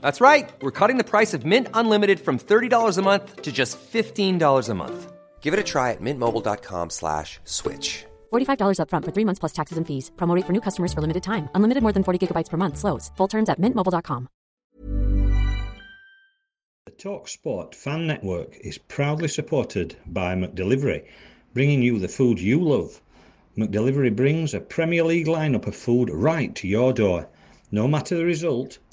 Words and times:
That's 0.00 0.20
right. 0.20 0.48
We're 0.62 0.70
cutting 0.70 0.98
the 0.98 1.10
price 1.10 1.34
of 1.34 1.44
Mint 1.44 1.68
Unlimited 1.74 2.20
from 2.20 2.38
$30 2.38 2.98
a 2.98 3.02
month 3.02 3.42
to 3.42 3.50
just 3.50 3.78
$15 3.92 4.68
a 4.68 4.74
month. 4.74 5.12
Give 5.40 5.54
it 5.54 5.60
a 5.60 5.64
try 5.64 5.90
at 5.90 6.00
mintmobile.com 6.00 6.90
slash 6.90 7.40
switch. 7.44 8.04
$45 8.32 8.78
upfront 8.78 9.04
for 9.04 9.12
three 9.12 9.24
months 9.24 9.40
plus 9.40 9.52
taxes 9.52 9.78
and 9.78 9.86
fees. 9.86 10.12
Promote 10.16 10.46
for 10.46 10.52
new 10.52 10.60
customers 10.60 10.92
for 10.92 11.00
limited 11.00 11.22
time. 11.22 11.48
Unlimited 11.54 11.82
more 11.82 11.92
than 11.92 12.04
40 12.04 12.26
gigabytes 12.26 12.50
per 12.50 12.56
month. 12.56 12.76
Slows. 12.78 13.10
Full 13.16 13.28
terms 13.28 13.48
at 13.48 13.58
mintmobile.com. 13.58 14.28
The 16.86 16.92
TalkSport 16.92 17.74
fan 17.74 18.06
network 18.06 18.56
is 18.60 18.78
proudly 18.78 19.28
supported 19.28 19.96
by 20.06 20.34
McDelivery, 20.34 21.04
bringing 21.54 21.82
you 21.82 21.98
the 21.98 22.08
food 22.08 22.40
you 22.40 22.60
love. 22.62 23.00
McDelivery 23.56 24.14
brings 24.14 24.54
a 24.54 24.60
Premier 24.60 25.04
League 25.04 25.26
lineup 25.26 25.66
of 25.66 25.76
food 25.76 26.10
right 26.10 26.54
to 26.56 26.68
your 26.68 26.92
door. 26.92 27.28
No 27.70 27.86
matter 27.86 28.16
the 28.16 28.24
result, 28.24 28.78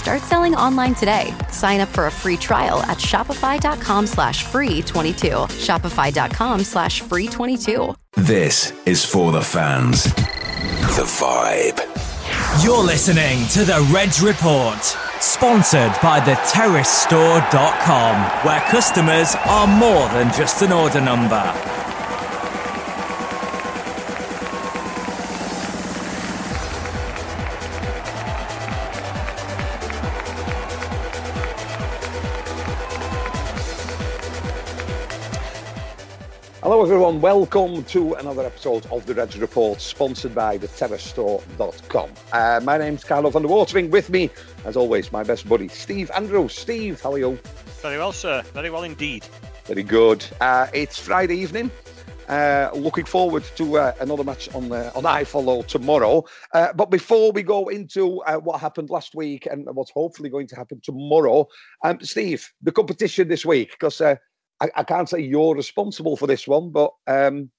Start 0.00 0.22
selling 0.22 0.54
online 0.54 0.94
today. 0.94 1.34
Sign 1.50 1.80
up 1.80 1.88
for 1.90 2.06
a 2.06 2.10
free 2.10 2.38
trial 2.38 2.82
at 2.84 2.96
shopify.com 2.96 4.06
slash 4.06 4.44
free 4.44 4.80
22. 4.80 5.28
Shopify.com 5.28 6.64
slash 6.64 7.02
free 7.02 7.28
22. 7.28 7.94
This 8.16 8.72
is 8.86 9.04
for 9.04 9.30
the 9.30 9.42
fans. 9.42 10.04
The 10.04 11.04
Vibe. 11.04 12.64
You're 12.64 12.82
listening 12.82 13.46
to 13.48 13.66
the 13.66 13.86
Reds 13.92 14.22
Report, 14.22 14.82
sponsored 15.20 15.92
by 16.02 16.18
the 16.20 16.32
terracestore.com, 16.48 18.46
where 18.46 18.60
customers 18.70 19.36
are 19.44 19.66
more 19.66 20.08
than 20.08 20.32
just 20.32 20.62
an 20.62 20.72
order 20.72 21.02
number. 21.02 21.89
Everyone. 36.90 37.20
Welcome 37.20 37.84
to 37.84 38.14
another 38.14 38.44
episode 38.44 38.84
of 38.86 39.06
the 39.06 39.14
Reds 39.14 39.38
Report, 39.38 39.80
sponsored 39.80 40.34
by 40.34 40.56
the 40.56 40.66
terracestore.com. 40.66 42.10
Uh, 42.32 42.60
my 42.64 42.78
name's 42.78 43.04
Carlo 43.04 43.30
van 43.30 43.42
der 43.42 43.48
Watering. 43.48 43.92
With 43.92 44.10
me, 44.10 44.28
as 44.64 44.76
always, 44.76 45.12
my 45.12 45.22
best 45.22 45.48
buddy, 45.48 45.68
Steve 45.68 46.10
Andrews. 46.12 46.52
Steve, 46.52 47.00
how 47.00 47.12
are 47.12 47.18
you? 47.18 47.38
Very 47.80 47.96
well, 47.96 48.10
sir. 48.10 48.42
Very 48.54 48.70
well 48.70 48.82
indeed. 48.82 49.24
Very 49.66 49.84
good. 49.84 50.24
Uh, 50.40 50.66
it's 50.74 50.98
Friday 50.98 51.36
evening. 51.36 51.70
Uh, 52.28 52.70
looking 52.74 53.04
forward 53.04 53.44
to 53.54 53.76
uh, 53.76 53.92
another 54.00 54.24
match 54.24 54.52
on 54.52 54.72
uh, 54.72 54.90
on 54.96 55.04
iFollow 55.04 55.64
tomorrow. 55.64 56.24
Uh, 56.54 56.72
but 56.72 56.90
before 56.90 57.30
we 57.30 57.44
go 57.44 57.68
into 57.68 58.20
uh, 58.22 58.36
what 58.36 58.60
happened 58.60 58.90
last 58.90 59.14
week 59.14 59.46
and 59.46 59.64
what's 59.74 59.92
hopefully 59.92 60.28
going 60.28 60.48
to 60.48 60.56
happen 60.56 60.80
tomorrow, 60.82 61.46
um, 61.84 62.00
Steve, 62.00 62.52
the 62.62 62.72
competition 62.72 63.28
this 63.28 63.46
week, 63.46 63.70
because 63.70 64.00
uh, 64.00 64.16
I, 64.60 64.70
I, 64.76 64.84
can't 64.84 65.08
say 65.08 65.20
you're 65.20 65.54
responsible 65.54 66.16
for 66.16 66.26
this 66.26 66.46
one, 66.46 66.70
but 66.70 66.92
um, 67.06 67.50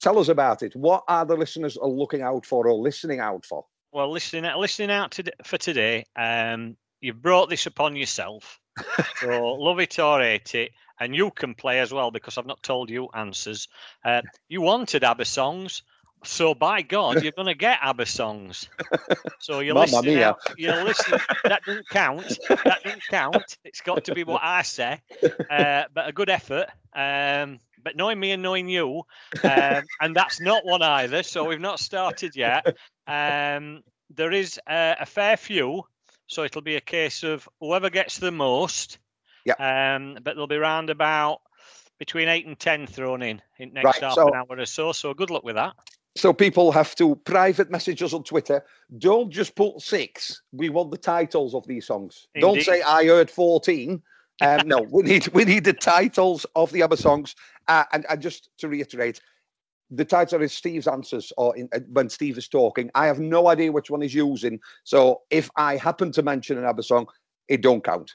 tell 0.00 0.18
us 0.18 0.28
about 0.28 0.62
it. 0.62 0.76
What 0.76 1.04
are 1.08 1.24
the 1.24 1.36
listeners 1.36 1.76
are 1.76 1.88
looking 1.88 2.22
out 2.22 2.46
for 2.46 2.68
or 2.68 2.74
listening 2.74 3.20
out 3.20 3.44
for? 3.44 3.64
Well, 3.92 4.10
listening 4.10 4.50
listening 4.58 4.90
out 4.90 5.12
to, 5.12 5.24
for 5.44 5.56
today, 5.56 6.04
um, 6.16 6.76
you've 7.00 7.22
brought 7.22 7.48
this 7.48 7.66
upon 7.66 7.96
yourself. 7.96 8.60
so 9.20 9.54
love 9.54 9.78
it 9.78 9.98
or 9.98 10.20
hate 10.20 10.54
it, 10.54 10.72
and 10.98 11.14
you 11.14 11.30
can 11.30 11.54
play 11.54 11.80
as 11.80 11.92
well 11.92 12.10
because 12.10 12.36
I've 12.36 12.46
not 12.46 12.62
told 12.62 12.90
you 12.90 13.08
answers. 13.14 13.68
Uh, 14.04 14.22
you 14.48 14.60
wanted 14.60 15.04
ABBA 15.04 15.24
songs. 15.24 15.82
So 16.24 16.54
by 16.54 16.82
God, 16.82 17.22
you're 17.22 17.32
going 17.32 17.46
to 17.46 17.54
get 17.54 17.78
ABBA 17.82 18.06
songs. 18.06 18.68
So 19.38 19.60
you're 19.60 19.74
listening. 19.74 20.22
Out, 20.22 20.40
you're 20.56 20.84
listening. 20.84 21.20
That 21.44 21.62
doesn't 21.64 21.88
count. 21.88 22.38
That 22.48 22.80
doesn't 22.82 23.02
count. 23.08 23.58
It's 23.64 23.80
got 23.80 24.04
to 24.04 24.14
be 24.14 24.24
what 24.24 24.40
I 24.42 24.62
say. 24.62 25.00
Uh, 25.50 25.84
but 25.92 26.08
a 26.08 26.12
good 26.12 26.30
effort. 26.30 26.66
Um, 26.94 27.58
but 27.82 27.96
knowing 27.96 28.18
me 28.18 28.32
and 28.32 28.42
knowing 28.42 28.68
you, 28.68 29.02
um, 29.42 29.82
and 30.00 30.16
that's 30.16 30.40
not 30.40 30.64
one 30.64 30.82
either. 30.82 31.22
So 31.22 31.44
we've 31.44 31.60
not 31.60 31.78
started 31.78 32.34
yet. 32.34 32.66
Um, 33.06 33.82
there 34.10 34.32
is 34.32 34.58
a, 34.68 34.96
a 35.00 35.06
fair 35.06 35.36
few. 35.36 35.84
So 36.26 36.42
it'll 36.44 36.62
be 36.62 36.76
a 36.76 36.80
case 36.80 37.22
of 37.22 37.46
whoever 37.60 37.90
gets 37.90 38.18
the 38.18 38.30
most. 38.30 38.98
Yeah. 39.44 39.54
Um, 39.96 40.14
but 40.14 40.34
there'll 40.34 40.46
be 40.46 40.56
round 40.56 40.88
about 40.88 41.42
between 41.98 42.28
eight 42.28 42.46
and 42.46 42.58
ten 42.58 42.86
thrown 42.86 43.22
in 43.22 43.42
in 43.58 43.72
next 43.74 43.84
right, 43.84 44.02
half 44.02 44.14
so, 44.14 44.28
an 44.28 44.34
hour 44.34 44.46
or 44.48 44.66
so. 44.66 44.92
So 44.92 45.12
good 45.12 45.30
luck 45.30 45.44
with 45.44 45.56
that. 45.56 45.74
So 46.16 46.32
people 46.32 46.70
have 46.72 46.94
to 46.96 47.16
private 47.16 47.70
message 47.70 48.02
us 48.02 48.12
on 48.12 48.22
Twitter. 48.22 48.64
Don't 48.98 49.30
just 49.30 49.56
put 49.56 49.80
six. 49.80 50.42
We 50.52 50.68
want 50.68 50.90
the 50.90 50.96
titles 50.96 51.54
of 51.54 51.66
these 51.66 51.86
songs. 51.86 52.28
Indeed. 52.34 52.46
Don't 52.46 52.62
say 52.62 52.82
I 52.82 53.06
heard 53.06 53.30
14. 53.30 54.00
Um, 54.40 54.68
no, 54.68 54.86
we 54.90 55.02
need 55.10 55.28
we 55.28 55.44
need 55.44 55.64
the 55.64 55.72
titles 55.72 56.46
of 56.54 56.70
the 56.72 56.82
other 56.82 56.96
songs. 56.96 57.34
Uh, 57.66 57.84
and, 57.92 58.06
and 58.08 58.22
just 58.22 58.50
to 58.58 58.68
reiterate, 58.68 59.20
the 59.90 60.04
title 60.04 60.42
is 60.42 60.52
Steve's 60.52 60.86
answers, 60.86 61.32
or 61.36 61.56
in, 61.56 61.68
uh, 61.72 61.80
when 61.90 62.08
Steve 62.08 62.38
is 62.38 62.48
talking. 62.48 62.90
I 62.94 63.06
have 63.06 63.18
no 63.18 63.48
idea 63.48 63.72
which 63.72 63.90
one 63.90 64.00
he's 64.00 64.14
using. 64.14 64.60
So 64.84 65.22
if 65.30 65.50
I 65.56 65.76
happen 65.76 66.12
to 66.12 66.22
mention 66.22 66.58
another 66.58 66.82
song, 66.82 67.06
it 67.48 67.60
don't 67.60 67.82
count. 67.82 68.12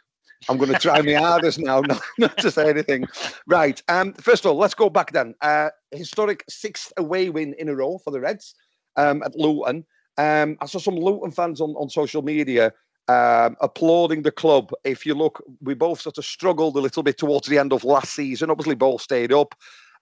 I'm 0.48 0.58
going 0.58 0.72
to 0.72 0.80
try 0.80 1.02
my 1.02 1.14
hardest 1.14 1.60
now 1.60 1.82
not, 1.88 2.02
not, 2.18 2.38
to 2.38 2.52
say 2.52 2.70
anything. 2.70 3.06
Right. 3.46 3.82
Um, 3.90 4.14
first 4.14 4.46
of 4.46 4.52
all, 4.52 4.58
let's 4.58 4.74
go 4.74 4.90
back 4.90 5.12
then. 5.12 5.36
Uh, 5.42 5.70
historic 5.92 6.44
sixth 6.48 6.94
away 6.98 7.30
win 7.30 7.54
in 7.60 7.68
a 7.70 7.76
row 7.76 7.98
for 7.98 8.12
the 8.12 8.22
Reds 8.22 8.56
um, 8.96 9.22
at 9.24 9.36
Luton. 9.36 9.86
Um, 10.18 10.58
I 10.62 10.66
saw 10.66 10.80
some 10.80 10.96
Luton 10.96 11.32
fans 11.32 11.62
on, 11.62 11.72
on 11.72 11.90
social 11.90 12.22
media 12.22 12.74
um, 13.10 13.58
applauding 13.62 14.22
the 14.22 14.32
club. 14.32 14.72
If 14.84 15.06
you 15.06 15.16
look, 15.16 15.44
we 15.62 15.74
both 15.74 16.00
sort 16.00 16.18
of 16.18 16.26
struggled 16.26 16.76
a 16.76 16.82
little 16.82 17.04
bit 17.04 17.18
towards 17.18 17.48
the 17.48 17.58
end 17.58 17.74
of 17.74 17.84
last 17.84 18.14
season. 18.14 18.50
Obviously, 18.50 18.76
both 18.76 19.02
stayed 19.02 19.34
up. 19.34 19.56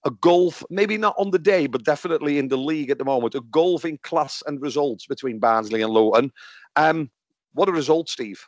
A 0.04 0.12
golf, 0.12 0.64
maybe 0.70 0.98
not 0.98 1.16
on 1.18 1.32
the 1.32 1.40
day, 1.40 1.68
but 1.68 1.84
definitely 1.84 2.38
in 2.38 2.50
the 2.50 2.58
league 2.58 2.92
at 2.92 3.00
the 3.00 3.06
moment, 3.06 3.34
a 3.34 3.42
golf 3.42 3.84
in 3.84 3.98
class 4.00 4.44
and 4.46 4.62
results 4.62 5.08
between 5.08 5.40
Barnsley 5.40 5.82
and 5.82 5.92
Luton. 5.92 6.32
Um, 6.76 7.10
What 7.54 7.70
a 7.70 7.72
result, 7.72 8.08
Steve. 8.08 8.46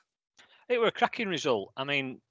It 0.70 0.80
were 0.80 0.88
a 0.88 0.92
cracking 0.92 1.28
result. 1.28 1.74
I 1.76 1.84
mean, 1.84 2.22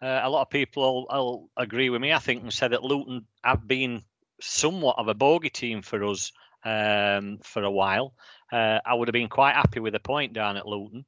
uh, 0.00 0.20
a 0.22 0.30
lot 0.30 0.42
of 0.42 0.50
people 0.50 1.06
will, 1.10 1.50
agree 1.56 1.90
with 1.90 2.00
me, 2.00 2.12
I 2.12 2.20
think, 2.20 2.42
and 2.42 2.52
say 2.52 2.68
that 2.68 2.84
Luton 2.84 3.26
have 3.42 3.66
been 3.66 4.02
somewhat 4.40 4.98
of 4.98 5.08
a 5.08 5.14
bogey 5.14 5.50
team 5.50 5.82
for 5.82 6.04
us 6.04 6.30
um, 6.64 7.38
for 7.42 7.64
a 7.64 7.70
while. 7.70 8.14
Uh, 8.52 8.78
I 8.86 8.94
would 8.94 9.08
have 9.08 9.12
been 9.12 9.28
quite 9.28 9.56
happy 9.56 9.80
with 9.80 9.94
a 9.96 10.00
point 10.00 10.32
down 10.32 10.56
at 10.56 10.66
Luton. 10.66 11.04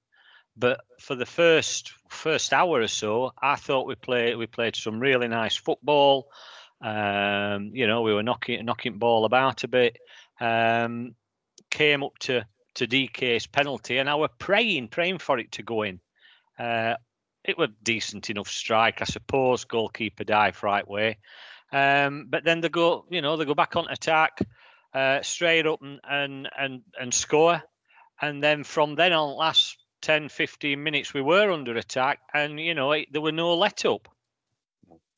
But 0.56 0.81
for 1.00 1.14
the 1.14 1.25
first 1.25 1.93
first 2.11 2.52
hour 2.52 2.81
or 2.81 2.88
so, 2.88 3.32
I 3.40 3.56
thought 3.56 3.87
we 3.87 3.94
played 3.94 4.37
we 4.37 4.46
played 4.46 4.76
some 4.76 5.00
really 5.00 5.29
nice 5.29 5.56
football. 5.56 6.29
Um, 6.82 7.70
you 7.73 7.87
know, 7.87 8.02
we 8.02 8.12
were 8.12 8.23
knocking 8.23 8.62
knocking 8.64 8.99
ball 8.99 9.25
about 9.25 9.64
a 9.64 9.69
bit. 9.69 9.96
Um, 10.40 11.14
came 11.70 12.02
up 12.02 12.19
to 12.20 12.44
to 12.75 12.87
Dike's 12.87 13.46
penalty, 13.46 13.96
and 13.96 14.11
I 14.11 14.17
were 14.17 14.29
praying 14.29 14.88
praying 14.88 15.19
for 15.19 15.38
it 15.38 15.52
to 15.52 15.62
go 15.62 15.82
in. 15.82 16.00
Uh, 16.62 16.96
it 17.44 17.58
was 17.58 17.70
decent 17.82 18.30
enough 18.30 18.48
strike, 18.48 19.02
I 19.02 19.04
suppose. 19.04 19.64
Goalkeeper 19.64 20.22
dive 20.22 20.62
right 20.62 20.86
way, 20.86 21.18
um, 21.72 22.26
but 22.30 22.44
then 22.44 22.60
they 22.60 22.68
go, 22.68 23.04
you 23.10 23.20
know, 23.20 23.36
they 23.36 23.44
go 23.44 23.54
back 23.54 23.74
on 23.74 23.88
attack, 23.90 24.38
uh, 24.94 25.22
straight 25.22 25.66
up 25.66 25.80
and, 25.82 26.00
and 26.08 26.48
and 26.56 26.82
and 27.00 27.12
score, 27.12 27.60
and 28.20 28.42
then 28.42 28.62
from 28.62 28.94
then 28.94 29.12
on, 29.12 29.36
last 29.36 29.76
10, 30.02 30.28
15 30.28 30.82
minutes, 30.82 31.14
we 31.14 31.22
were 31.22 31.50
under 31.50 31.76
attack, 31.76 32.20
and 32.32 32.60
you 32.60 32.74
know 32.74 32.92
it, 32.92 33.08
there 33.10 33.22
were 33.22 33.32
no 33.32 33.54
let 33.54 33.84
up. 33.84 34.08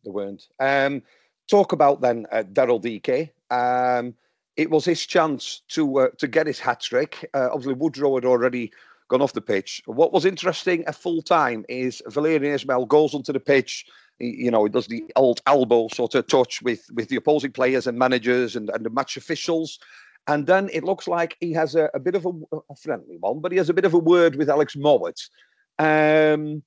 There 0.02 0.12
weren't. 0.12 0.49
Um, 0.58 1.02
talk 1.50 1.73
about 1.73 2.00
then 2.00 2.26
uh, 2.32 2.44
Daryl 2.44 2.81
Dike. 2.81 3.35
Um, 3.50 4.14
it 4.56 4.70
was 4.70 4.87
his 4.87 5.05
chance 5.05 5.62
to 5.69 5.99
uh, 5.99 6.08
to 6.19 6.26
get 6.26 6.46
his 6.46 6.61
hat 6.61 6.81
trick. 6.81 7.29
Uh, 7.35 7.49
obviously, 7.52 7.75
Woodrow 7.75 8.14
had 8.14 8.25
already 8.25 8.73
gone 9.09 9.23
off 9.23 9.33
the 9.33 9.41
pitch. 9.41 9.83
What 9.87 10.12
was 10.12 10.25
interesting 10.25 10.85
at 10.85 10.95
full 10.95 11.23
time 11.23 11.65
is 11.69 12.03
Valérien 12.09 12.55
Ismaël 12.55 12.89
goes 12.89 13.15
onto 13.15 13.33
the 13.33 13.41
pitch. 13.41 13.87
He, 14.19 14.45
you 14.45 14.51
know, 14.51 14.65
he 14.65 14.71
does 14.71 14.87
the 14.87 15.05
old 15.17 15.41
elbow 15.47 15.89
sort 15.89 16.15
of 16.15 16.27
touch 16.27 16.62
with 16.62 16.87
with 16.95 17.09
the 17.09 17.17
opposing 17.17 17.53
players 17.53 17.87
and 17.87 17.99
managers 17.99 18.56
and, 18.56 18.71
and 18.71 18.85
the 18.85 18.91
match 18.91 19.17
officials. 19.17 19.79
And 20.27 20.47
then 20.47 20.71
it 20.73 20.85
looks 20.85 21.06
like 21.06 21.37
he 21.41 21.53
has 21.53 21.75
a, 21.75 21.91
a 21.93 22.01
bit 22.01 22.15
of 22.15 22.25
a, 22.25 22.31
a, 22.71 22.77
friendly 22.77 23.19
one, 23.19 23.41
but 23.41 23.53
he 23.53 23.59
has 23.59 23.69
a 23.69 23.75
bit 23.75 23.85
of 23.85 23.93
a 23.93 23.99
word 23.99 24.37
with 24.37 24.49
Alex 24.49 24.75
Mowatt. 24.75 25.21
Um, 25.79 26.62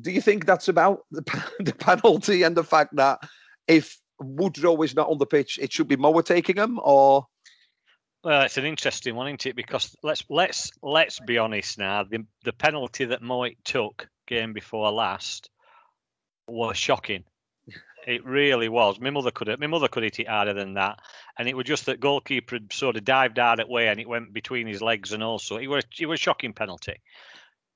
do 0.00 0.12
you 0.12 0.20
think 0.20 0.46
that's 0.46 0.68
about 0.68 1.00
the, 1.10 1.22
the 1.58 1.74
penalty 1.74 2.44
and 2.44 2.56
the 2.56 2.62
fact 2.62 2.94
that 2.94 3.18
if 3.66 3.98
Woodrow 4.20 4.80
is 4.82 4.94
not 4.94 5.08
on 5.08 5.18
the 5.18 5.26
pitch, 5.26 5.58
it 5.60 5.72
should 5.72 5.88
be 5.88 5.96
Mowatt 5.96 6.26
taking 6.26 6.56
him, 6.56 6.78
or? 6.82 7.26
Well, 8.24 8.42
it's 8.42 8.56
an 8.56 8.64
interesting 8.64 9.14
one, 9.14 9.28
isn't 9.28 9.46
it? 9.46 9.56
Because 9.56 9.96
let's 10.02 10.24
let's 10.28 10.72
let's 10.82 11.20
be 11.20 11.38
honest 11.38 11.78
now. 11.78 12.02
The 12.02 12.24
the 12.44 12.52
penalty 12.52 13.04
that 13.06 13.22
Mowatt 13.22 13.56
took 13.64 14.08
game 14.26 14.52
before 14.52 14.90
last 14.90 15.50
was 16.46 16.76
shocking. 16.76 17.24
It 18.06 18.24
really 18.24 18.70
was. 18.70 18.98
My 18.98 19.10
mother 19.10 19.30
could 19.30 19.48
have, 19.48 19.60
my 19.60 19.66
mother 19.66 19.86
could 19.86 20.02
hit 20.02 20.18
it 20.18 20.28
harder 20.28 20.54
than 20.54 20.74
that, 20.74 20.98
and 21.36 21.46
it 21.46 21.54
was 21.54 21.66
just 21.66 21.84
that 21.86 22.00
goalkeeper 22.00 22.54
had 22.54 22.72
sort 22.72 22.96
of 22.96 23.04
dived 23.04 23.38
out 23.38 23.60
at 23.60 23.68
way, 23.68 23.88
and 23.88 24.00
it 24.00 24.08
went 24.08 24.32
between 24.32 24.66
his 24.66 24.80
legs, 24.80 25.12
and 25.12 25.22
also 25.22 25.58
it 25.58 25.66
was 25.66 25.84
it 26.00 26.06
was 26.06 26.18
a 26.18 26.22
shocking 26.22 26.54
penalty, 26.54 26.94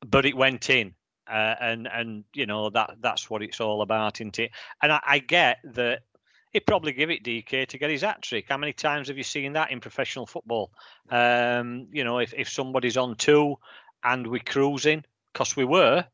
but 0.06 0.24
it 0.24 0.34
went 0.34 0.70
in, 0.70 0.94
uh, 1.30 1.56
and 1.60 1.86
and 1.86 2.24
you 2.32 2.46
know 2.46 2.70
that 2.70 2.94
that's 3.00 3.28
what 3.28 3.42
it's 3.42 3.60
all 3.60 3.82
about, 3.82 4.22
isn't 4.22 4.38
it? 4.38 4.52
And 4.80 4.92
I, 4.92 5.00
I 5.04 5.18
get 5.18 5.58
that 5.64 6.04
he'd 6.52 6.66
probably 6.66 6.92
give 6.92 7.10
it 7.10 7.24
Dike 7.24 7.68
to 7.68 7.78
get 7.78 7.90
his 7.90 8.02
hat 8.02 8.22
trick. 8.22 8.46
How 8.48 8.58
many 8.58 8.72
times 8.72 9.08
have 9.08 9.16
you 9.16 9.24
seen 9.24 9.54
that 9.54 9.70
in 9.70 9.80
professional 9.80 10.26
football? 10.26 10.70
Um, 11.10 11.88
you 11.92 12.04
know, 12.04 12.18
if 12.18 12.34
if 12.36 12.48
somebody's 12.48 12.96
on 12.96 13.16
two 13.16 13.56
and 14.04 14.26
we're 14.26 14.40
cruising, 14.40 15.04
because 15.32 15.56
we 15.56 15.64
were 15.64 16.04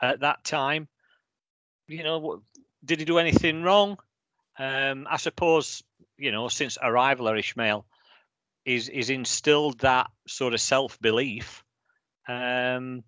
at 0.00 0.20
that 0.20 0.44
time, 0.44 0.88
you 1.88 2.02
know, 2.02 2.42
did 2.84 2.98
he 2.98 3.04
do 3.04 3.18
anything 3.18 3.62
wrong? 3.62 3.98
Um, 4.58 5.06
I 5.10 5.16
suppose 5.16 5.82
you 6.18 6.32
know 6.32 6.48
since 6.48 6.78
arrival 6.82 7.28
of 7.28 7.36
Ismaël, 7.36 7.84
is 8.64 8.88
is 8.88 9.10
instilled 9.10 9.80
that 9.80 10.10
sort 10.26 10.54
of 10.54 10.60
self 10.60 11.00
belief. 11.00 11.62
Um, 12.28 13.02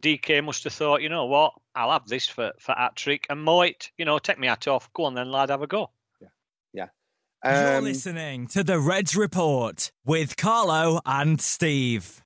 Dike 0.00 0.42
must 0.42 0.64
have 0.64 0.72
thought, 0.72 1.02
you 1.02 1.10
know 1.10 1.26
what, 1.26 1.52
I'll 1.74 1.92
have 1.92 2.06
this 2.06 2.26
for 2.26 2.52
for 2.58 2.72
hat 2.72 2.96
trick, 2.96 3.26
and 3.28 3.44
Mowatt, 3.44 3.90
you 3.98 4.04
know, 4.06 4.18
take 4.18 4.38
me 4.38 4.46
hat 4.46 4.68
off. 4.68 4.90
Go 4.94 5.04
on 5.04 5.14
then, 5.14 5.30
lad, 5.30 5.50
have 5.50 5.62
a 5.62 5.66
go. 5.66 5.90
Um, 7.42 7.54
You're 7.54 7.80
listening 7.80 8.46
to 8.48 8.62
the 8.62 8.78
Reds 8.78 9.16
Report 9.16 9.90
with 10.04 10.36
Carlo 10.36 11.00
and 11.06 11.40
Steve 11.40 12.22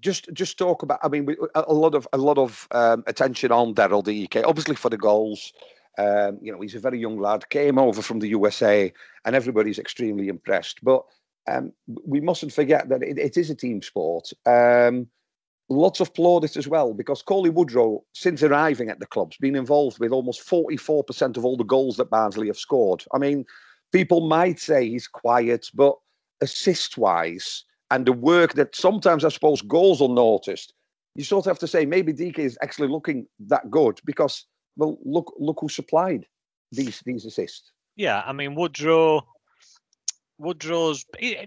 just 0.00 0.28
just 0.32 0.58
talk 0.58 0.82
about. 0.82 0.98
I 1.02 1.08
mean, 1.08 1.34
a 1.54 1.72
lot 1.72 1.94
of 1.94 2.06
a 2.12 2.18
lot 2.18 2.36
of 2.36 2.66
um, 2.72 3.04
attention 3.06 3.52
on 3.52 3.74
Daryl 3.74 4.02
Dike, 4.02 4.44
obviously 4.44 4.74
for 4.74 4.90
the 4.90 4.98
goals, 4.98 5.52
um, 5.98 6.38
you 6.42 6.52
know, 6.52 6.60
he's 6.60 6.74
a 6.74 6.80
very 6.80 6.98
young 6.98 7.18
lad, 7.18 7.48
came 7.50 7.78
over 7.78 8.02
from 8.02 8.18
the 8.18 8.28
USA, 8.28 8.92
and 9.24 9.36
everybody's 9.36 9.78
extremely 9.78 10.28
impressed. 10.28 10.82
But 10.82 11.04
um, 11.48 11.72
we 11.86 12.20
mustn't 12.20 12.52
forget 12.52 12.88
that 12.88 13.02
it, 13.02 13.18
it 13.18 13.36
is 13.36 13.50
a 13.50 13.54
team 13.54 13.82
sport. 13.82 14.30
Um, 14.46 15.06
lots 15.68 16.00
of 16.00 16.12
plaudits 16.14 16.56
as 16.56 16.68
well, 16.68 16.92
because 16.94 17.22
Cauley 17.22 17.50
Woodrow, 17.50 18.02
since 18.12 18.42
arriving 18.42 18.90
at 18.90 19.00
the 19.00 19.06
club, 19.06 19.32
has 19.32 19.38
been 19.38 19.56
involved 19.56 19.98
with 20.00 20.12
almost 20.12 20.46
44% 20.46 21.36
of 21.36 21.44
all 21.44 21.56
the 21.56 21.64
goals 21.64 21.96
that 21.96 22.10
Barnsley 22.10 22.48
have 22.48 22.58
scored. 22.58 23.04
I 23.12 23.18
mean, 23.18 23.44
people 23.94 24.22
might 24.22 24.58
say 24.58 24.88
he's 24.88 25.06
quiet, 25.06 25.70
but 25.72 25.94
assist 26.40 26.98
wise, 26.98 27.64
and 27.92 28.04
the 28.04 28.12
work 28.12 28.54
that 28.54 28.74
sometimes 28.74 29.24
I 29.24 29.28
suppose 29.28 29.62
goes 29.62 30.00
unnoticed, 30.00 30.74
you 31.14 31.22
sort 31.22 31.46
of 31.46 31.50
have 31.50 31.60
to 31.60 31.68
say 31.68 31.86
maybe 31.86 32.12
Dike 32.12 32.40
is 32.40 32.58
actually 32.60 32.88
looking 32.88 33.26
that 33.46 33.70
good 33.70 34.00
because 34.04 34.46
well, 34.76 34.98
look 35.04 35.32
look 35.38 35.58
who 35.60 35.68
supplied 35.68 36.26
these 36.72 37.02
these 37.06 37.24
assists. 37.24 37.70
Yeah, 37.94 38.22
I 38.26 38.32
mean 38.32 38.56
Woodrow. 38.56 39.22
Woodrow's 40.38 41.04
he, 41.16 41.38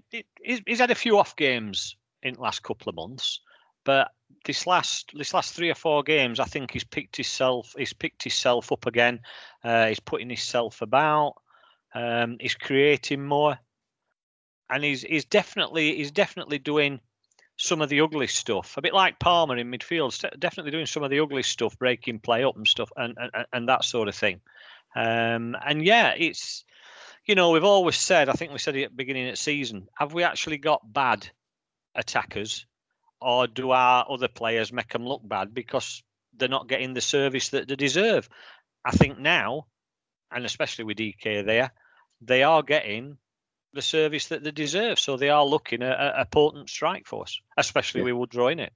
he's 0.41 0.79
had 0.79 0.91
a 0.91 0.95
few 0.95 1.19
off 1.19 1.35
games 1.35 1.97
in 2.23 2.35
the 2.35 2.41
last 2.41 2.63
couple 2.63 2.89
of 2.89 2.95
months, 2.95 3.41
but 3.83 4.11
this 4.45 4.65
last 4.65 5.11
this 5.13 5.33
last 5.33 5.53
three 5.53 5.69
or 5.69 5.75
four 5.75 6.01
games, 6.01 6.39
I 6.39 6.45
think 6.45 6.71
he's 6.71 6.85
picked 6.85 7.17
himself 7.17 7.75
he's 7.77 7.91
picked 7.91 8.23
himself 8.23 8.71
up 8.71 8.85
again. 8.85 9.19
Uh, 9.65 9.87
he's 9.87 9.99
putting 9.99 10.29
himself 10.29 10.81
about. 10.81 11.33
Um, 11.93 12.37
he's 12.39 12.55
creating 12.55 13.25
more, 13.25 13.57
and 14.69 14.83
he's 14.83 15.01
he's 15.01 15.25
definitely 15.25 15.95
he's 15.95 16.11
definitely 16.11 16.59
doing 16.59 16.99
some 17.57 17.81
of 17.81 17.89
the 17.89 18.01
ugly 18.01 18.27
stuff. 18.27 18.77
A 18.77 18.81
bit 18.81 18.93
like 18.93 19.19
Palmer 19.19 19.57
in 19.57 19.71
midfield, 19.71 20.39
definitely 20.39 20.71
doing 20.71 20.85
some 20.85 21.03
of 21.03 21.09
the 21.09 21.19
ugly 21.19 21.43
stuff, 21.43 21.77
breaking 21.77 22.19
play 22.19 22.43
up 22.43 22.55
and 22.55 22.67
stuff, 22.67 22.91
and 22.95 23.17
and, 23.17 23.45
and 23.51 23.69
that 23.69 23.83
sort 23.83 24.07
of 24.07 24.15
thing. 24.15 24.39
Um, 24.95 25.55
and 25.65 25.83
yeah, 25.83 26.13
it's 26.17 26.63
you 27.25 27.35
know 27.35 27.51
we've 27.51 27.63
always 27.63 27.97
said. 27.97 28.29
I 28.29 28.33
think 28.33 28.51
we 28.51 28.59
said 28.59 28.75
it 28.75 28.83
at 28.83 28.91
the 28.91 28.95
beginning 28.95 29.27
of 29.27 29.33
the 29.33 29.37
season. 29.37 29.87
Have 29.97 30.13
we 30.13 30.23
actually 30.23 30.57
got 30.57 30.93
bad 30.93 31.27
attackers, 31.95 32.65
or 33.19 33.47
do 33.47 33.71
our 33.71 34.05
other 34.09 34.27
players 34.27 34.71
make 34.71 34.89
them 34.89 35.05
look 35.05 35.27
bad 35.27 35.53
because 35.53 36.03
they're 36.35 36.47
not 36.47 36.69
getting 36.69 36.93
the 36.93 37.01
service 37.01 37.49
that 37.49 37.67
they 37.67 37.75
deserve? 37.75 38.29
I 38.85 38.91
think 38.91 39.19
now, 39.19 39.65
and 40.31 40.45
especially 40.45 40.85
with 40.85 40.97
Dike 40.97 41.23
there, 41.23 41.71
they 42.21 42.43
are 42.43 42.63
getting 42.63 43.17
the 43.73 43.81
service 43.81 44.27
that 44.27 44.43
they 44.43 44.51
deserve. 44.51 44.99
So 44.99 45.17
they 45.17 45.29
are 45.29 45.45
looking 45.45 45.83
at 45.83 45.99
a, 45.99 46.21
a 46.21 46.25
potent 46.25 46.69
strike 46.69 47.05
force, 47.05 47.39
especially 47.57 48.01
yeah. 48.01 48.05
with 48.05 48.15
Woodrow 48.15 48.47
in 48.47 48.59
it. 48.59 48.73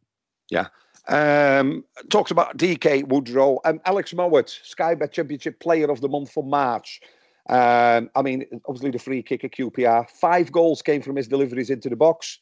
Yeah. 0.50 0.67
Um, 1.08 1.84
talks 2.10 2.29
about 2.29 2.58
Dike 2.58 3.05
Woodrow 3.08 3.60
and 3.65 3.79
um, 3.79 3.81
Alex 3.86 4.13
Mowatt, 4.13 4.50
Sky 4.63 4.93
Bet 4.96 5.12
Championship 5.12 5.60
Player 5.60 5.89
of 5.89 6.01
the 6.01 6.10
Month 6.10 6.31
for 6.31 6.43
March. 6.43 7.01
Um, 7.50 8.10
I 8.15 8.22
mean, 8.22 8.46
obviously 8.67 8.91
the 8.91 9.00
free 9.00 9.24
kick 9.24 9.43
at 9.43 9.51
QPR. 9.51 10.10
Five 10.10 10.51
goals 10.51 10.81
came 10.81 11.01
from 11.01 11.15
his 11.15 11.27
deliveries 11.27 11.72
into 11.72 11.89
the 11.89 11.96
box, 11.96 12.38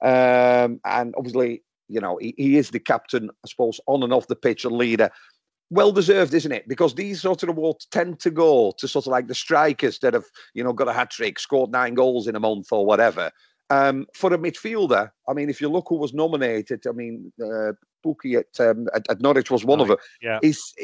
um, 0.00 0.80
and 0.84 1.14
obviously, 1.16 1.62
you 1.88 2.00
know, 2.00 2.18
he, 2.18 2.34
he, 2.36 2.56
is 2.56 2.70
the 2.70 2.78
captain, 2.78 3.30
I 3.44 3.48
suppose, 3.48 3.80
on 3.86 4.02
and 4.04 4.12
off 4.12 4.28
the 4.28 4.36
pitch, 4.36 4.64
and 4.64 4.76
leader 4.76 5.10
well 5.70 5.92
deserved, 5.92 6.34
isn't 6.34 6.52
it? 6.52 6.68
Because 6.68 6.94
these 6.94 7.22
sort 7.22 7.42
of 7.42 7.50
awards 7.50 7.86
tend 7.86 8.20
to 8.20 8.30
go 8.30 8.74
to 8.78 8.88
sort 8.88 9.06
of 9.06 9.10
like 9.10 9.26
the 9.26 9.34
strikers 9.34 9.98
that 10.00 10.14
have, 10.14 10.26
you 10.54 10.62
know, 10.62 10.72
got 10.72 10.88
a 10.88 10.92
hat 10.92 11.10
trick, 11.10 11.38
scored 11.38 11.70
nine 11.70 11.94
goals 11.94 12.26
in 12.26 12.36
a 12.36 12.40
month 12.40 12.68
or 12.72 12.84
whatever. 12.86 13.30
Um, 13.70 14.06
for 14.14 14.32
a 14.32 14.38
midfielder, 14.38 15.10
I 15.28 15.32
mean, 15.32 15.48
if 15.48 15.60
you 15.60 15.68
look 15.68 15.86
who 15.88 15.96
was 15.96 16.12
nominated, 16.12 16.86
I 16.86 16.92
mean, 16.92 17.32
uh, 17.42 17.72
at, 18.36 18.60
um, 18.60 18.86
at, 18.94 19.06
at 19.08 19.20
Norwich 19.20 19.50
was 19.50 19.64
one 19.64 19.80
of 19.80 19.88
them. 19.88 19.96
Yeah. 20.20 20.38
Is 20.42 20.74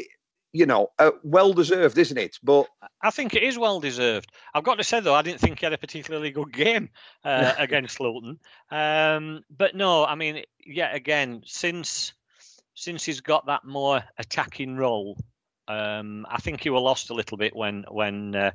you 0.53 0.65
know, 0.65 0.89
uh, 0.99 1.11
well 1.23 1.53
deserved, 1.53 1.97
isn't 1.97 2.17
it? 2.17 2.37
But 2.43 2.67
I 3.01 3.09
think 3.09 3.33
it 3.33 3.43
is 3.43 3.57
well 3.57 3.79
deserved. 3.79 4.31
I've 4.53 4.63
got 4.63 4.77
to 4.79 4.83
say 4.83 4.99
though, 4.99 5.13
I 5.13 5.21
didn't 5.21 5.39
think 5.39 5.59
he 5.59 5.65
had 5.65 5.73
a 5.73 5.77
particularly 5.77 6.31
good 6.31 6.51
game 6.51 6.89
uh, 7.23 7.53
against 7.59 7.99
Luton. 7.99 8.39
Um, 8.69 9.43
but 9.49 9.75
no, 9.75 10.05
I 10.05 10.15
mean, 10.15 10.43
yet 10.65 10.93
again, 10.95 11.43
since 11.45 12.13
since 12.73 13.03
he's 13.03 13.21
got 13.21 13.47
that 13.47 13.65
more 13.65 14.03
attacking 14.17 14.77
role, 14.77 15.17
um, 15.67 16.25
I 16.29 16.39
think 16.39 16.61
he 16.61 16.69
was 16.69 16.81
lost 16.81 17.09
a 17.09 17.13
little 17.13 17.37
bit 17.37 17.55
when 17.55 17.85
when 17.89 18.35
uh, 18.35 18.51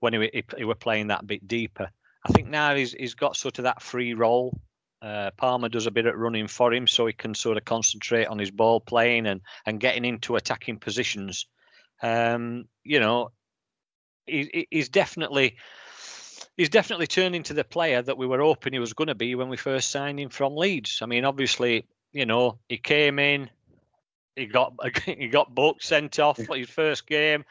when 0.00 0.14
he, 0.14 0.30
he, 0.32 0.44
he, 0.58 0.64
were 0.64 0.74
playing 0.74 1.08
that 1.08 1.26
bit 1.26 1.46
deeper. 1.46 1.90
I 2.24 2.32
think 2.32 2.48
now 2.48 2.74
he's 2.74 2.92
he's 2.92 3.14
got 3.14 3.36
sort 3.36 3.58
of 3.58 3.64
that 3.64 3.82
free 3.82 4.14
role. 4.14 4.58
Uh, 5.00 5.30
Palmer 5.36 5.68
does 5.68 5.86
a 5.86 5.90
bit 5.90 6.06
of 6.06 6.14
running 6.14 6.48
for 6.48 6.72
him, 6.72 6.86
so 6.86 7.06
he 7.06 7.12
can 7.12 7.34
sort 7.34 7.58
of 7.58 7.64
concentrate 7.64 8.26
on 8.26 8.38
his 8.38 8.50
ball 8.50 8.80
playing 8.80 9.26
and 9.26 9.40
and 9.66 9.80
getting 9.80 10.04
into 10.04 10.36
attacking 10.36 10.78
positions. 10.78 11.46
Um, 12.02 12.64
you 12.82 13.00
know, 13.00 13.30
he, 14.26 14.66
he's 14.70 14.88
definitely 14.88 15.56
he's 16.56 16.68
definitely 16.70 17.06
turned 17.06 17.34
into 17.34 17.54
the 17.54 17.64
player 17.64 18.02
that 18.02 18.18
we 18.18 18.26
were 18.26 18.40
hoping 18.40 18.72
he 18.72 18.78
was 18.78 18.92
going 18.92 19.08
to 19.08 19.14
be 19.14 19.34
when 19.34 19.48
we 19.48 19.56
first 19.56 19.90
signed 19.90 20.20
him 20.20 20.30
from 20.30 20.56
Leeds. 20.56 21.00
I 21.02 21.06
mean, 21.06 21.24
obviously, 21.24 21.86
you 22.14 22.24
know, 22.24 22.58
he 22.68 22.78
came 22.78 23.18
in, 23.18 23.50
he 24.36 24.46
got 24.46 24.72
he 25.04 25.28
got 25.28 25.54
booked, 25.54 25.84
sent 25.84 26.18
off 26.18 26.38
for 26.42 26.56
his 26.56 26.70
first 26.70 27.06
game, 27.06 27.44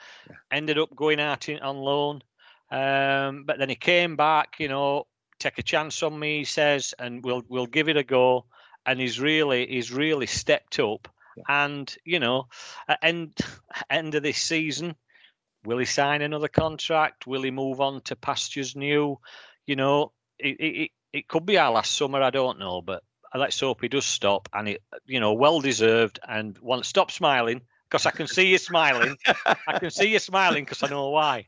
ended 0.52 0.80
up 0.80 0.96
going 0.96 1.20
out 1.20 1.50
in, 1.50 1.60
on 1.60 1.78
loan. 1.78 2.24
Um, 2.72 3.44
but 3.44 3.60
then 3.60 3.70
he 3.70 3.76
came 3.76 4.16
back, 4.16 4.56
you 4.60 4.68
know, 4.68 5.06
take 5.38 5.60
a 5.60 5.64
chance 5.64 6.02
on 6.02 6.18
me, 6.18 6.40
he 6.40 6.44
says, 6.46 6.96
and 6.98 7.24
we'll 7.24 7.44
we'll 7.50 7.68
give 7.68 7.90
it 7.90 7.98
a 7.98 8.04
go. 8.04 8.46
And 8.86 9.00
he's 9.00 9.20
really 9.20 9.68
he's 9.68 9.92
really 9.92 10.26
stepped 10.26 10.80
up. 10.80 11.08
Yeah. 11.38 11.44
And 11.66 11.96
you 12.06 12.20
know, 12.20 12.48
at 12.88 13.00
end 13.04 13.38
end 13.90 14.16
of 14.16 14.24
this 14.24 14.38
season, 14.38 14.96
will 15.66 15.78
he 15.78 15.86
sign 15.86 16.22
another 16.22 16.48
contract? 16.48 17.28
Will 17.28 17.44
he 17.44 17.52
move 17.52 17.82
on 17.82 18.02
to 18.02 18.16
pastures 18.16 18.76
new? 18.76 19.20
You 19.68 19.76
know, 19.76 20.14
it 20.40 20.56
it, 20.60 20.92
it 21.12 21.28
could 21.28 21.46
be 21.46 21.58
our 21.58 21.72
last 21.72 21.98
summer. 21.98 22.22
I 22.22 22.30
don't 22.30 22.60
know, 22.60 22.82
but 22.82 23.04
let's 23.36 23.60
hope 23.60 23.82
he 23.82 23.88
does 23.88 24.06
stop. 24.06 24.50
And 24.54 24.70
it, 24.70 24.84
you 25.06 25.20
know, 25.20 25.34
well 25.34 25.60
deserved. 25.60 26.20
And 26.28 26.58
once 26.60 26.88
stop 26.88 27.12
smiling 27.12 27.62
because 27.90 28.06
I 28.06 28.12
can 28.12 28.28
see 28.28 28.48
you 28.48 28.58
smiling. 28.58 29.18
I 29.68 29.80
can 29.80 29.92
see 29.92 30.08
you 30.08 30.20
smiling 30.20 30.64
because 30.64 30.82
I 30.84 30.88
know 30.88 31.10
why. 31.10 31.46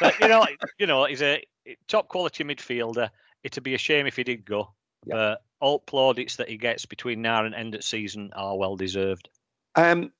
But 0.00 0.20
you 0.20 0.28
know, 0.28 0.46
you 0.78 0.86
know, 0.86 1.04
he's 1.06 1.22
a 1.22 1.42
top 1.88 2.08
quality 2.08 2.44
midfielder. 2.44 3.10
It'd 3.42 3.62
be 3.62 3.74
a 3.74 3.78
shame 3.78 4.06
if 4.06 4.16
he 4.16 4.24
did 4.24 4.44
go. 4.44 4.74
Yep. 5.06 5.16
But 5.16 5.42
all 5.60 5.78
plaudits 5.78 6.36
that 6.36 6.48
he 6.48 6.56
gets 6.56 6.86
between 6.86 7.22
now 7.22 7.44
and 7.44 7.54
end 7.54 7.74
of 7.74 7.84
season 7.84 8.30
are 8.34 8.56
well 8.56 8.76
deserved. 8.76 9.28
Um, 9.74 10.12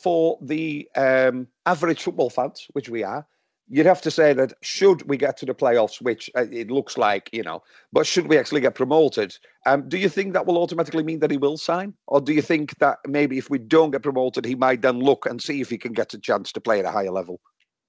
for 0.00 0.38
the 0.40 0.88
um, 0.96 1.48
average 1.66 2.02
football 2.02 2.30
fans, 2.30 2.66
which 2.72 2.88
we 2.88 3.02
are, 3.02 3.26
you'd 3.68 3.86
have 3.86 4.00
to 4.02 4.10
say 4.10 4.32
that 4.32 4.52
should 4.62 5.08
we 5.08 5.16
get 5.16 5.36
to 5.38 5.46
the 5.46 5.54
playoffs, 5.54 6.00
which 6.00 6.30
uh, 6.36 6.46
it 6.50 6.70
looks 6.70 6.96
like, 6.96 7.28
you 7.32 7.42
know, 7.42 7.62
but 7.92 8.06
should 8.06 8.26
we 8.26 8.38
actually 8.38 8.60
get 8.60 8.74
promoted, 8.74 9.36
um, 9.66 9.88
do 9.88 9.98
you 9.98 10.08
think 10.08 10.32
that 10.32 10.46
will 10.46 10.58
automatically 10.58 11.02
mean 11.02 11.20
that 11.20 11.30
he 11.30 11.36
will 11.36 11.56
sign? 11.56 11.94
Or 12.06 12.20
do 12.20 12.32
you 12.32 12.42
think 12.42 12.78
that 12.78 12.98
maybe 13.06 13.38
if 13.38 13.50
we 13.50 13.58
don't 13.58 13.90
get 13.90 14.02
promoted, 14.02 14.44
he 14.44 14.54
might 14.54 14.82
then 14.82 15.00
look 15.00 15.26
and 15.26 15.40
see 15.42 15.60
if 15.60 15.70
he 15.70 15.78
can 15.78 15.92
get 15.92 16.14
a 16.14 16.18
chance 16.18 16.52
to 16.52 16.60
play 16.60 16.78
at 16.78 16.86
a 16.86 16.90
higher 16.90 17.10
level? 17.10 17.40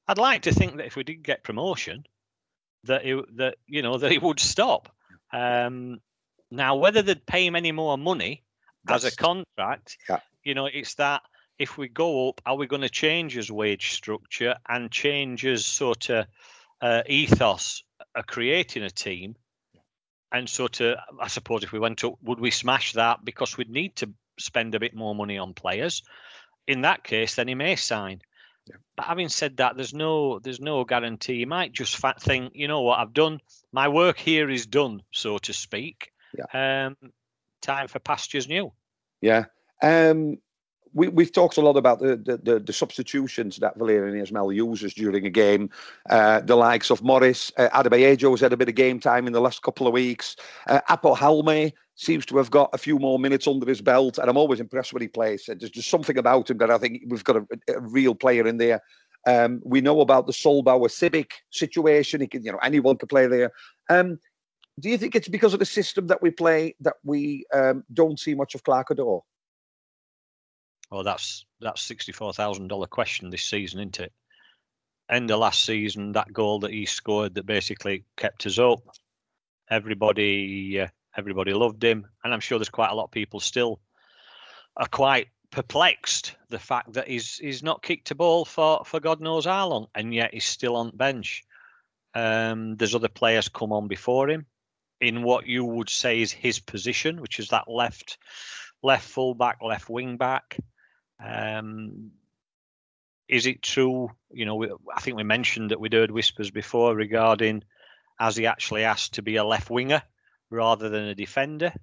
I'd 0.07 0.17
like 0.17 0.41
to 0.43 0.53
think 0.53 0.77
that 0.77 0.86
if 0.86 0.95
we 0.95 1.03
did 1.03 1.24
get 1.24 1.43
promotion, 1.43 2.03
that 2.86 3.05
it, 3.05 3.38
that 3.38 3.55
you 3.67 3.81
know 3.81 3.98
that 3.98 4.12
he 4.12 4.17
would 4.17 4.39
stop. 4.39 4.91
Um, 5.31 6.00
now, 6.50 6.75
whether 6.75 7.01
they'd 7.01 7.25
pay 7.25 7.45
him 7.45 7.55
any 7.55 7.71
more 7.71 7.98
money 7.98 8.43
That's, 8.86 9.05
as 9.05 9.13
a 9.13 9.15
contract, 9.15 9.98
yeah. 10.09 10.19
you 10.43 10.55
know, 10.55 10.65
it's 10.65 10.95
that 10.95 11.21
if 11.60 11.78
we 11.78 11.89
go 11.89 12.30
up, 12.30 12.42
are 12.46 12.56
we 12.56 12.68
going 12.68 12.82
to 12.82 12.89
change 12.89 13.34
his 13.36 13.51
wage 13.51 13.92
structure 13.92 14.56
and 14.68 14.89
change 14.89 15.42
his 15.42 15.66
sort 15.66 16.10
of 16.10 16.25
uh, 16.82 17.04
ethos 17.06 17.84
of 18.16 18.25
creating 18.25 18.84
a 18.84 18.89
team? 18.89 19.36
And 20.32 20.48
sort 20.48 20.80
of, 20.80 20.98
I 21.20 21.28
suppose, 21.28 21.63
if 21.63 21.72
we 21.72 21.80
went 21.80 22.04
up, 22.04 22.13
would 22.22 22.39
we 22.39 22.51
smash 22.51 22.94
that 22.94 23.25
because 23.25 23.58
we'd 23.58 23.70
need 23.70 23.96
to 23.98 24.13
spend 24.39 24.75
a 24.75 24.80
bit 24.80 24.96
more 24.96 25.16
money 25.16 25.38
on 25.38 25.54
players? 25.54 26.04
In 26.68 26.82
that 26.82 27.04
case, 27.04 27.36
then 27.36 27.48
he 27.48 27.56
may 27.56 27.75
sign. 27.75 28.22
Yeah. 28.68 28.75
But 28.96 29.06
having 29.06 29.30
said 29.30 29.58
that, 29.58 29.75
there's 29.75 29.94
no 29.94 30.38
there's 30.38 30.60
no 30.60 30.84
guarantee. 30.86 31.34
You 31.34 31.48
might 31.48 31.74
just 31.74 31.98
think, 32.20 32.51
you 32.54 32.68
know 32.68 32.82
what, 32.82 33.00
I've 33.00 33.13
done 33.13 33.39
my 33.72 33.88
work 33.88 34.20
here 34.20 34.50
is 34.50 34.68
done, 34.68 35.01
so 35.12 35.39
to 35.39 35.54
speak. 35.54 36.12
Yeah. 36.38 36.86
Um, 36.86 37.12
time 37.63 37.88
for 37.88 37.98
pastures 37.98 38.48
new. 38.48 38.72
Yeah. 39.22 39.46
Um, 39.82 40.38
we, 40.93 41.08
we've 41.08 41.31
talked 41.31 41.58
a 41.58 41.62
lot 41.62 41.77
about 41.77 42.00
the, 42.00 42.15
the, 42.17 42.38
the, 42.38 42.60
the 42.60 42.74
substitutions 42.74 43.58
that 43.58 43.77
Valérien 43.77 44.22
Ismaël 44.22 44.53
uses 44.53 44.93
during 44.93 45.25
a 45.25 45.29
game. 45.29 45.69
Uh, 46.10 46.41
the 46.41 46.55
likes 46.55 46.89
of 46.89 47.03
Morris, 47.03 47.51
uh, 47.58 47.69
Adeboyejo 47.69 48.31
has 48.31 48.41
had 48.41 48.53
a 48.53 48.58
bit 48.58 48.69
of 48.69 48.75
game 48.75 49.00
time 49.00 49.27
in 49.27 49.34
the 49.34 49.41
last 49.41 49.62
couple 49.62 49.88
of 49.88 49.93
weeks. 49.93 50.36
Uh, 50.67 50.81
Aapo 50.89 51.15
Halme 51.15 51.74
seems 51.96 52.25
to 52.27 52.38
have 52.38 52.50
got 52.50 52.69
a 52.74 52.77
few 52.77 52.98
more 52.98 53.19
minutes 53.19 53.48
under 53.48 53.67
his 53.67 53.81
belt, 53.81 54.17
and 54.17 54.29
I'm 54.29 54.38
always 54.38 54.60
impressed 54.60 54.93
when 54.93 55.01
he 55.01 55.08
plays. 55.08 55.46
There's 55.48 55.72
just 55.72 55.89
something 55.89 56.17
about 56.17 56.50
him 56.50 56.58
that 56.60 56.72
I 56.72 56.77
think 56.77 57.03
we've 57.08 57.24
got 57.24 57.38
a, 57.38 57.46
a 57.67 57.79
real 57.81 58.15
player 58.15 58.48
in 58.48 58.58
there. 58.58 58.81
Um, 59.27 59.62
we 59.65 59.81
know 59.81 60.00
about 60.01 60.25
the 60.25 60.34
Sollbauer 60.34 60.88
Sibbick 60.88 61.31
situation. 61.51 62.22
He 62.22 62.27
can, 62.27 62.43
you 62.43 62.51
know, 62.51 62.60
anyone 62.63 62.98
can 62.98 63.10
play 63.10 63.27
there. 63.27 63.51
Um, 63.89 64.17
do 64.79 64.89
you 64.89 64.98
think 64.98 65.15
it's 65.15 65.27
because 65.27 65.53
of 65.53 65.60
the 65.60 65.65
system 65.65 66.08
that 66.08 66.22
we 66.22 66.31
play 66.31 66.75
that 66.79 66.96
we 67.03 67.46
um, 67.53 67.84
don't 67.93 68.19
see 68.19 68.34
much 68.34 68.55
of 68.55 68.63
Clarke 68.63 68.89
Oduor? 68.89 69.22
Well, 70.91 71.03
that's 71.03 71.46
that's 71.62 71.81
sixty 71.81 72.12
four 72.12 72.34
thousand 72.34 72.67
dollar 72.67 72.88
question 72.88 73.29
this 73.29 73.43
season, 73.43 73.79
isn't 73.79 74.00
it? 74.00 74.13
End 75.10 75.31
of 75.31 75.39
last 75.39 75.65
season, 75.65 76.12
that 76.13 76.34
goal 76.34 76.60
that 76.60 76.72
he 76.72 76.86
scored 76.86 77.36
that 77.36 77.46
basically 77.46 78.05
kept 78.15 78.46
us 78.46 78.60
up. 78.60 78.79
Everybody, 79.69 80.81
uh, 80.81 80.88
everybody 81.17 81.53
loved 81.53 81.84
him, 81.84 82.08
and 82.24 82.34
I'm 82.34 82.39
sure 82.39 82.58
there's 82.58 82.69
quite 82.69 82.91
a 82.91 82.96
lot 82.96 83.05
of 83.05 83.12
people 83.12 83.39
still 83.39 83.79
are 84.77 84.88
quite 84.88 85.27
perplexed 85.51 86.36
the 86.50 86.60
fact 86.60 86.93
that 86.93 87.08
he's 87.08 87.38
he's 87.38 87.63
not 87.63 87.84
kicked 87.84 88.12
a 88.12 88.15
ball 88.15 88.46
for 88.46 88.84
for 88.86 89.00
God 89.00 89.19
knows 89.19 89.46
how 89.46 89.67
long, 89.67 89.88
and 89.96 90.13
yet 90.13 90.34
he's 90.34 90.46
still 90.46 90.75
on 90.75 90.96
bench. 90.96 91.43
Um, 92.15 92.75
there's 92.77 92.96
other 92.96 93.08
players 93.10 93.50
come 93.50 93.72
on 93.72 93.88
before 93.88 94.29
him 94.29 94.48
in 95.01 95.24
what 95.24 95.48
you 95.48 95.63
would 95.63 95.89
say 95.89 96.22
is 96.22 96.31
his 96.31 96.60
position, 96.60 97.22
which 97.22 97.39
is 97.39 97.50
that 97.50 97.69
left 97.69 98.17
left 98.81 99.08
full 99.08 99.34
back, 99.34 99.60
left 99.62 99.89
wing 99.89 100.17
back. 100.17 100.58
Um, 101.23 102.11
is 103.27 103.45
it 103.45 103.61
true? 103.61 104.09
You 104.31 104.45
know, 104.45 104.55
we, 104.55 104.71
I 104.95 105.01
think 105.01 105.17
we 105.17 105.23
mentioned 105.23 105.71
that 105.71 105.79
we'd 105.79 105.93
heard 105.93 106.11
whispers 106.11 106.51
before 106.51 106.95
regarding 106.95 107.63
as 108.19 108.35
he 108.35 108.45
actually 108.45 108.83
asked 108.83 109.13
to 109.13 109.21
be 109.21 109.35
a 109.35 109.43
left 109.43 109.69
winger 109.69 110.01
rather 110.49 110.89
than 110.89 111.03
a 111.03 111.15
defender? 111.15 111.73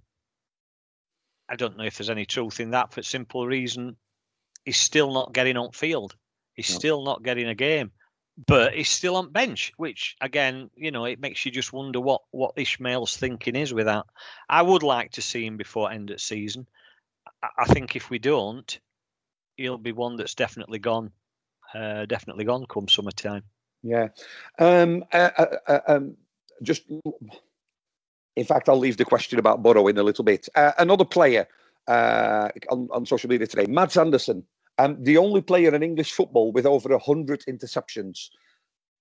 I 1.48 1.56
don't 1.56 1.76
know 1.76 1.84
if 1.84 1.96
there's 1.96 2.10
any 2.10 2.26
truth 2.26 2.60
in 2.60 2.70
that 2.72 2.92
for 2.92 3.02
simple 3.02 3.46
reason 3.46 3.96
he's 4.66 4.76
still 4.76 5.12
not 5.12 5.32
getting 5.32 5.56
on 5.56 5.70
field. 5.70 6.14
He's 6.52 6.70
no. 6.70 6.78
still 6.78 7.04
not 7.04 7.22
getting 7.22 7.48
a 7.48 7.54
game, 7.54 7.92
but 8.46 8.74
he's 8.74 8.90
still 8.90 9.16
on 9.16 9.30
bench, 9.30 9.72
which 9.78 10.16
again, 10.20 10.68
you 10.76 10.90
know, 10.90 11.06
it 11.06 11.20
makes 11.20 11.46
you 11.46 11.52
just 11.52 11.72
wonder 11.72 12.00
what 12.00 12.22
what 12.32 12.56
Ismaël's 12.56 13.16
thinking 13.16 13.56
is 13.56 13.72
with 13.72 13.86
that. 13.86 14.04
I 14.50 14.60
would 14.60 14.82
like 14.82 15.12
to 15.12 15.22
see 15.22 15.46
him 15.46 15.56
before 15.56 15.90
end 15.90 16.10
of 16.10 16.20
season. 16.20 16.66
I 17.58 17.64
think 17.66 17.96
if 17.96 18.10
we 18.10 18.18
don't, 18.18 18.78
he'll 19.56 19.78
be 19.78 19.92
one 19.92 20.16
that's 20.16 20.34
definitely 20.34 20.78
gone, 20.78 21.10
uh, 21.75 22.06
definitely 22.06 22.44
gone 22.44 22.66
come 22.66 22.88
summertime. 22.88 23.42
Yeah. 23.82 24.08
Um, 24.58 25.04
uh, 25.12 25.30
uh, 25.36 25.56
uh 25.66 25.80
um, 25.86 26.16
just, 26.62 26.82
in 28.36 28.44
fact, 28.44 28.68
I'll 28.68 28.78
leave 28.78 28.96
the 28.96 29.04
question 29.04 29.38
about 29.38 29.62
Boro 29.62 29.86
in 29.88 29.98
a 29.98 30.02
little 30.02 30.25
bit. 30.25 30.48
Uh, 30.54 30.72
another 30.78 31.04
player 31.04 31.46
uh, 31.86 32.48
on, 32.70 32.88
on 32.90 33.06
social 33.06 33.28
media 33.28 33.46
today, 33.46 33.66
Mads 33.70 33.96
Andersen, 33.96 34.44
um, 34.78 35.02
the 35.02 35.18
only 35.18 35.40
player 35.40 35.75
in 35.75 35.82
English 35.82 36.12
football 36.12 36.52
with 36.52 36.66
over 36.66 36.88
100 36.88 37.44
interceptions. 37.48 38.28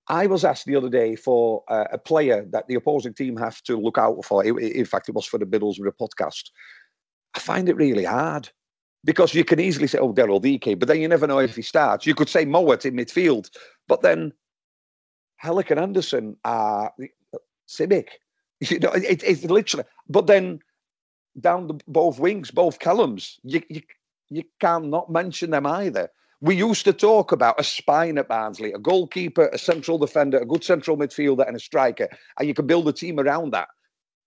I 0.08 0.28
was 0.28 0.46
asked 0.46 0.66
the 0.66 0.76
other 0.76 0.90
day 0.90 1.16
for 1.16 1.64
a 1.68 1.98
player 1.98 2.46
that 2.52 2.68
the 2.68 2.76
opposing 2.76 3.16
team 3.16 3.36
have 3.38 3.64
to 3.64 3.76
look 3.76 3.98
out 3.98 4.24
for. 4.24 4.46
In 4.46 4.86
fact, 4.86 5.10
it 5.10 5.16
was 5.16 5.26
for 5.26 5.40
the 5.40 5.48
Middlesbrough 5.48 5.98
podcast. 6.00 6.52
I 7.34 7.40
find 7.40 7.68
it 7.68 7.76
really 7.76 8.04
hard 8.04 8.52
because 9.06 9.34
you 9.34 9.46
can 9.46 9.60
easily 9.60 9.88
say, 9.88 10.00
oh, 10.00 10.14
Daryl 10.14 10.42
Dike, 10.42 10.78
but 10.80 10.88
then 10.88 11.00
you 11.00 11.08
never 11.08 11.28
know 11.28 11.40
if 11.40 11.56
he 11.56 11.62
starts. 11.62 12.06
You 12.06 12.16
could 12.16 12.28
say 12.28 12.46
Mowatt 12.46 12.86
in 12.86 12.96
midfield, 12.96 13.50
but 13.88 14.02
then 14.02 14.34
Helik 15.42 15.72
and 15.72 15.80
Andersen 15.80 16.36
are 16.44 16.92
uh, 17.02 17.38
Sibbick. 17.68 18.08
You 18.62 18.80
know, 18.80 18.92
it, 18.92 19.22
it's 19.22 19.44
literally, 19.44 19.84
but 20.08 20.28
then 20.28 20.60
down 21.42 21.68
the, 21.68 21.78
both 21.90 22.20
wings, 22.20 22.52
both 22.52 22.80
columns, 22.80 23.38
you, 23.44 23.62
you, 23.70 23.82
you 24.30 24.44
can't 24.62 24.88
not 24.88 25.12
mention 25.12 25.52
them 25.52 25.66
either. 25.68 26.10
We 26.40 26.56
used 26.56 26.86
to 26.86 26.94
talk 26.94 27.34
about 27.34 27.60
a 27.60 27.66
spine 27.66 28.18
at 28.18 28.30
Barnsley, 28.30 28.72
a 28.72 28.80
goalkeeper, 28.80 29.50
a 29.52 29.58
central 29.58 29.98
defender, 29.98 30.38
a 30.38 30.46
good 30.46 30.64
central 30.64 30.98
midfielder, 30.98 31.46
and 31.46 31.58
a 31.58 31.60
striker, 31.60 32.08
and 32.40 32.48
you 32.48 32.54
can 32.54 32.66
build 32.66 32.88
a 32.88 32.94
team 32.94 33.20
around 33.20 33.52
that. 33.52 33.68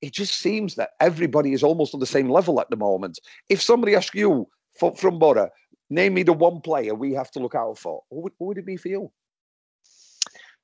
It 0.03 0.13
just 0.13 0.39
seems 0.39 0.75
that 0.75 0.91
everybody 1.01 1.55
is 1.55 1.63
almost 1.63 1.95
on 1.95 2.01
the 2.01 2.07
same 2.07 2.29
level 2.29 2.61
at 2.61 2.69
the 2.69 2.77
moment. 2.77 3.19
If 3.49 3.63
somebody 3.63 3.97
asks 3.97 4.15
you, 4.15 4.47
from, 4.79 4.95
from 4.95 5.19
Boro, 5.19 5.51
name 5.91 6.15
me 6.15 6.23
the 6.23 6.33
one 6.33 6.61
player 6.61 6.95
we 6.95 7.15
have 7.15 7.31
to 7.33 7.41
look 7.41 7.55
out 7.55 7.79
for. 7.79 8.03
Who 8.11 8.23
would, 8.23 8.33
would 8.39 8.59
it 8.59 8.67
be 8.67 8.77
for 8.77 8.89
you? 8.89 9.13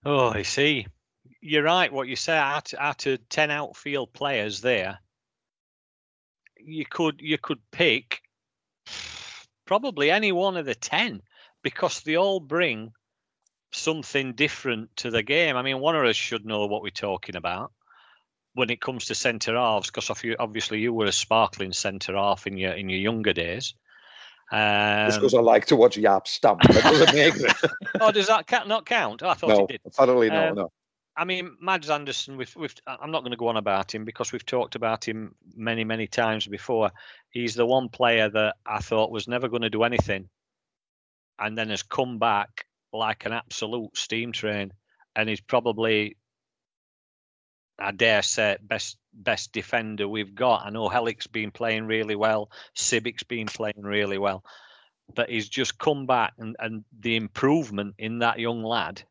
Oh, 0.04 0.28
I 0.28 0.42
see. 0.42 0.86
You're 1.40 1.62
right. 1.62 1.92
What 1.92 2.08
you 2.08 2.16
say 2.16 2.36
out, 2.36 2.72
out 2.78 3.06
of 3.06 3.28
ten 3.28 3.50
outfield 3.50 4.12
players 4.12 4.60
there, 4.60 4.98
you 6.58 6.84
could 6.86 7.20
you 7.20 7.38
could 7.38 7.60
pick 7.70 8.20
probably 9.66 10.10
any 10.10 10.32
one 10.32 10.56
of 10.56 10.66
the 10.66 10.74
ten 10.74 11.22
because 11.62 12.00
they 12.02 12.16
all 12.16 12.40
bring 12.40 12.92
something 13.72 14.34
different 14.34 14.96
to 14.96 15.10
the 15.10 15.22
game. 15.22 15.56
I 15.56 15.62
mean, 15.62 15.80
one 15.80 15.96
of 15.96 16.04
us 16.04 16.16
should 16.16 16.44
know 16.44 16.66
what 16.66 16.82
we're 16.82 16.90
talking 16.90 17.36
about. 17.36 17.72
when 18.54 18.70
it 18.70 18.80
comes 18.80 19.06
to 19.06 19.14
centre 19.14 19.56
halves, 19.56 19.90
because 19.90 20.10
obviously 20.38 20.78
you 20.80 20.92
were 20.92 21.06
a 21.06 21.12
sparkling 21.12 21.72
centre 21.72 22.14
half 22.14 22.46
in 22.46 22.56
your 22.56 22.72
in 22.72 22.88
your 22.88 23.00
younger 23.00 23.32
days. 23.32 23.74
Um, 24.52 25.06
Just 25.08 25.20
because 25.20 25.34
I 25.34 25.40
like 25.40 25.66
to 25.66 25.76
watch 25.76 25.96
Jaap 25.96 26.26
Stam. 26.26 26.58
That 26.68 26.82
doesn't 26.82 27.14
make 27.14 27.34
it. 27.36 27.70
oh, 28.00 28.12
does 28.12 28.26
that 28.26 28.68
not 28.68 28.86
count? 28.86 29.22
Oh, 29.22 29.28
I 29.28 29.34
thought 29.34 29.48
no, 29.48 29.64
it 29.64 29.68
did. 29.68 29.80
Apparently, 29.86 30.30
no, 30.30 30.48
um, 30.48 30.54
no. 30.54 30.72
I 31.16 31.24
mean, 31.24 31.56
Mads 31.60 31.90
Andersen. 31.90 32.36
We've, 32.36 32.54
we've, 32.56 32.74
I'm 32.86 33.10
not 33.10 33.20
going 33.20 33.30
to 33.30 33.36
go 33.36 33.48
on 33.48 33.56
about 33.56 33.94
him 33.94 34.04
because 34.04 34.32
we've 34.32 34.44
talked 34.44 34.74
about 34.74 35.06
him 35.06 35.34
many, 35.54 35.84
many 35.84 36.06
times 36.06 36.46
before. 36.46 36.90
He's 37.30 37.54
the 37.54 37.66
one 37.66 37.88
player 37.88 38.28
that 38.28 38.56
I 38.66 38.80
thought 38.80 39.12
was 39.12 39.28
never 39.28 39.48
going 39.48 39.62
to 39.62 39.70
do 39.70 39.84
anything, 39.84 40.28
and 41.38 41.56
then 41.56 41.70
has 41.70 41.82
come 41.82 42.18
back 42.18 42.66
like 42.92 43.26
an 43.26 43.32
absolute 43.32 43.96
steam 43.96 44.32
train, 44.32 44.72
and 45.14 45.28
he's 45.28 45.40
probably, 45.40 46.16
I 47.78 47.90
dare 47.90 48.22
say, 48.22 48.56
best 48.62 48.98
best 49.12 49.52
defender 49.52 50.08
we've 50.08 50.34
got. 50.34 50.66
I 50.66 50.70
know 50.70 50.88
Helik's 50.88 51.26
been 51.26 51.50
playing 51.50 51.86
really 51.86 52.16
well, 52.16 52.50
Sibbick's 52.76 53.22
been 53.22 53.46
playing 53.46 53.82
really 53.82 54.18
well, 54.18 54.44
but 55.14 55.30
he's 55.30 55.48
just 55.48 55.78
come 55.78 56.06
back, 56.06 56.34
and 56.38 56.56
and 56.58 56.84
the 57.00 57.16
improvement 57.16 57.94
in 57.98 58.18
that 58.20 58.38
young 58.38 58.62
lad 58.62 59.02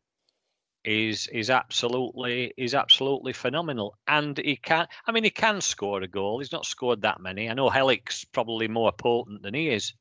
is 0.84 1.26
is 1.28 1.50
absolutely 1.50 2.52
is 2.56 2.74
absolutely 2.74 3.32
phenomenal. 3.32 3.96
And 4.06 4.36
he 4.38 4.56
can 4.56 4.86
I 5.06 5.12
mean 5.12 5.24
he 5.24 5.30
can 5.30 5.60
score 5.60 6.02
a 6.02 6.08
goal. 6.08 6.38
He's 6.38 6.52
not 6.52 6.66
scored 6.66 7.02
that 7.02 7.20
many. 7.20 7.48
I 7.48 7.54
know 7.54 7.70
Helik's 7.70 8.24
probably 8.24 8.68
more 8.68 8.92
potent 8.92 9.42
than 9.42 9.54
he 9.54 9.70
is. 9.70 9.94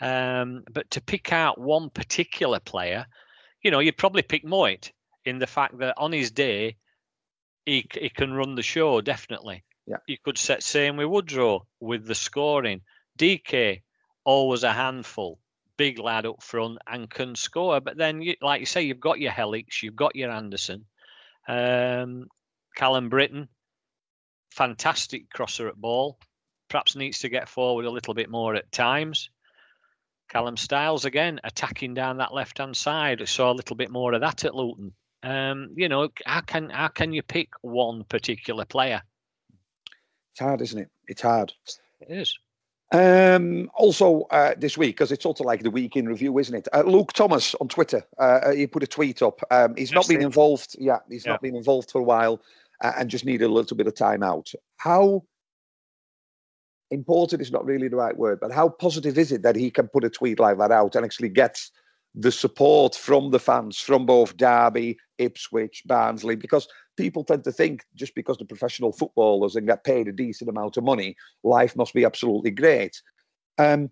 Um, 0.00 0.64
but 0.72 0.90
to 0.90 1.00
pick 1.00 1.32
out 1.32 1.60
one 1.60 1.88
particular 1.90 2.58
player, 2.58 3.06
you 3.62 3.70
know, 3.70 3.78
you'd 3.78 3.96
probably 3.96 4.22
pick 4.22 4.44
Mowatt 4.44 4.90
in 5.24 5.38
the 5.38 5.46
fact 5.46 5.78
that 5.78 5.94
on 5.96 6.12
his 6.12 6.30
day 6.30 6.76
he 7.66 7.86
he 7.92 8.08
can 8.08 8.32
run 8.32 8.54
the 8.54 8.62
show 8.62 9.00
definitely. 9.00 9.64
Yeah. 9.86 9.98
You 10.06 10.16
could 10.22 10.38
set 10.38 10.62
same 10.62 10.96
with 10.96 11.08
Woodrow 11.08 11.66
with 11.80 12.06
the 12.06 12.14
scoring. 12.14 12.80
Dike 13.16 13.82
always 14.24 14.62
a 14.62 14.72
handful 14.72 15.38
big 15.76 15.98
lad 15.98 16.26
up 16.26 16.42
front 16.42 16.78
and 16.86 17.10
can 17.10 17.34
score. 17.34 17.80
But 17.80 17.96
then, 17.96 18.22
you, 18.22 18.34
like 18.40 18.60
you 18.60 18.66
say, 18.66 18.82
you've 18.82 19.00
got 19.00 19.20
your 19.20 19.32
Heliks, 19.32 19.82
you've 19.82 19.96
got 19.96 20.16
your 20.16 20.30
Andersen, 20.30 20.84
um, 21.48 22.28
Callum 22.76 23.10
Brittain, 23.10 23.48
fantastic 24.50 25.30
crosser 25.30 25.68
at 25.68 25.76
ball. 25.76 26.18
Perhaps 26.68 26.96
needs 26.96 27.20
to 27.20 27.28
get 27.28 27.48
forward 27.48 27.84
a 27.84 27.90
little 27.90 28.14
bit 28.14 28.30
more 28.30 28.54
at 28.54 28.72
times. 28.72 29.30
Callum 30.30 30.56
Styles 30.56 31.04
again 31.04 31.40
attacking 31.44 31.94
down 31.94 32.16
that 32.16 32.34
left 32.34 32.58
hand 32.58 32.76
side. 32.76 33.20
I 33.20 33.26
saw 33.26 33.52
a 33.52 33.54
little 33.54 33.76
bit 33.76 33.90
more 33.90 34.14
of 34.14 34.22
that 34.22 34.44
at 34.44 34.54
Luton. 34.54 34.92
Um, 35.24 35.70
you 35.74 35.88
know, 35.88 36.10
how 36.26 36.42
can 36.42 36.68
how 36.68 36.88
can 36.88 37.14
you 37.14 37.22
pick 37.22 37.48
one 37.62 38.04
particular 38.04 38.66
player? 38.66 39.02
It's 40.32 40.40
hard, 40.40 40.60
isn't 40.60 40.78
it? 40.78 40.90
It's 41.08 41.22
hard. 41.22 41.52
It 42.00 42.10
is. 42.10 42.38
Um, 42.92 43.70
also, 43.74 44.22
uh, 44.30 44.54
this 44.58 44.76
week, 44.76 44.96
because 44.96 45.10
it's 45.10 45.22
sort 45.22 45.40
of 45.40 45.46
like 45.46 45.62
the 45.62 45.70
week 45.70 45.96
in 45.96 46.06
review, 46.06 46.38
isn't 46.38 46.54
it? 46.54 46.68
Uh, 46.72 46.82
Luke 46.82 47.14
Thomas 47.14 47.54
on 47.56 47.68
Twitter, 47.68 48.04
uh, 48.18 48.52
he 48.52 48.66
put 48.66 48.82
a 48.82 48.86
tweet 48.86 49.22
up. 49.22 49.40
Um, 49.50 49.74
he's 49.76 49.92
not 49.92 50.06
been 50.06 50.22
involved. 50.22 50.76
Yeah, 50.78 50.98
he's 51.08 51.24
yeah. 51.24 51.32
not 51.32 51.42
been 51.42 51.56
involved 51.56 51.90
for 51.90 52.00
a 52.00 52.04
while, 52.04 52.42
uh, 52.82 52.92
and 52.98 53.08
just 53.08 53.24
needed 53.24 53.46
a 53.46 53.52
little 53.52 53.76
bit 53.76 53.86
of 53.86 53.94
time 53.94 54.22
out. 54.22 54.52
How 54.76 55.24
important 56.90 57.40
is 57.40 57.50
not 57.50 57.64
really 57.64 57.88
the 57.88 57.96
right 57.96 58.16
word, 58.16 58.40
but 58.40 58.52
how 58.52 58.68
positive 58.68 59.16
is 59.16 59.32
it 59.32 59.42
that 59.42 59.56
he 59.56 59.70
can 59.70 59.88
put 59.88 60.04
a 60.04 60.10
tweet 60.10 60.38
like 60.38 60.58
that 60.58 60.70
out 60.70 60.94
and 60.94 61.04
actually 61.04 61.30
gets 61.30 61.72
the 62.14 62.32
support 62.32 62.94
from 62.94 63.30
the 63.30 63.38
fans 63.38 63.78
from 63.78 64.06
both 64.06 64.36
Derby, 64.36 64.98
Ipswich, 65.18 65.82
Barnsley? 65.86 66.36
Because 66.36 66.68
people 66.96 67.24
tend 67.24 67.44
to 67.44 67.52
think 67.52 67.84
just 67.94 68.14
because 68.14 68.38
they're 68.38 68.46
professional 68.46 68.92
footballers 68.92 69.56
and 69.56 69.66
get 69.66 69.84
paid 69.84 70.08
a 70.08 70.12
decent 70.12 70.48
amount 70.48 70.76
of 70.76 70.84
money, 70.84 71.16
life 71.42 71.76
must 71.76 71.94
be 71.94 72.04
absolutely 72.04 72.50
great. 72.50 73.00
Um, 73.58 73.90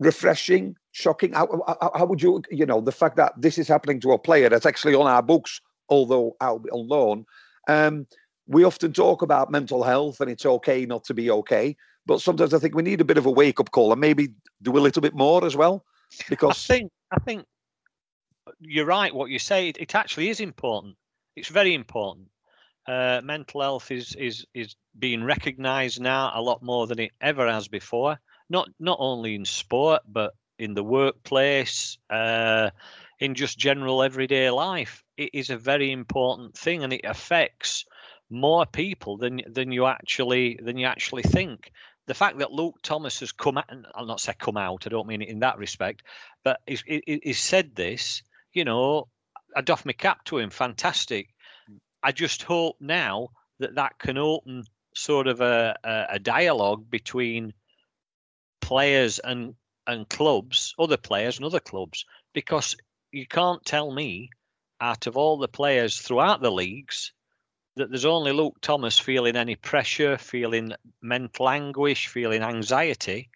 refreshing, 0.00 0.76
shocking. 0.92 1.32
How, 1.32 1.62
how, 1.66 1.90
how, 1.94 2.04
would 2.06 2.22
you, 2.22 2.42
you 2.50 2.66
know, 2.66 2.80
the 2.80 2.92
fact 2.92 3.16
that 3.16 3.32
this 3.36 3.58
is 3.58 3.68
happening 3.68 4.00
to 4.00 4.12
a 4.12 4.18
player 4.18 4.48
that's 4.48 4.66
actually 4.66 4.94
on 4.94 5.06
our 5.06 5.22
books, 5.22 5.60
although 5.88 6.36
out 6.40 6.64
on 6.72 6.88
loan. 6.88 7.26
Um, 7.68 8.06
we 8.46 8.64
often 8.64 8.92
talk 8.92 9.22
about 9.22 9.50
mental 9.50 9.82
health 9.82 10.20
and 10.20 10.30
it's 10.30 10.44
okay 10.44 10.84
not 10.84 11.04
to 11.04 11.14
be 11.14 11.30
okay, 11.30 11.76
but 12.04 12.20
sometimes 12.20 12.52
I 12.52 12.58
think 12.58 12.74
we 12.74 12.82
need 12.82 13.00
a 13.00 13.04
bit 13.04 13.16
of 13.16 13.26
a 13.26 13.30
wake 13.30 13.58
up 13.58 13.70
call 13.70 13.92
and 13.92 14.00
maybe 14.00 14.28
do 14.62 14.76
a 14.76 14.80
little 14.80 15.00
bit 15.00 15.14
more 15.14 15.44
as 15.44 15.56
well. 15.56 15.84
Because 16.28 16.68
I 16.70 16.74
think 16.74 16.92
I 17.10 17.18
think 17.20 17.46
you're 18.60 18.86
right. 18.86 19.14
What 19.14 19.30
you 19.30 19.38
say, 19.38 19.68
it, 19.68 19.78
it 19.78 19.94
actually 19.94 20.28
is 20.28 20.40
important 20.40 20.96
it's 21.36 21.48
very 21.48 21.74
important. 21.74 22.28
Uh, 22.86 23.20
mental 23.24 23.62
health 23.62 23.90
is 23.90 24.14
is 24.16 24.46
is 24.54 24.74
being 24.98 25.24
recognised 25.24 26.00
now 26.00 26.30
a 26.34 26.42
lot 26.42 26.62
more 26.62 26.86
than 26.86 26.98
it 26.98 27.12
ever 27.20 27.50
has 27.50 27.68
before. 27.68 28.18
Not 28.50 28.68
not 28.78 28.98
only 29.00 29.34
in 29.34 29.44
sport, 29.44 30.02
but 30.06 30.34
in 30.58 30.74
the 30.74 30.84
workplace, 30.84 31.98
uh, 32.10 32.70
in 33.20 33.34
just 33.34 33.58
general 33.58 34.02
everyday 34.02 34.50
life. 34.50 35.02
It 35.16 35.30
is 35.32 35.50
a 35.50 35.56
very 35.56 35.92
important 35.92 36.56
thing, 36.56 36.84
and 36.84 36.92
it 36.92 37.04
affects 37.04 37.84
more 38.30 38.66
people 38.66 39.16
than 39.16 39.40
than 39.46 39.72
you 39.72 39.86
actually 39.86 40.58
than 40.62 40.76
you 40.76 40.86
actually 40.86 41.22
think. 41.22 41.72
The 42.06 42.14
fact 42.14 42.38
that 42.38 42.52
Luke 42.52 42.76
Thomas 42.82 43.20
has 43.20 43.32
come 43.32 43.58
out, 43.58 43.70
I'll 43.94 44.06
not 44.06 44.20
say 44.20 44.34
come 44.38 44.56
out, 44.56 44.86
I 44.86 44.90
don't 44.90 45.06
mean 45.06 45.22
it 45.22 45.28
in 45.28 45.40
that 45.40 45.58
respect, 45.58 46.02
but 46.42 46.60
he's, 46.66 46.82
he's 46.86 47.40
said 47.40 47.74
this, 47.74 48.22
you 48.52 48.64
know, 48.64 49.08
I 49.56 49.62
doff 49.62 49.86
my 49.86 49.92
cap 49.92 50.24
to 50.24 50.38
him. 50.38 50.50
Fantastic. 50.50 51.28
I 52.02 52.12
just 52.12 52.42
hope 52.42 52.76
now 52.80 53.28
that 53.58 53.76
that 53.76 53.98
can 53.98 54.18
open 54.18 54.64
sort 54.94 55.26
of 55.26 55.40
a, 55.40 55.76
a, 55.82 56.06
a 56.10 56.18
dialogue 56.18 56.90
between 56.90 57.52
players 58.60 59.18
and 59.20 59.54
and 59.86 60.08
clubs, 60.08 60.74
other 60.78 60.96
players 60.96 61.36
and 61.36 61.44
other 61.44 61.60
clubs, 61.60 62.04
because 62.32 62.76
you 63.12 63.26
can't 63.26 63.64
tell 63.64 63.92
me 63.92 64.30
out 64.80 65.06
of 65.06 65.16
all 65.16 65.38
the 65.38 65.48
players 65.48 65.98
throughout 65.98 66.40
the 66.40 66.50
leagues 66.50 67.12
that 67.76 67.90
there's 67.90 68.04
only 68.04 68.32
Luke 68.32 68.56
Thomas 68.60 68.98
feeling 68.98 69.36
any 69.36 69.56
pressure, 69.56 70.16
feeling 70.16 70.72
mental 71.02 71.48
anguish, 71.48 72.08
feeling 72.08 72.42
anxiety 72.42 73.30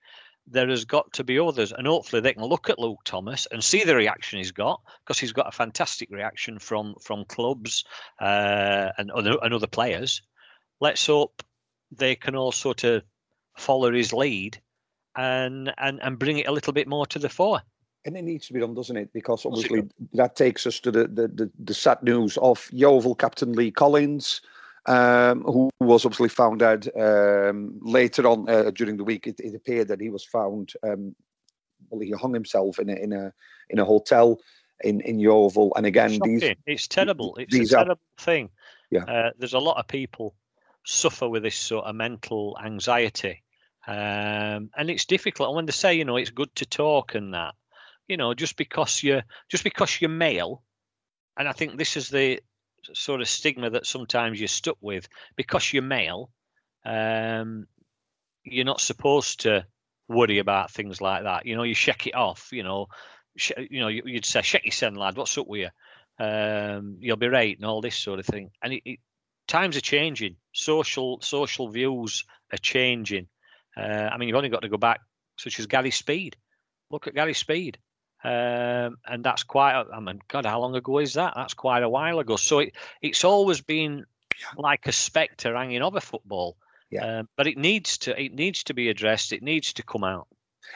there 0.50 0.68
has 0.68 0.84
got 0.84 1.12
to 1.12 1.24
be 1.24 1.38
others, 1.38 1.72
and 1.72 1.86
hopefully 1.86 2.20
they 2.20 2.32
can 2.32 2.44
look 2.44 2.70
at 2.70 2.78
Luke 2.78 3.00
Thomas 3.04 3.46
and 3.50 3.62
see 3.62 3.84
the 3.84 3.96
reaction 3.96 4.38
he's 4.38 4.52
got 4.52 4.80
because 5.04 5.18
he's 5.18 5.32
got 5.32 5.48
a 5.48 5.52
fantastic 5.52 6.10
reaction 6.10 6.58
from 6.58 6.94
from 7.02 7.24
clubs 7.26 7.84
uh, 8.20 8.90
and 8.96 9.10
other 9.10 9.36
and 9.42 9.52
other 9.52 9.66
players. 9.66 10.22
Let's 10.80 11.06
hope 11.06 11.42
they 11.90 12.14
can 12.14 12.34
all 12.34 12.52
sort 12.52 12.84
of 12.84 13.02
follow 13.56 13.92
his 13.92 14.12
lead 14.12 14.60
and 15.16 15.72
and 15.76 16.00
and 16.02 16.18
bring 16.18 16.38
it 16.38 16.48
a 16.48 16.52
little 16.52 16.72
bit 16.72 16.88
more 16.88 17.06
to 17.06 17.18
the 17.18 17.28
fore. 17.28 17.60
And 18.04 18.16
it 18.16 18.22
needs 18.22 18.46
to 18.46 18.52
be 18.52 18.60
done, 18.60 18.74
doesn't 18.74 18.96
it? 18.96 19.12
Because 19.12 19.44
obviously 19.44 19.82
that 20.14 20.36
takes 20.36 20.66
us 20.66 20.80
to 20.80 20.90
the 20.90 21.08
the, 21.08 21.28
the, 21.28 21.50
the 21.58 21.74
sad 21.74 22.02
news 22.02 22.36
of 22.38 22.68
Yeovil 22.72 23.16
captain 23.16 23.52
Lee 23.52 23.70
Collins 23.70 24.40
um, 24.88 25.42
who 25.42 25.70
was 25.80 26.04
obviously 26.04 26.30
found 26.30 26.60
dead. 26.60 26.88
Um, 26.98 27.78
later 27.82 28.26
on 28.26 28.48
uh, 28.48 28.70
during 28.70 28.96
the 28.96 29.04
week, 29.04 29.26
it, 29.26 29.38
it, 29.38 29.54
appeared 29.54 29.88
that 29.88 30.00
he 30.00 30.08
was 30.08 30.24
found. 30.24 30.72
Um, 30.82 31.14
well, 31.90 32.00
he 32.00 32.10
hung 32.12 32.34
himself 32.34 32.78
in 32.78 32.88
a 32.88 32.94
in 32.94 33.12
a 33.12 33.32
in 33.68 33.78
a 33.78 33.84
hotel 33.84 34.40
in 34.82 35.00
in 35.02 35.20
Yeovil. 35.20 35.72
And 35.76 35.86
again, 35.86 36.12
Shocking. 36.14 36.38
these 36.40 36.54
it's 36.66 36.88
terrible. 36.88 37.36
It's 37.38 37.54
a 37.54 37.66
terrible 37.66 37.92
are, 37.92 38.22
thing. 38.22 38.48
Yeah, 38.90 39.04
uh, 39.04 39.30
there's 39.38 39.54
a 39.54 39.58
lot 39.58 39.78
of 39.78 39.86
people 39.86 40.34
suffer 40.86 41.28
with 41.28 41.42
this 41.42 41.56
sort 41.56 41.84
of 41.84 41.94
mental 41.94 42.56
anxiety, 42.64 43.42
um, 43.86 44.70
and 44.76 44.88
it's 44.88 45.04
difficult. 45.04 45.50
And 45.50 45.56
when 45.56 45.66
they 45.66 45.72
say, 45.72 45.94
you 45.94 46.06
know, 46.06 46.16
it's 46.16 46.30
good 46.30 46.54
to 46.56 46.64
talk 46.64 47.14
and 47.14 47.34
that, 47.34 47.54
you 48.08 48.16
know, 48.16 48.34
just 48.34 48.56
because 48.56 49.02
you're 49.02 49.22
just 49.48 49.64
because 49.64 50.00
you're 50.00 50.10
male, 50.10 50.62
and 51.36 51.46
I 51.48 51.52
think 51.52 51.76
this 51.76 51.96
is 51.96 52.08
the 52.08 52.40
sort 52.94 53.20
of 53.20 53.28
stigma 53.28 53.70
that 53.70 53.86
sometimes 53.86 54.40
you're 54.40 54.48
stuck 54.48 54.78
with 54.80 55.08
because 55.36 55.72
you're 55.72 55.82
male. 55.82 56.30
Um, 56.84 57.66
you're 58.44 58.64
not 58.64 58.80
supposed 58.80 59.40
to 59.40 59.66
worry 60.08 60.38
about 60.38 60.70
things 60.70 61.00
like 61.00 61.24
that. 61.24 61.44
You 61.44 61.54
know, 61.54 61.64
you 61.64 61.74
shake 61.74 62.06
it 62.06 62.14
off. 62.14 62.48
You 62.50 62.62
know, 62.62 62.86
sh- 63.36 63.52
you 63.70 63.80
know, 63.80 63.88
you'd 63.88 64.24
say, 64.24 64.42
"Shake 64.42 64.64
your 64.64 64.72
son, 64.72 64.94
lad. 64.94 65.16
What's 65.16 65.36
up 65.36 65.46
with 65.46 65.60
you? 65.60 66.24
Um, 66.24 66.96
you'll 67.00 67.16
be 67.16 67.28
right," 67.28 67.56
and 67.56 67.66
all 67.66 67.80
this 67.80 67.96
sort 67.96 68.18
of 68.18 68.26
thing. 68.26 68.50
And 68.62 68.72
it, 68.72 68.82
it, 68.84 68.98
times 69.46 69.76
are 69.76 69.82
changing. 69.82 70.36
Social 70.52 71.20
social 71.20 71.68
views 71.68 72.24
are 72.52 72.58
changing. 72.58 73.28
Uh, 73.76 74.08
I 74.10 74.16
mean, 74.16 74.28
you've 74.28 74.36
only 74.36 74.48
got 74.48 74.62
to 74.62 74.68
go 74.68 74.78
back, 74.78 75.00
such 75.36 75.58
as 75.58 75.66
Gary 75.66 75.90
Speed. 75.90 76.36
Look 76.90 77.06
at 77.06 77.14
Gary 77.14 77.34
Speed. 77.34 77.78
Um, 78.24 78.98
and 79.06 79.22
that's 79.22 79.44
quite, 79.44 79.84
I 79.92 80.00
mean, 80.00 80.20
God, 80.28 80.44
how 80.44 80.60
long 80.60 80.74
ago 80.74 80.98
is 80.98 81.14
that? 81.14 81.34
That's 81.36 81.54
quite 81.54 81.82
a 81.82 81.88
while 81.88 82.18
ago. 82.18 82.36
So 82.36 82.58
it, 82.60 82.74
it's 83.00 83.24
always 83.24 83.60
been 83.60 84.04
like 84.56 84.86
a 84.86 84.92
spectre 84.92 85.54
hanging 85.56 85.82
over 85.82 86.00
football. 86.00 86.56
Yeah. 86.90 87.20
Um, 87.20 87.28
but 87.36 87.46
it 87.46 87.56
needs 87.56 87.98
to, 87.98 88.20
it 88.20 88.34
needs 88.34 88.62
to 88.64 88.74
be 88.74 88.88
addressed. 88.88 89.32
It 89.32 89.42
needs 89.42 89.72
to 89.74 89.82
come 89.82 90.04
out. 90.04 90.26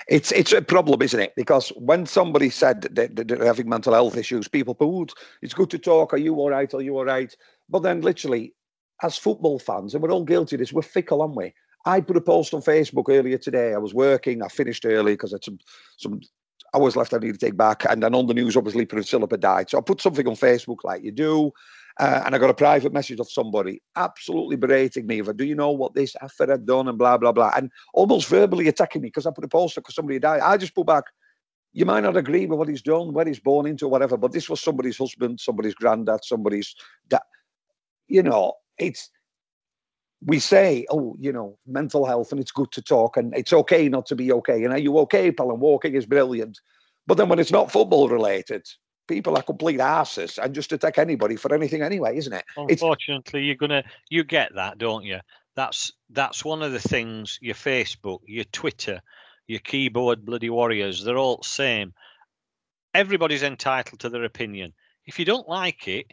It's 0.08 0.32
it's 0.32 0.52
a 0.52 0.62
problem, 0.62 1.02
isn't 1.02 1.20
it? 1.20 1.34
Because 1.36 1.68
when 1.70 2.06
somebody 2.06 2.50
said 2.50 2.82
that 2.82 3.28
they're 3.28 3.44
having 3.44 3.68
mental 3.68 3.92
health 3.92 4.16
issues, 4.16 4.48
people 4.48 4.74
pooed. 4.74 5.12
It's 5.42 5.54
good 5.54 5.70
to 5.70 5.78
talk. 5.78 6.14
Are 6.14 6.18
you 6.18 6.34
all 6.36 6.50
right? 6.50 6.72
Are 6.72 6.80
you 6.80 6.96
all 6.96 7.04
right? 7.04 7.34
But 7.68 7.80
then, 7.80 8.00
literally, 8.00 8.54
as 9.02 9.18
football 9.18 9.58
fans, 9.58 9.94
and 9.94 10.02
we're 10.02 10.10
all 10.10 10.24
guilty 10.24 10.56
of 10.56 10.60
this, 10.60 10.72
we're 10.72 10.82
fickle, 10.82 11.20
aren't 11.20 11.36
we? 11.36 11.52
I 11.84 12.00
put 12.00 12.16
a 12.16 12.22
post 12.22 12.54
on 12.54 12.62
Facebook 12.62 13.08
earlier 13.08 13.38
today. 13.38 13.74
I 13.74 13.78
was 13.78 13.92
working. 13.92 14.42
I 14.42 14.48
finished 14.48 14.86
early 14.86 15.12
because 15.12 15.32
I 15.32 15.36
had 15.36 15.44
some 15.44 15.58
some 15.98 16.20
hours 16.74 16.96
left 16.96 17.14
I 17.14 17.18
need 17.18 17.32
to 17.32 17.38
take 17.38 17.56
back. 17.56 17.84
And 17.88 18.02
then 18.02 18.14
on 18.14 18.26
the 18.26 18.34
news, 18.34 18.56
obviously, 18.56 18.86
Prince 18.86 19.10
Philip 19.10 19.38
died. 19.40 19.70
So 19.70 19.78
I 19.78 19.80
put 19.80 20.00
something 20.00 20.26
on 20.26 20.34
Facebook 20.34 20.78
like 20.84 21.02
you 21.02 21.12
do. 21.12 21.52
Uh, 22.00 22.22
and 22.24 22.34
I 22.34 22.38
got 22.38 22.48
a 22.48 22.54
private 22.54 22.92
message 22.92 23.20
of 23.20 23.30
somebody 23.30 23.82
absolutely 23.96 24.56
berating 24.56 25.06
me 25.06 25.20
for, 25.20 25.34
do 25.34 25.44
you 25.44 25.54
know 25.54 25.70
what 25.70 25.94
this 25.94 26.16
effort 26.22 26.48
had 26.48 26.64
done 26.64 26.88
and 26.88 26.96
blah, 26.96 27.18
blah, 27.18 27.32
blah. 27.32 27.52
And 27.54 27.70
almost 27.92 28.28
verbally 28.28 28.66
attacking 28.68 29.02
me 29.02 29.08
because 29.08 29.26
I 29.26 29.30
put 29.30 29.44
a 29.44 29.48
post 29.48 29.74
because 29.74 29.94
somebody 29.94 30.18
died. 30.18 30.40
I 30.40 30.56
just 30.56 30.74
put 30.74 30.86
back, 30.86 31.04
you 31.74 31.84
might 31.84 32.02
not 32.02 32.16
agree 32.16 32.46
with 32.46 32.58
what 32.58 32.68
he's 32.68 32.80
done, 32.80 33.12
where 33.12 33.26
he's 33.26 33.40
born 33.40 33.66
into, 33.66 33.88
whatever, 33.88 34.16
but 34.16 34.32
this 34.32 34.48
was 34.48 34.60
somebody's 34.60 34.96
husband, 34.96 35.38
somebody's 35.38 35.74
granddad, 35.74 36.24
somebody's 36.24 36.74
dad. 37.08 37.20
You 38.08 38.22
know, 38.22 38.54
it's, 38.78 39.10
we 40.24 40.38
say, 40.38 40.86
oh, 40.90 41.16
you 41.18 41.32
know, 41.32 41.58
mental 41.66 42.06
health, 42.06 42.32
and 42.32 42.40
it's 42.40 42.52
good 42.52 42.70
to 42.72 42.82
talk, 42.82 43.16
and 43.16 43.34
it's 43.36 43.52
okay 43.52 43.88
not 43.88 44.06
to 44.06 44.14
be 44.14 44.32
okay. 44.32 44.64
And 44.64 44.72
are 44.72 44.78
you 44.78 44.98
okay, 44.98 45.32
pal? 45.32 45.50
And 45.50 45.60
walking 45.60 45.94
is 45.94 46.06
brilliant. 46.06 46.60
But 47.06 47.16
then 47.16 47.28
when 47.28 47.38
it's 47.38 47.50
not 47.50 47.72
football 47.72 48.08
related, 48.08 48.66
people 49.08 49.36
are 49.36 49.42
complete 49.42 49.80
asses 49.80 50.38
and 50.38 50.54
just 50.54 50.72
attack 50.72 50.98
anybody 50.98 51.36
for 51.36 51.52
anything 51.54 51.82
anyway, 51.82 52.16
isn't 52.16 52.32
it? 52.32 52.44
Unfortunately, 52.56 53.40
it's... 53.40 53.46
you're 53.46 53.56
gonna 53.56 53.82
you 54.08 54.22
get 54.22 54.54
that, 54.54 54.78
don't 54.78 55.04
you? 55.04 55.18
That's 55.56 55.92
that's 56.10 56.44
one 56.44 56.62
of 56.62 56.72
the 56.72 56.80
things. 56.80 57.38
Your 57.42 57.56
Facebook, 57.56 58.20
your 58.26 58.44
Twitter, 58.44 59.00
your 59.48 59.60
keyboard 59.60 60.24
bloody 60.24 60.50
warriors, 60.50 61.02
they're 61.02 61.18
all 61.18 61.38
the 61.38 61.48
same. 61.48 61.92
Everybody's 62.94 63.42
entitled 63.42 64.00
to 64.00 64.08
their 64.08 64.24
opinion. 64.24 64.72
If 65.06 65.18
you 65.18 65.24
don't 65.24 65.48
like 65.48 65.88
it, 65.88 66.06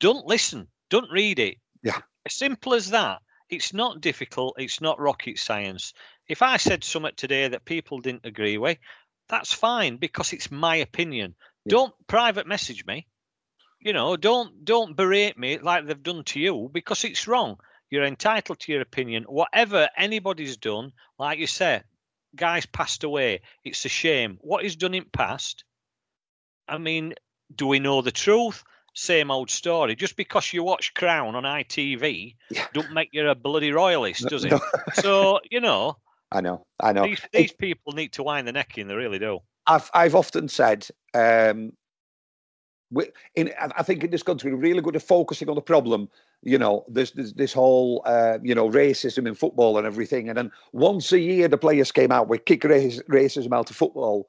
don't 0.00 0.26
listen. 0.26 0.66
Don't 0.90 1.10
read 1.12 1.38
it. 1.38 1.58
Yeah. 1.82 2.00
As 2.26 2.34
simple 2.34 2.74
as 2.74 2.90
that. 2.90 3.20
It's 3.50 3.72
not 3.72 4.00
difficult. 4.00 4.56
It's 4.58 4.80
not 4.80 5.00
rocket 5.00 5.38
science. 5.38 5.94
If 6.28 6.42
I 6.42 6.58
said 6.58 6.84
something 6.84 7.12
today 7.16 7.48
that 7.48 7.64
people 7.64 8.00
didn't 8.00 8.26
agree 8.26 8.58
with, 8.58 8.78
that's 9.28 9.52
fine 9.52 9.96
because 9.96 10.32
it's 10.32 10.50
my 10.50 10.76
opinion. 10.76 11.34
Yeah. 11.64 11.70
Don't 11.70 11.94
private 12.06 12.46
message 12.46 12.84
me. 12.86 13.06
You 13.80 13.92
know, 13.92 14.16
don't 14.16 14.64
don't 14.64 14.96
berate 14.96 15.38
me 15.38 15.58
like 15.58 15.86
they've 15.86 16.02
done 16.02 16.24
to 16.24 16.40
you 16.40 16.68
because 16.72 17.04
it's 17.04 17.28
wrong. 17.28 17.58
You're 17.90 18.04
entitled 18.04 18.60
to 18.60 18.72
your 18.72 18.82
opinion. 18.82 19.24
Whatever 19.24 19.88
anybody's 19.96 20.56
done, 20.56 20.92
like 21.18 21.38
you 21.38 21.46
say, 21.46 21.82
guys 22.34 22.66
passed 22.66 23.04
away. 23.04 23.40
It's 23.64 23.84
a 23.84 23.88
shame. 23.88 24.38
What 24.40 24.64
is 24.64 24.76
done 24.76 24.94
in 24.94 25.06
past. 25.12 25.64
I 26.66 26.76
mean, 26.78 27.14
do 27.54 27.66
we 27.66 27.78
know 27.78 28.02
the 28.02 28.12
truth? 28.12 28.62
Same 28.98 29.30
old 29.30 29.50
story. 29.50 29.94
Just 29.94 30.16
because 30.16 30.52
you 30.52 30.62
watch 30.62 30.92
Crown 30.94 31.34
on 31.34 31.44
ITV, 31.44 32.34
yeah. 32.50 32.66
don't 32.74 32.92
make 32.92 33.10
you 33.12 33.28
a 33.28 33.34
bloody 33.34 33.72
royalist, 33.72 34.26
does 34.28 34.44
it? 34.44 34.52
so 34.94 35.40
you 35.50 35.60
know. 35.60 35.96
I 36.30 36.40
know, 36.40 36.66
I 36.80 36.92
know. 36.92 37.04
These, 37.04 37.22
these 37.32 37.52
it, 37.52 37.58
people 37.58 37.92
need 37.92 38.12
to 38.14 38.22
wind 38.22 38.46
the 38.46 38.52
neck 38.52 38.76
in. 38.76 38.88
They 38.88 38.94
really 38.94 39.18
do. 39.18 39.38
I've 39.66 39.90
I've 39.94 40.14
often 40.14 40.48
said, 40.48 40.86
um, 41.14 41.72
we, 42.90 43.06
in 43.34 43.52
I 43.58 43.82
think 43.82 44.02
in 44.04 44.10
this 44.10 44.22
country 44.22 44.52
we're 44.52 44.60
really 44.60 44.82
good 44.82 44.96
at 44.96 45.02
focusing 45.02 45.48
on 45.48 45.54
the 45.54 45.62
problem. 45.62 46.08
You 46.42 46.58
know, 46.58 46.84
this 46.88 47.12
this, 47.12 47.32
this 47.32 47.52
whole 47.52 48.02
uh, 48.04 48.38
you 48.42 48.54
know 48.54 48.68
racism 48.68 49.26
in 49.26 49.34
football 49.34 49.78
and 49.78 49.86
everything, 49.86 50.28
and 50.28 50.36
then 50.36 50.50
once 50.72 51.12
a 51.12 51.20
year 51.20 51.48
the 51.48 51.58
players 51.58 51.92
came 51.92 52.12
out 52.12 52.28
with 52.28 52.44
kick 52.44 52.64
race, 52.64 53.00
racism 53.08 53.52
out 53.52 53.70
of 53.70 53.76
football. 53.76 54.28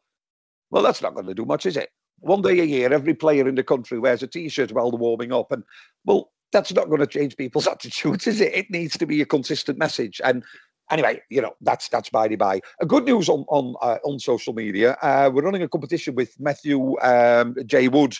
Well, 0.71 0.83
that's 0.83 1.01
not 1.01 1.15
going 1.15 1.25
to 1.25 1.33
do 1.33 1.45
much, 1.45 1.65
is 1.65 1.75
it? 1.75 1.89
One 2.21 2.41
day 2.41 2.59
a 2.59 2.63
year, 2.63 2.91
every 2.91 3.13
player 3.13 3.47
in 3.47 3.55
the 3.55 3.63
country 3.63 3.99
wears 3.99 4.23
a 4.23 4.27
T-shirt 4.27 4.71
while 4.71 4.91
they're 4.91 4.99
warming 4.99 5.33
up, 5.33 5.51
and 5.51 5.63
well, 6.05 6.31
that's 6.51 6.73
not 6.73 6.87
going 6.87 6.99
to 6.99 7.07
change 7.07 7.37
people's 7.37 7.67
attitudes, 7.73 8.27
is 8.27 8.41
it? 8.41 8.53
It 8.53 8.69
needs 8.69 8.97
to 8.97 9.05
be 9.05 9.21
a 9.21 9.25
consistent 9.25 9.77
message. 9.77 10.19
And 10.23 10.43
anyway, 10.89 11.21
you 11.29 11.41
know, 11.41 11.53
that's 11.61 11.89
that's 11.89 12.09
by 12.09 12.27
the 12.27 12.35
by. 12.35 12.61
A 12.81 12.85
good 12.85 13.05
news 13.05 13.29
on 13.29 13.45
on 13.47 13.75
uh, 13.81 13.97
on 14.03 14.19
social 14.19 14.53
media. 14.53 14.97
Uh, 15.01 15.29
we're 15.33 15.43
running 15.43 15.63
a 15.63 15.69
competition 15.69 16.15
with 16.15 16.39
Matthew 16.39 16.99
um, 17.01 17.55
J 17.65 17.87
Wood, 17.87 18.15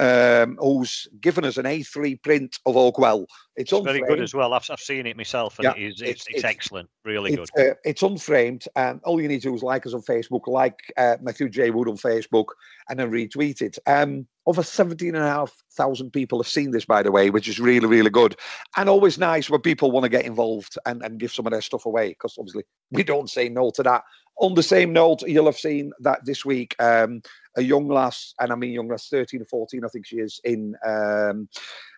um, 0.00 0.56
who's 0.58 1.06
given 1.20 1.44
us 1.44 1.58
an 1.58 1.66
A3 1.66 2.22
print 2.22 2.58
of 2.64 2.74
Oakwell. 2.74 3.26
It's, 3.56 3.70
it's 3.70 3.84
very 3.84 4.00
good 4.00 4.20
as 4.20 4.32
well. 4.32 4.54
I've, 4.54 4.66
I've 4.70 4.80
seen 4.80 5.06
it 5.06 5.16
myself, 5.16 5.58
and 5.58 5.64
yeah, 5.64 5.74
it 5.76 5.92
is, 5.92 6.00
it's, 6.00 6.10
it's, 6.10 6.26
it's, 6.30 6.44
excellent, 6.44 6.88
really 7.04 7.34
it's, 7.34 7.50
good. 7.50 7.72
Uh, 7.72 7.74
it's 7.84 8.02
unframed, 8.02 8.64
and 8.76 9.00
all 9.04 9.20
you 9.20 9.28
need 9.28 9.42
to 9.42 9.48
do 9.48 9.54
is 9.54 9.62
like 9.62 9.84
us 9.84 9.92
on 9.92 10.00
Facebook, 10.00 10.46
like 10.46 10.78
uh, 10.96 11.16
Matthew 11.20 11.50
J 11.50 11.70
Wood 11.70 11.88
on 11.88 11.98
Facebook, 11.98 12.46
and 12.88 12.98
then 12.98 13.10
retweet 13.10 13.60
it. 13.60 13.78
Um, 13.86 14.26
over 14.46 14.62
17,500 14.62 16.12
people 16.12 16.42
have 16.42 16.50
seen 16.50 16.70
this, 16.70 16.86
by 16.86 17.02
the 17.02 17.12
way, 17.12 17.28
which 17.28 17.46
is 17.46 17.60
really, 17.60 17.86
really 17.86 18.10
good. 18.10 18.36
And 18.78 18.88
always 18.88 19.18
nice 19.18 19.50
when 19.50 19.60
people 19.60 19.90
want 19.90 20.04
to 20.04 20.08
get 20.08 20.24
involved 20.24 20.78
and, 20.86 21.02
and 21.02 21.20
give 21.20 21.32
some 21.32 21.46
of 21.46 21.52
their 21.52 21.60
stuff 21.60 21.84
away, 21.84 22.08
because 22.08 22.36
obviously 22.38 22.64
we 22.90 23.02
don't 23.02 23.28
say 23.28 23.50
no 23.50 23.70
to 23.72 23.82
that. 23.82 24.02
On 24.40 24.54
the 24.54 24.62
same 24.62 24.94
note, 24.94 25.20
you'll 25.28 25.44
have 25.44 25.58
seen 25.58 25.92
that 26.00 26.24
this 26.24 26.46
week, 26.46 26.74
um, 26.78 27.20
a 27.56 27.62
young 27.62 27.88
lass, 27.88 28.34
and 28.40 28.52
I 28.52 28.54
mean 28.54 28.72
young 28.72 28.88
lass, 28.88 29.08
13 29.08 29.42
or 29.42 29.44
14, 29.44 29.84
I 29.84 29.88
think 29.88 30.06
she 30.06 30.16
is, 30.16 30.40
in 30.44 30.74
um, 30.86 31.48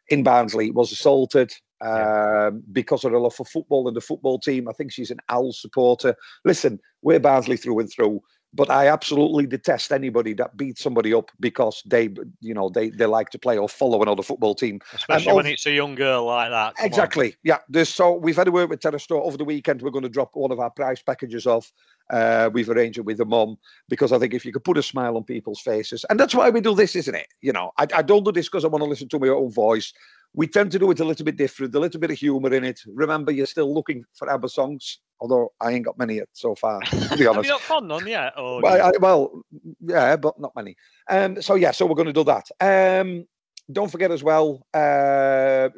in 0.09 0.23
Barnsley, 0.23 0.71
was 0.71 0.93
assaulted 0.93 1.53
um, 1.81 2.63
because 2.73 3.05
of 3.05 3.13
her 3.13 3.19
love 3.19 3.35
for 3.35 3.45
football 3.45 3.89
and 3.89 3.97
the 3.97 4.01
football 4.01 4.39
team. 4.39 4.69
I 4.69 4.73
think 4.73 4.93
she's 4.93 5.11
an 5.11 5.21
Owl 5.29 5.53
supporter. 5.53 6.15
Listen, 6.45 6.81
we're 7.03 7.21
Barnsley 7.21 7.57
through 7.57 7.81
and 7.81 7.91
through 7.91 8.23
but 8.55 8.71
I 8.71 8.89
absolutely 8.89 9.47
detest 9.47 9.93
anybody 9.93 10.35
that 10.35 10.57
beats 10.57 10.83
somebody 10.83 11.15
up 11.15 11.31
because 11.41 11.83
they, 11.87 12.11
you 12.41 12.53
know, 12.53 12.69
they, 12.69 12.91
they 12.91 13.07
like 13.07 13.31
to 13.31 13.39
play 13.39 13.57
or 13.57 13.69
follow 13.69 14.03
another 14.03 14.23
football 14.23 14.55
team. 14.55 14.81
Especially 14.93 15.31
um, 15.31 15.37
when 15.37 15.47
it's 15.47 15.65
a 15.67 15.71
young 15.71 15.95
girl 15.95 16.27
like 16.27 16.51
that. 16.51 16.77
Come 16.77 16.87
exactly. 16.87 17.29
On. 17.29 17.39
Yeah. 17.45 17.59
There's, 17.69 17.89
so 17.89 18.13
we've 18.13 18.37
had 18.37 18.49
a 18.49 18.53
word 18.53 18.69
with 18.69 18.81
Terrace 18.81 19.05
Store 19.05 19.23
over 19.23 19.37
the 19.37 19.45
weekend. 19.45 19.81
We're 19.81 19.91
going 19.91 20.03
to 20.03 20.11
drop 20.11 20.31
one 20.35 20.53
of 20.53 20.61
our 20.61 20.71
prize 20.71 21.01
packages 21.01 21.47
off. 21.47 21.73
Uh, 22.11 22.51
we've 22.53 22.69
arranged 22.69 22.99
it 22.99 23.07
with 23.07 23.17
the 23.17 23.25
mum 23.25 23.57
because 23.89 24.13
I 24.13 24.19
think 24.19 24.35
if 24.35 24.45
you 24.45 24.53
could 24.53 24.65
put 24.65 24.77
a 24.77 24.83
smile 24.83 25.17
on 25.17 25.25
people's 25.25 25.61
faces, 25.61 26.05
and 26.11 26.21
that's 26.21 26.35
why 26.35 26.51
we 26.51 26.61
do 26.61 26.75
this, 26.75 26.95
isn't 26.95 27.15
it? 27.15 27.29
You 27.41 27.53
know, 27.53 27.73
I, 27.79 27.87
I 27.95 28.03
don't 28.03 28.25
do 28.25 28.33
this 28.33 28.49
because 28.49 28.65
I 28.65 28.69
want 28.69 28.85
to 28.85 28.91
listen 28.91 29.09
to 29.09 29.19
my 29.19 29.29
own 29.29 29.51
voice 29.51 29.95
we 30.35 30.47
tend 30.47 30.71
to 30.73 30.79
do 30.79 30.91
it 30.91 31.01
a 31.01 31.05
little 31.05 31.25
bit 31.25 31.37
different, 31.37 31.75
a 31.75 31.81
little 31.81 32.01
bit 32.01 32.11
of 32.11 32.19
humour 32.19 32.53
in 32.55 32.65
it. 32.65 32.81
Remember, 32.87 33.33
you're 33.33 33.47
still 33.47 33.73
looking 33.73 34.05
for 34.15 34.31
ABBA 34.31 34.49
songs, 34.49 34.99
although 35.21 35.53
I 35.61 35.73
ain't 35.73 35.85
got 35.85 35.99
many 35.99 36.17
yet 36.17 36.29
so 36.33 36.55
far, 36.55 36.81
to 36.81 37.17
be 37.17 37.27
honest. 37.27 37.27
Have 37.37 37.45
you 37.45 37.51
not 37.51 37.61
found 37.61 37.89
none 37.89 38.07
yet? 38.07 38.33
Or 38.39 38.63
well, 38.63 38.87
I, 38.87 38.93
well, 38.99 39.43
yeah, 39.81 40.17
but 40.17 40.41
not 40.41 40.55
many. 40.57 40.77
Um, 41.09 41.43
so, 41.43 41.55
yeah, 41.55 41.71
so 41.71 41.87
we're 41.87 41.95
going 41.95 42.07
to 42.07 42.13
do 42.13 42.25
that. 42.25 42.51
Um, 42.61 43.27
don't 43.71 43.91
forget 43.91 44.11
as 44.11 44.23
well, 44.23 44.67
uh. 44.75 45.69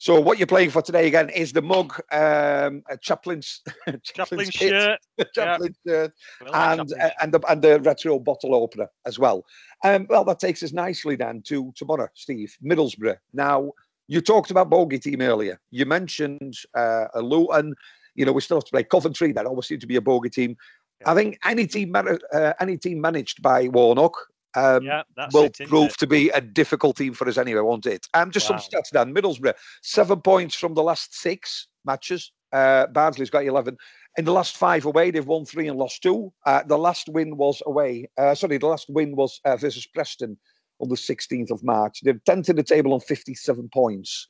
So 0.00 0.18
what 0.18 0.38
you're 0.38 0.46
playing 0.46 0.70
for 0.70 0.80
today 0.80 1.06
again 1.06 1.28
is 1.28 1.52
the 1.52 1.60
mug, 1.60 1.92
um, 2.10 2.82
a 2.88 2.96
Chaplin's 2.96 3.60
Chaplin 4.02 4.50
shirt, 4.50 4.98
Chaplin 5.34 5.74
yeah. 5.84 5.92
shirt, 5.92 6.12
and 6.54 6.90
uh, 6.94 7.10
and 7.20 7.34
the 7.34 7.40
and 7.50 7.60
the 7.60 7.80
retro 7.80 8.18
bottle 8.18 8.54
opener 8.54 8.88
as 9.04 9.18
well. 9.18 9.44
Um, 9.84 10.06
well, 10.08 10.24
that 10.24 10.38
takes 10.38 10.62
us 10.62 10.72
nicely 10.72 11.16
then 11.16 11.42
to 11.48 11.70
tomorrow, 11.76 12.08
Steve 12.14 12.56
Middlesbrough. 12.64 13.18
Now 13.34 13.72
you 14.08 14.22
talked 14.22 14.50
about 14.50 14.70
bogey 14.70 14.98
team 14.98 15.20
earlier. 15.20 15.60
You 15.70 15.84
mentioned 15.84 16.54
uh, 16.74 17.08
a 17.12 17.20
Luton. 17.20 17.74
You 18.14 18.24
know 18.24 18.32
we 18.32 18.40
still 18.40 18.56
have 18.56 18.64
to 18.64 18.70
play 18.70 18.84
Coventry. 18.84 19.32
That 19.32 19.44
always 19.44 19.66
seems 19.66 19.82
to 19.82 19.86
be 19.86 19.96
a 19.96 20.00
bogey 20.00 20.30
team. 20.30 20.56
Yeah. 21.02 21.10
I 21.10 21.14
think 21.14 21.38
any 21.44 21.66
team, 21.66 21.94
uh, 21.94 22.52
any 22.58 22.78
team 22.78 23.02
managed 23.02 23.42
by 23.42 23.68
Warnock 23.68 24.14
um, 24.54 24.82
yeah, 24.82 25.02
will 25.32 25.44
it, 25.44 25.58
prove 25.68 25.96
to 25.98 26.06
be 26.06 26.30
a 26.30 26.40
difficult 26.40 26.96
team 26.96 27.14
for 27.14 27.28
us 27.28 27.38
anyway, 27.38 27.60
won't 27.60 27.86
it? 27.86 28.06
Um, 28.14 28.30
just 28.30 28.50
wow. 28.50 28.58
some 28.58 28.70
stats, 28.70 28.90
Dan. 28.90 29.14
Middlesbrough, 29.14 29.54
seven 29.82 30.20
points 30.20 30.54
from 30.54 30.74
the 30.74 30.82
last 30.82 31.14
six 31.14 31.68
matches. 31.84 32.32
Uh, 32.52 32.86
Barnsley's 32.88 33.30
got 33.30 33.44
11. 33.44 33.76
In 34.18 34.24
the 34.24 34.32
last 34.32 34.56
five 34.56 34.84
away, 34.86 35.10
they've 35.10 35.26
won 35.26 35.44
three 35.44 35.68
and 35.68 35.78
lost 35.78 36.02
two. 36.02 36.32
Uh, 36.44 36.62
the 36.66 36.78
last 36.78 37.08
win 37.08 37.36
was 37.36 37.62
away. 37.64 38.08
Uh, 38.18 38.34
sorry, 38.34 38.58
the 38.58 38.66
last 38.66 38.86
win 38.88 39.14
was 39.14 39.40
uh, 39.44 39.56
versus 39.56 39.86
Preston 39.86 40.36
on 40.80 40.88
the 40.88 40.96
16th 40.96 41.50
of 41.50 41.62
March. 41.62 42.00
They're 42.02 42.14
10th 42.14 42.48
in 42.48 42.56
the 42.56 42.62
table 42.62 42.92
on 42.92 43.00
57 43.00 43.68
points. 43.72 44.28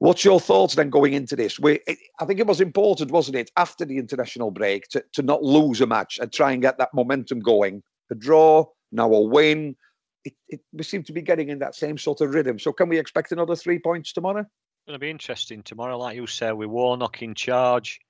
What's 0.00 0.24
your 0.24 0.40
thoughts 0.40 0.76
then 0.76 0.90
going 0.90 1.12
into 1.12 1.36
this? 1.36 1.58
We, 1.58 1.80
I 2.20 2.24
think 2.24 2.38
it 2.38 2.46
was 2.46 2.60
important, 2.60 3.10
wasn't 3.10 3.36
it, 3.36 3.50
after 3.56 3.84
the 3.84 3.98
international 3.98 4.50
break 4.50 4.88
to, 4.90 5.04
to 5.14 5.22
not 5.22 5.42
lose 5.42 5.80
a 5.80 5.86
match 5.86 6.18
and 6.20 6.32
try 6.32 6.52
and 6.52 6.62
get 6.62 6.78
that 6.78 6.94
momentum 6.94 7.40
going. 7.40 7.82
A 8.10 8.14
draw, 8.14 8.64
now 8.92 9.12
a 9.12 9.20
win. 9.20 9.76
It, 10.24 10.34
it, 10.48 10.60
we 10.72 10.82
seem 10.82 11.02
to 11.04 11.12
be 11.12 11.22
getting 11.22 11.48
in 11.48 11.60
that 11.60 11.74
same 11.74 11.98
sort 11.98 12.20
of 12.20 12.34
rhythm. 12.34 12.58
So 12.58 12.72
can 12.72 12.88
we 12.88 12.98
expect 12.98 13.32
another 13.32 13.56
three 13.56 13.78
points 13.78 14.12
tomorrow? 14.12 14.40
It's 14.40 14.86
going 14.86 14.94
to 14.94 14.98
be 14.98 15.10
interesting 15.10 15.62
tomorrow, 15.62 15.98
like 15.98 16.16
you 16.16 16.26
said, 16.26 16.52
with 16.52 16.68
Warnock 16.68 17.22
in 17.22 17.34
charge. 17.34 18.00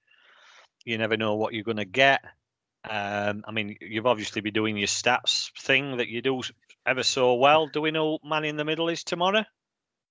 You 0.85 0.99
never 0.99 1.17
know 1.17 1.35
what 1.35 1.53
you're 1.53 1.65
going 1.65 1.77
to 1.77 1.85
get. 1.85 2.23
Um, 2.89 3.45
I 3.47 3.53
mean, 3.53 3.77
you've 3.81 4.07
obviously 4.07 4.41
been 4.41 4.55
doing 4.55 4.77
your 4.77 4.87
stats 4.87 5.51
thing 5.61 5.99
that 5.99 6.09
you 6.09 6.23
do 6.23 6.41
ever 6.87 7.03
so 7.03 7.35
well. 7.35 7.67
Do 7.67 7.83
we 7.83 7.91
know 7.91 8.19
man 8.25 8.45
in 8.45 8.57
the 8.57 8.65
middle 8.65 8.89
is 8.89 9.05
tomorrow? 9.05 9.45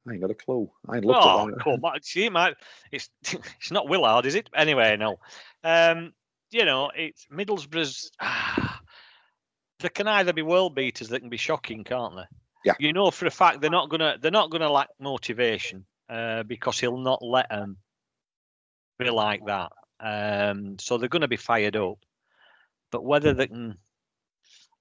I 0.08 0.12
ain't 0.12 0.22
got 0.22 0.32
a 0.32 0.36
clue. 0.36 0.70
I 0.88 1.00
looked 1.00 1.20
oh, 1.22 1.50
at 1.50 1.56
that. 1.56 1.64
Cool. 1.64 1.80
See, 2.02 2.30
it's 2.92 3.10
it's 3.22 3.72
not 3.72 3.90
Willard, 3.90 4.26
is 4.26 4.36
it? 4.36 4.50
Anyway, 4.56 4.96
no. 4.98 5.18
Um, 5.64 6.14
you 6.52 6.66
know, 6.66 6.92
it's 6.96 7.28
Middlesbrough's. 7.32 8.12
Ah, 8.22 8.67
they 9.80 9.90
can 9.90 10.08
either 10.08 10.34
be 10.34 10.42
world 10.42 10.76
beaters, 10.76 11.10
they 11.10 11.20
can 11.20 11.30
be 11.30 11.38
shocking, 11.38 11.84
can't 11.84 12.16
they? 12.16 12.26
Yeah. 12.66 12.74
You 12.80 12.94
know 12.94 13.12
for 13.12 13.26
a 13.28 13.32
fact 13.32 13.62
they're 13.62 13.70
not 13.70 13.90
gonna 13.90 14.18
they're 14.20 14.32
not 14.32 14.52
gonna 14.52 14.72
lack 14.72 14.90
motivation. 15.00 15.86
uh, 16.10 16.44
because 16.44 16.80
he'll 16.80 16.98
not 16.98 17.22
let 17.22 17.50
them 17.50 17.78
be 18.98 19.10
like 19.10 19.46
that. 19.46 19.72
Um, 20.00 20.78
so 20.80 20.98
they're 20.98 21.10
going 21.10 21.22
to 21.22 21.28
be 21.28 21.38
fired 21.38 21.76
up. 21.76 22.00
But 22.92 23.04
whether 23.04 23.34
they 23.34 23.48
can, 23.48 23.78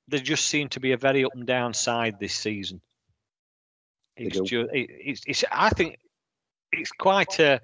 they 0.08 0.20
just 0.20 0.46
seem 0.46 0.68
to 0.70 0.80
be 0.80 0.92
a 0.92 0.96
very 0.96 1.24
up 1.24 1.34
and 1.34 1.46
down 1.46 1.74
side 1.74 2.18
this 2.20 2.34
season. 2.34 2.80
It's 4.16 4.38
just, 4.38 4.72
it, 4.72 4.90
it's, 4.90 5.22
it's, 5.26 5.44
I 5.50 5.70
think 5.70 5.98
it's 6.72 6.92
quite 6.92 7.38
a, 7.40 7.60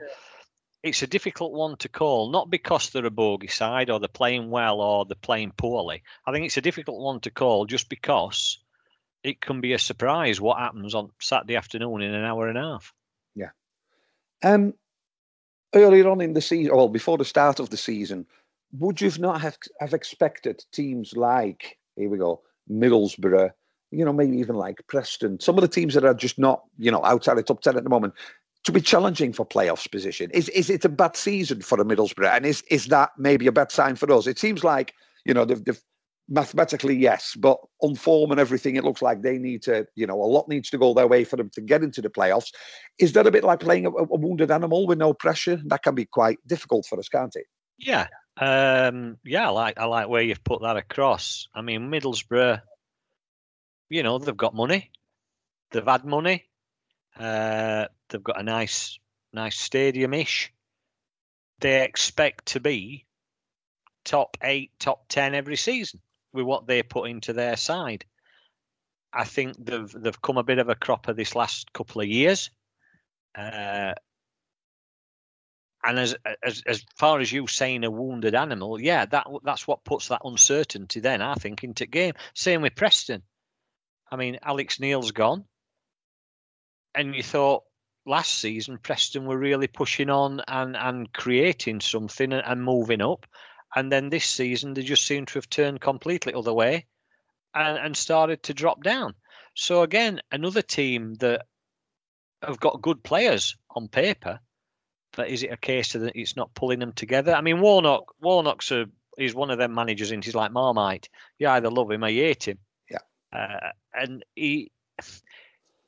it's 0.82 1.02
a 1.02 1.06
difficult 1.06 1.52
one 1.52 1.76
to 1.76 1.88
call, 1.88 2.30
not 2.30 2.50
because 2.50 2.90
they're 2.90 3.06
a 3.06 3.10
bogey 3.10 3.46
side 3.46 3.88
or 3.88 4.00
they're 4.00 4.08
playing 4.08 4.50
well 4.50 4.80
or 4.80 5.04
they're 5.04 5.14
playing 5.14 5.52
poorly. 5.56 6.02
I 6.26 6.32
think 6.32 6.44
it's 6.44 6.56
a 6.56 6.62
difficult 6.62 7.00
one 7.00 7.20
to 7.20 7.30
call 7.30 7.66
just 7.66 7.88
because 7.88 8.58
it 9.22 9.40
can 9.40 9.60
be 9.60 9.72
a 9.72 9.78
surprise 9.78 10.40
what 10.40 10.58
happens 10.58 10.94
on 10.94 11.10
Saturday 11.20 11.56
afternoon 11.56 12.02
in 12.02 12.12
an 12.12 12.24
hour 12.24 12.48
and 12.48 12.58
a 12.58 12.62
half. 12.62 12.92
Yeah. 13.36 13.50
Um, 14.42 14.74
earlier 15.74 16.08
on 16.10 16.20
in 16.20 16.32
the 16.32 16.40
season, 16.40 16.74
well, 16.74 16.88
before 16.88 17.16
the 17.16 17.24
start 17.24 17.60
of 17.60 17.70
the 17.70 17.76
season, 17.76 18.26
would 18.78 19.00
you 19.00 19.10
not 19.18 19.40
have, 19.40 19.56
have 19.78 19.94
expected 19.94 20.64
teams 20.72 21.14
like, 21.16 21.78
here 21.94 22.08
we 22.08 22.18
go, 22.18 22.42
Middlesbrough, 22.68 23.50
you 23.92 24.04
know, 24.04 24.12
maybe 24.12 24.38
even 24.38 24.56
like 24.56 24.84
Preston, 24.88 25.38
some 25.38 25.56
of 25.56 25.62
the 25.62 25.68
teams 25.68 25.94
that 25.94 26.04
are 26.04 26.14
just 26.14 26.38
not, 26.38 26.64
you 26.78 26.90
know, 26.90 27.04
outside 27.04 27.34
the 27.34 27.42
top 27.42 27.60
10 27.60 27.76
at 27.76 27.84
the 27.84 27.90
moment, 27.90 28.14
to 28.64 28.72
be 28.72 28.80
challenging 28.80 29.32
for 29.32 29.46
playoffs 29.46 29.90
position? 29.90 30.30
Is 30.32 30.48
is 30.50 30.70
it 30.70 30.84
a 30.84 30.88
bad 30.88 31.16
season 31.16 31.62
for 31.62 31.78
the 31.78 31.84
Middlesbrough? 31.84 32.36
And 32.36 32.46
is 32.46 32.62
is 32.70 32.86
that 32.86 33.10
maybe 33.18 33.46
a 33.46 33.52
bad 33.52 33.72
sign 33.72 33.96
for 33.96 34.10
us? 34.12 34.26
It 34.26 34.38
seems 34.38 34.62
like, 34.64 34.94
you 35.24 35.34
know, 35.34 35.44
they've, 35.44 35.64
they've 35.64 35.82
mathematically, 36.28 36.96
yes, 36.96 37.34
but 37.36 37.58
on 37.80 37.94
form 37.94 38.30
and 38.30 38.40
everything, 38.40 38.76
it 38.76 38.84
looks 38.84 39.02
like 39.02 39.22
they 39.22 39.38
need 39.38 39.62
to, 39.62 39.86
you 39.96 40.06
know, 40.06 40.20
a 40.22 40.24
lot 40.24 40.48
needs 40.48 40.70
to 40.70 40.78
go 40.78 40.94
their 40.94 41.06
way 41.06 41.24
for 41.24 41.36
them 41.36 41.50
to 41.50 41.60
get 41.60 41.82
into 41.82 42.00
the 42.00 42.08
playoffs. 42.08 42.52
Is 42.98 43.12
that 43.12 43.26
a 43.26 43.30
bit 43.30 43.44
like 43.44 43.60
playing 43.60 43.86
a, 43.86 43.90
a 43.90 44.16
wounded 44.16 44.50
animal 44.50 44.86
with 44.86 44.98
no 44.98 45.12
pressure? 45.12 45.60
That 45.66 45.82
can 45.82 45.94
be 45.94 46.06
quite 46.06 46.38
difficult 46.46 46.86
for 46.86 46.98
us, 46.98 47.08
can't 47.08 47.34
it? 47.36 47.46
Yeah, 47.78 48.06
um, 48.40 49.18
yeah, 49.24 49.48
I 49.48 49.50
like 49.50 49.78
I 49.78 49.84
like 49.86 50.08
where 50.08 50.22
you've 50.22 50.44
put 50.44 50.62
that 50.62 50.76
across. 50.76 51.48
I 51.54 51.62
mean, 51.62 51.90
Middlesbrough, 51.90 52.62
you 53.90 54.02
know, 54.02 54.18
they've 54.18 54.36
got 54.36 54.54
money, 54.54 54.90
they've 55.72 55.84
had 55.84 56.04
money, 56.04 56.44
uh, 57.18 57.86
they've 58.12 58.22
got 58.22 58.40
a 58.40 58.44
nice 58.44 58.98
nice 59.32 59.58
stadium 59.58 60.14
ish. 60.14 60.52
They 61.60 61.82
expect 61.82 62.46
to 62.46 62.60
be 62.60 63.06
top 64.04 64.36
eight, 64.42 64.70
top 64.78 65.08
ten 65.08 65.34
every 65.34 65.56
season 65.56 66.00
with 66.32 66.44
what 66.44 66.66
they 66.66 66.82
put 66.82 67.08
into 67.08 67.32
their 67.32 67.56
side. 67.56 68.04
I 69.12 69.24
think 69.24 69.56
they've 69.58 69.92
they've 69.98 70.22
come 70.22 70.38
a 70.38 70.42
bit 70.44 70.58
of 70.58 70.68
a 70.68 70.74
cropper 70.74 71.12
this 71.12 71.34
last 71.34 71.72
couple 71.72 72.00
of 72.00 72.08
years. 72.08 72.50
Uh, 73.36 73.94
and 75.84 75.98
as 75.98 76.14
as 76.42 76.62
as 76.66 76.84
far 76.96 77.20
as 77.20 77.32
you 77.32 77.46
saying 77.46 77.84
a 77.84 77.90
wounded 77.90 78.34
animal, 78.34 78.80
yeah, 78.80 79.04
that 79.06 79.26
that's 79.42 79.66
what 79.66 79.84
puts 79.84 80.08
that 80.08 80.22
uncertainty. 80.24 81.00
Then 81.00 81.20
I 81.20 81.34
think 81.34 81.64
into 81.64 81.86
game. 81.86 82.14
Same 82.34 82.62
with 82.62 82.76
Preston. 82.76 83.22
I 84.10 84.16
mean, 84.16 84.38
Alex 84.42 84.78
Neil's 84.78 85.10
gone, 85.10 85.44
and 86.94 87.14
you 87.14 87.22
thought 87.22 87.64
last 88.06 88.34
season 88.34 88.78
Preston 88.78 89.26
were 89.26 89.38
really 89.38 89.68
pushing 89.68 90.10
on 90.10 90.40
and 90.48 90.76
and 90.76 91.12
creating 91.12 91.80
something 91.80 92.32
and, 92.32 92.42
and 92.46 92.64
moving 92.64 93.00
up, 93.00 93.26
and 93.74 93.90
then 93.90 94.08
this 94.08 94.26
season 94.26 94.74
they 94.74 94.82
just 94.82 95.06
seem 95.06 95.26
to 95.26 95.34
have 95.34 95.50
turned 95.50 95.80
completely 95.80 96.34
other 96.34 96.52
way, 96.52 96.86
and 97.54 97.78
and 97.78 97.96
started 97.96 98.42
to 98.44 98.54
drop 98.54 98.82
down. 98.82 99.14
So 99.54 99.82
again, 99.82 100.20
another 100.30 100.62
team 100.62 101.14
that 101.16 101.46
have 102.42 102.60
got 102.60 102.82
good 102.82 103.02
players 103.02 103.56
on 103.70 103.88
paper 103.88 104.40
but 105.16 105.28
is 105.28 105.42
it 105.42 105.52
a 105.52 105.56
case 105.56 105.92
that 105.92 106.16
it's 106.16 106.36
not 106.36 106.54
pulling 106.54 106.78
them 106.78 106.92
together? 106.92 107.34
I 107.34 107.40
mean, 107.40 107.60
Warnock, 107.60 108.14
Warnock's 108.20 108.70
a, 108.70 108.86
he's 109.16 109.34
one 109.34 109.50
of 109.50 109.58
them 109.58 109.74
managers, 109.74 110.10
and 110.10 110.24
he's 110.24 110.34
like 110.34 110.52
Marmite. 110.52 111.08
You 111.38 111.48
either 111.48 111.70
love 111.70 111.90
him 111.90 112.04
or 112.04 112.08
you 112.08 112.22
hate 112.22 112.48
him. 112.48 112.58
Yeah. 112.90 112.98
Uh, 113.32 113.70
and 113.94 114.24
he, 114.34 114.72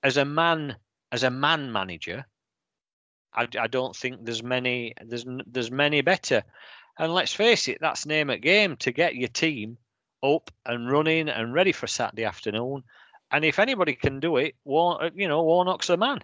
as 0.02 0.16
a 0.16 0.24
man, 0.24 0.76
as 1.14 1.22
a 1.22 1.30
man 1.30 1.70
manager, 1.70 2.26
I, 3.34 3.46
I 3.58 3.68
don't 3.68 3.94
think 3.94 4.24
there's 4.24 4.42
many, 4.42 4.94
there's 5.06 5.24
there's 5.46 5.70
many 5.70 6.00
better. 6.00 6.42
And 6.98 7.14
let's 7.14 7.32
face 7.32 7.68
it, 7.68 7.78
that's 7.80 8.04
name 8.04 8.30
at 8.30 8.40
game 8.40 8.76
to 8.78 8.90
get 8.90 9.14
your 9.14 9.28
team 9.28 9.78
up 10.24 10.50
and 10.66 10.90
running 10.90 11.28
and 11.28 11.54
ready 11.54 11.70
for 11.70 11.86
Saturday 11.86 12.24
afternoon. 12.24 12.82
And 13.30 13.44
if 13.44 13.60
anybody 13.60 13.94
can 13.94 14.18
do 14.18 14.36
it, 14.38 14.56
War, 14.64 15.10
you 15.14 15.28
know, 15.28 15.44
Warnock's 15.44 15.86
the 15.86 15.96
man. 15.96 16.18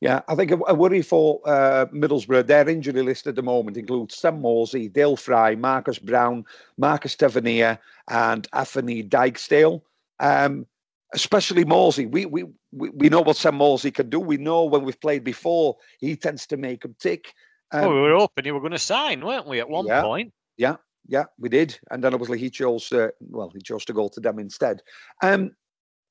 Yeah, 0.00 0.22
I 0.26 0.34
think 0.34 0.50
a, 0.50 0.74
worry 0.74 1.02
for 1.02 1.40
uh, 1.46 1.86
Middlesbrough, 1.92 2.48
their 2.48 2.68
injury 2.68 3.02
list 3.02 3.28
at 3.28 3.36
the 3.36 3.42
moment 3.42 3.76
includes 3.76 4.16
Sam 4.16 4.42
Morsy, 4.42 4.92
Dael 4.92 5.16
Fry, 5.16 5.54
Marcus 5.54 6.00
Browne, 6.00 6.44
Marcus 6.76 7.14
Tavernier, 7.14 7.78
and 8.08 8.48
Anthony 8.52 9.04
Dijksteel. 9.04 9.82
Um, 10.18 10.66
especially 11.14 11.64
Morsy. 11.64 12.10
We, 12.10 12.26
we, 12.26 12.44
we, 12.72 12.90
we 12.90 13.08
know 13.08 13.20
what 13.20 13.36
Sam 13.36 13.58
Morsy 13.58 13.92
can 13.92 14.08
do. 14.08 14.18
We 14.20 14.36
know 14.36 14.64
when 14.64 14.84
we've 14.84 15.00
played 15.00 15.24
before, 15.24 15.76
he 15.98 16.16
tends 16.16 16.46
to 16.48 16.56
make 16.56 16.82
them 16.82 16.94
tick. 16.98 17.32
Um, 17.72 17.82
well, 17.82 17.94
we 17.94 18.00
were 18.00 18.16
hoping 18.16 18.44
you 18.44 18.54
were 18.54 18.60
going 18.60 18.72
to 18.72 18.78
sign, 18.78 19.24
weren't 19.24 19.46
we, 19.46 19.60
at 19.60 19.68
one 19.68 19.86
yeah, 19.86 20.02
point? 20.02 20.32
Yeah, 20.56 20.76
yeah, 21.06 21.24
we 21.38 21.48
did. 21.48 21.78
And 21.90 22.02
then 22.02 22.14
obviously 22.14 22.38
he 22.38 22.50
chose, 22.50 22.90
uh, 22.92 23.08
well, 23.20 23.50
he 23.54 23.60
chose 23.60 23.84
to 23.86 23.92
go 23.92 24.08
to 24.08 24.20
them 24.20 24.38
instead. 24.38 24.82
Um, 25.22 25.52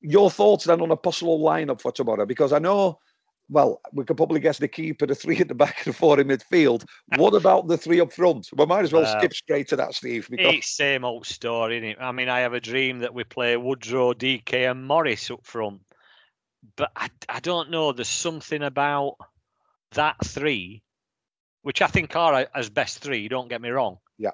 your 0.02 0.32
thoughts 0.32 0.66
then 0.66 0.82
on 0.82 0.92
a 0.92 0.98
possible 0.98 1.40
lineup 1.40 1.82
for 1.82 1.92
tomorrow? 1.92 2.26
Because 2.26 2.54
I 2.54 2.60
know 2.60 3.00
well, 3.52 3.82
we 3.92 4.06
could 4.06 4.16
probably 4.16 4.40
guess 4.40 4.58
the 4.58 4.68
keeper, 4.70 5.06
the 5.06 5.14
three 5.14 5.38
at 5.42 5.50
the 5.50 5.54
back, 5.54 5.86
and 5.86 5.94
the 5.94 5.98
four 5.98 6.20
in 6.20 6.28
midfield. 6.28 6.86
What 7.18 7.36
about 7.36 7.68
the 7.68 7.78
three 7.78 8.00
up 8.00 8.14
front? 8.14 8.50
We 8.56 8.66
might 8.66 8.86
as 8.86 8.94
well 8.94 9.06
uh, 9.06 9.20
skip 9.20 9.34
straight 9.34 9.68
to 9.68 9.76
that, 9.76 9.94
Steve. 9.94 10.28
Because... 10.32 10.56
It's 10.56 10.76
same 10.76 11.04
old 11.04 11.28
story, 11.28 11.78
isn't 11.78 11.90
it? 11.90 11.98
I 12.00 12.14
mean, 12.14 12.30
I 12.30 12.40
have 12.40 12.54
a 12.54 12.62
dream 12.62 13.00
that 13.00 13.14
we 13.14 13.26
play 13.26 13.58
Woodrow, 13.58 14.14
Dike, 14.14 14.54
and 14.54 14.88
Morris 14.88 15.30
up 15.30 15.46
front, 15.46 15.82
but 16.78 16.92
I, 16.96 17.10
I 17.28 17.42
don't 17.42 17.70
know. 17.70 17.92
There's 17.92 18.08
something 18.08 18.64
about 18.64 19.18
that 19.92 20.16
three, 20.26 20.82
which 21.62 21.82
I 21.82 21.88
think 21.88 22.16
are 22.16 22.48
as 22.56 22.70
best 22.70 23.00
three. 23.00 23.28
Don't 23.28 23.50
get 23.50 23.62
me 23.62 23.70
wrong. 23.70 23.98
Yeah. 24.18 24.32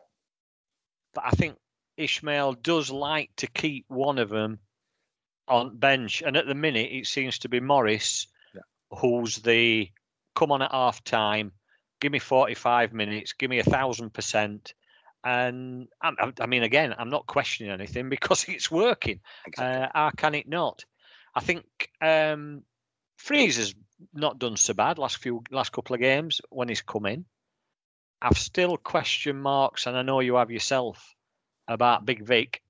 But 1.15 1.23
I 1.25 1.31
think 1.31 1.55
Ismaël 1.97 2.61
does 2.61 2.91
like 2.91 3.31
to 3.37 3.47
keep 3.47 3.85
one 3.87 4.19
of 4.19 4.29
them 4.29 4.59
on 5.47 5.77
bench, 5.77 6.21
and 6.23 6.37
at 6.37 6.45
the 6.45 6.53
minute 6.53 6.91
it 6.91 7.07
seems 7.07 7.39
to 7.39 7.49
be 7.49 7.59
Morris 7.59 8.27
who's 8.91 9.37
the 9.37 9.89
come 10.35 10.51
on 10.51 10.61
at 10.61 10.71
half 10.71 11.03
time, 11.03 11.51
give 11.99 12.11
me 12.11 12.19
45 12.19 12.93
minutes, 12.93 13.33
give 13.33 13.49
me 13.49 13.59
a 13.59 13.63
thousand 13.63 14.13
percent. 14.13 14.73
And 15.23 15.87
I, 16.01 16.31
I, 16.39 16.45
mean, 16.45 16.63
again, 16.63 16.93
I'm 16.97 17.09
not 17.09 17.25
questioning 17.25 17.71
anything 17.71 18.09
because 18.09 18.45
it's 18.47 18.71
working. 18.71 19.19
Exactly. 19.45 19.83
Uh, 19.83 19.89
how 19.93 20.11
can 20.15 20.35
it 20.35 20.47
not? 20.47 20.85
I 21.35 21.41
think 21.41 21.65
um, 22.01 22.63
Frieser's 23.19 23.75
not 24.13 24.39
done 24.39 24.57
so 24.57 24.73
bad 24.73 24.99
last 24.99 25.17
few 25.17 25.43
last 25.51 25.71
couple 25.71 25.95
of 25.95 25.99
games 25.99 26.39
when 26.49 26.69
he's 26.69 26.81
come 26.81 27.05
in. 27.05 27.25
I've 28.21 28.37
still 28.37 28.77
question 28.77 29.39
marks, 29.39 29.85
and 29.85 29.97
I 29.97 30.01
know 30.01 30.21
you 30.21 30.35
have 30.35 30.49
yourself 30.49 31.15
about 31.67 32.05
Big 32.05 32.23
Vic. 32.23 32.63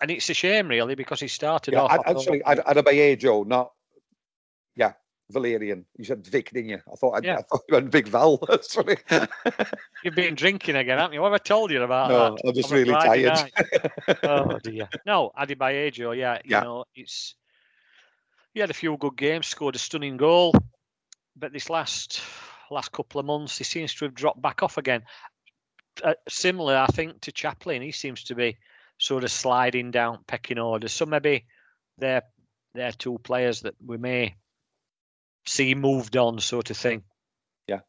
And 0.00 0.10
it's 0.10 0.28
a 0.28 0.34
shame, 0.34 0.68
really, 0.68 0.94
because 0.94 1.20
he 1.20 1.28
started 1.28 1.74
yeah, 1.74 1.82
off. 1.82 1.90
I'd, 1.90 2.16
actually, 2.16 2.40
Adeboyejo, 2.40 3.46
not 3.46 3.72
yeah, 3.72 3.77
Valérien. 5.32 5.84
You 5.96 6.04
said 6.04 6.26
Vic, 6.26 6.50
didn't 6.52 6.70
you? 6.70 6.80
I 6.90 6.96
thought 6.96 7.12
I, 7.12 7.20
yeah. 7.22 7.38
I 7.38 7.42
thought 7.42 7.62
you 7.68 7.74
meant 7.74 7.90
Big 7.90 8.08
Val. 8.08 8.40
Sorry. 8.62 8.96
You've 10.04 10.14
been 10.14 10.34
drinking 10.34 10.76
again, 10.76 10.98
haven't 10.98 11.12
you? 11.12 11.20
What 11.20 11.32
have 11.32 11.40
I 11.40 11.44
told 11.44 11.70
you 11.70 11.82
about 11.82 12.10
no, 12.10 12.36
that? 12.36 12.48
I'm 12.48 12.54
just 12.54 12.70
really 12.70 12.92
tired. 12.92 13.52
oh 14.22 14.58
dear. 14.60 14.88
No, 15.04 15.30
Adeboyejo, 15.38 16.16
yeah. 16.16 16.38
You 16.44 16.56
yeah. 16.56 16.60
know, 16.60 16.84
it's 16.94 17.34
he 18.54 18.60
had 18.60 18.70
a 18.70 18.74
few 18.74 18.96
good 18.96 19.16
games, 19.16 19.46
scored 19.46 19.76
a 19.76 19.78
stunning 19.78 20.16
goal, 20.16 20.54
but 21.36 21.52
this 21.52 21.68
last 21.68 22.20
last 22.70 22.92
couple 22.92 23.18
of 23.18 23.26
months 23.26 23.58
he 23.58 23.64
seems 23.64 23.94
to 23.94 24.06
have 24.06 24.14
dropped 24.14 24.40
back 24.40 24.62
off 24.62 24.78
again. 24.78 25.02
Uh, 26.02 26.14
similar, 26.28 26.76
I 26.76 26.86
think, 26.86 27.20
to 27.22 27.32
Chaplin. 27.32 27.82
He 27.82 27.92
seems 27.92 28.24
to 28.24 28.34
be 28.34 28.56
sort 28.98 29.24
of 29.24 29.30
sliding 29.30 29.90
down 29.90 30.18
pecking 30.26 30.58
order. 30.58 30.88
So 30.88 31.04
maybe 31.04 31.44
they're 31.98 32.22
they're 32.74 32.92
two 32.92 33.18
players 33.18 33.60
that 33.62 33.74
we 33.84 33.98
may 33.98 34.34
see 35.48 35.74
moved 35.74 36.16
on, 36.16 36.38
sort 36.38 36.70
of 36.70 36.76
thing. 36.76 37.02
Yeah. 37.66 37.80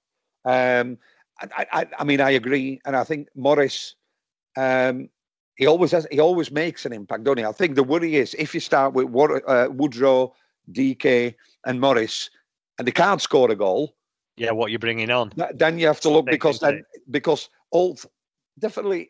Um, 0.45 0.97
I, 1.41 1.65
I, 1.71 1.87
I 1.99 2.03
mean, 2.03 2.21
I 2.21 2.31
agree, 2.31 2.81
and 2.85 2.95
I 2.95 3.03
think 3.03 3.27
Morris, 3.35 3.95
um, 4.57 5.09
he 5.55 5.67
always 5.67 5.91
has, 5.91 6.07
he 6.11 6.19
always 6.19 6.51
makes 6.51 6.85
an 6.85 6.93
impact, 6.93 7.23
don't 7.23 7.37
he? 7.37 7.45
I 7.45 7.51
think 7.51 7.75
the 7.75 7.83
worry 7.83 8.15
is 8.15 8.35
if 8.37 8.53
you 8.53 8.59
start 8.59 8.93
with 8.93 9.07
uh, 9.47 9.67
Woodrow, 9.71 10.33
Dike, 10.71 11.37
and 11.65 11.79
Morris, 11.79 12.29
and 12.77 12.87
they 12.87 12.91
can't 12.91 13.21
score 13.21 13.51
a 13.51 13.55
goal. 13.55 13.95
Yeah, 14.37 14.51
what 14.51 14.71
you're 14.71 14.79
bringing 14.79 15.11
on? 15.11 15.33
Then 15.53 15.79
you 15.79 15.87
have 15.87 15.99
to 16.01 16.09
look 16.09 16.25
because 16.25 16.59
then 16.59 16.83
because 17.11 17.49
all 17.71 17.97
definitely 18.57 19.09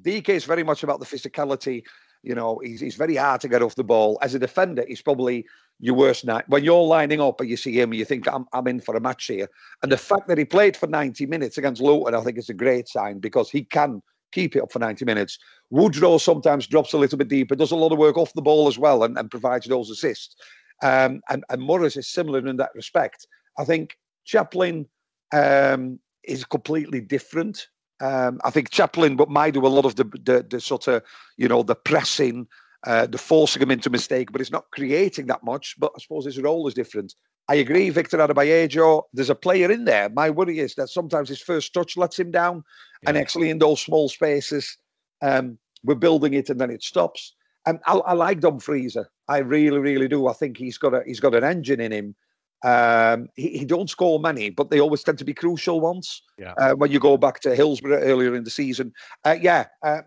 Dike 0.00 0.30
is 0.30 0.44
very 0.44 0.62
much 0.62 0.82
about 0.82 0.98
the 0.98 1.06
physicality. 1.06 1.82
You 2.22 2.34
know, 2.34 2.60
he's, 2.62 2.80
he's 2.80 2.96
very 2.96 3.16
hard 3.16 3.40
to 3.42 3.48
get 3.48 3.62
off 3.62 3.76
the 3.76 3.84
ball. 3.84 4.18
As 4.20 4.34
a 4.34 4.38
defender, 4.38 4.84
he's 4.86 5.02
probably 5.02 5.46
your 5.78 5.94
worst 5.94 6.24
night. 6.24 6.48
When 6.48 6.64
you're 6.64 6.86
lining 6.86 7.20
up 7.20 7.40
and 7.40 7.48
you 7.48 7.56
see 7.56 7.78
him, 7.80 7.94
you 7.94 8.04
think, 8.04 8.28
I'm, 8.28 8.46
I'm 8.52 8.66
in 8.66 8.80
for 8.80 8.94
a 8.94 9.00
match 9.00 9.26
here. 9.26 9.48
And 9.82 9.90
the 9.90 9.96
fact 9.96 10.28
that 10.28 10.38
he 10.38 10.44
played 10.44 10.76
for 10.76 10.86
90 10.86 11.26
minutes 11.26 11.56
against 11.56 11.80
Luton, 11.80 12.14
I 12.14 12.20
think 12.20 12.36
is 12.36 12.50
a 12.50 12.54
great 12.54 12.88
sign 12.88 13.18
because 13.18 13.50
he 13.50 13.64
can 13.64 14.02
keep 14.32 14.54
it 14.54 14.62
up 14.62 14.72
for 14.72 14.78
90 14.78 15.04
minutes. 15.04 15.38
Woodrow 15.70 16.18
sometimes 16.18 16.66
drops 16.66 16.92
a 16.92 16.98
little 16.98 17.18
bit 17.18 17.28
deeper, 17.28 17.54
does 17.54 17.72
a 17.72 17.76
lot 17.76 17.92
of 17.92 17.98
work 17.98 18.16
off 18.16 18.34
the 18.34 18.42
ball 18.42 18.68
as 18.68 18.78
well, 18.78 19.04
and, 19.04 19.18
and 19.18 19.30
provides 19.30 19.66
those 19.66 19.90
assists. 19.90 20.36
Um, 20.82 21.20
and, 21.28 21.44
and 21.48 21.62
Morris 21.62 21.96
is 21.96 22.08
similar 22.08 22.46
in 22.46 22.56
that 22.56 22.70
respect. 22.74 23.26
I 23.58 23.64
think 23.64 23.96
Chaplin 24.24 24.86
um, 25.32 25.98
is 26.24 26.44
completely 26.44 27.00
different. 27.00 27.68
Um, 28.00 28.40
I 28.44 28.50
think 28.50 28.70
Chaplin, 28.70 29.16
but 29.16 29.28
might 29.28 29.54
do 29.54 29.66
a 29.66 29.68
lot 29.68 29.84
of 29.84 29.96
the, 29.96 30.04
the, 30.04 30.46
the 30.48 30.60
sort 30.60 30.88
of, 30.88 31.02
you 31.36 31.48
know, 31.48 31.62
the 31.62 31.74
pressing, 31.74 32.46
uh, 32.86 33.06
the 33.06 33.18
forcing 33.18 33.62
him 33.62 33.70
into 33.70 33.90
mistake, 33.90 34.32
but 34.32 34.40
it's 34.40 34.50
not 34.50 34.70
creating 34.70 35.26
that 35.26 35.44
much. 35.44 35.76
But 35.78 35.92
I 35.96 36.00
suppose 36.00 36.24
his 36.24 36.38
role 36.38 36.66
is 36.66 36.74
different. 36.74 37.14
I 37.48 37.56
agree, 37.56 37.90
Victor 37.90 38.18
Adeboyejo. 38.18 39.02
There's 39.12 39.28
a 39.28 39.34
player 39.34 39.70
in 39.70 39.84
there. 39.84 40.08
My 40.08 40.30
worry 40.30 40.60
is 40.60 40.76
that 40.76 40.88
sometimes 40.88 41.28
his 41.28 41.40
first 41.40 41.74
touch 41.74 41.96
lets 41.96 42.18
him 42.18 42.30
down, 42.30 42.62
yeah. 43.02 43.10
and 43.10 43.18
actually 43.18 43.50
in 43.50 43.58
those 43.58 43.80
small 43.80 44.08
spaces, 44.08 44.78
um, 45.20 45.58
we're 45.82 45.96
building 45.96 46.34
it 46.34 46.48
and 46.48 46.60
then 46.60 46.70
it 46.70 46.82
stops. 46.82 47.34
And 47.66 47.80
I, 47.86 47.94
I 47.94 48.12
like 48.12 48.40
Dumfries. 48.40 48.96
I 49.28 49.38
really, 49.38 49.78
really 49.78 50.08
do. 50.08 50.28
I 50.28 50.32
think 50.32 50.56
he's 50.56 50.78
got 50.78 50.94
a 50.94 51.02
he's 51.04 51.20
got 51.20 51.34
an 51.34 51.44
engine 51.44 51.80
in 51.80 51.92
him. 51.92 52.14
Um, 52.62 53.28
he, 53.36 53.58
he 53.58 53.64
don't 53.64 53.88
score 53.88 54.20
many, 54.20 54.50
but 54.50 54.70
they 54.70 54.80
always 54.80 55.02
tend 55.02 55.18
to 55.18 55.24
be 55.24 55.34
crucial 55.34 55.80
ones. 55.80 56.22
Yeah. 56.38 56.52
Uh, 56.58 56.74
when 56.74 56.90
you 56.90 57.00
go 57.00 57.16
back 57.16 57.40
to 57.40 57.54
Hillsborough 57.54 58.02
earlier 58.02 58.34
in 58.34 58.44
the 58.44 58.50
season, 58.50 58.92
uh, 59.24 59.36
yeah. 59.40 59.66
Uh, 59.82 60.02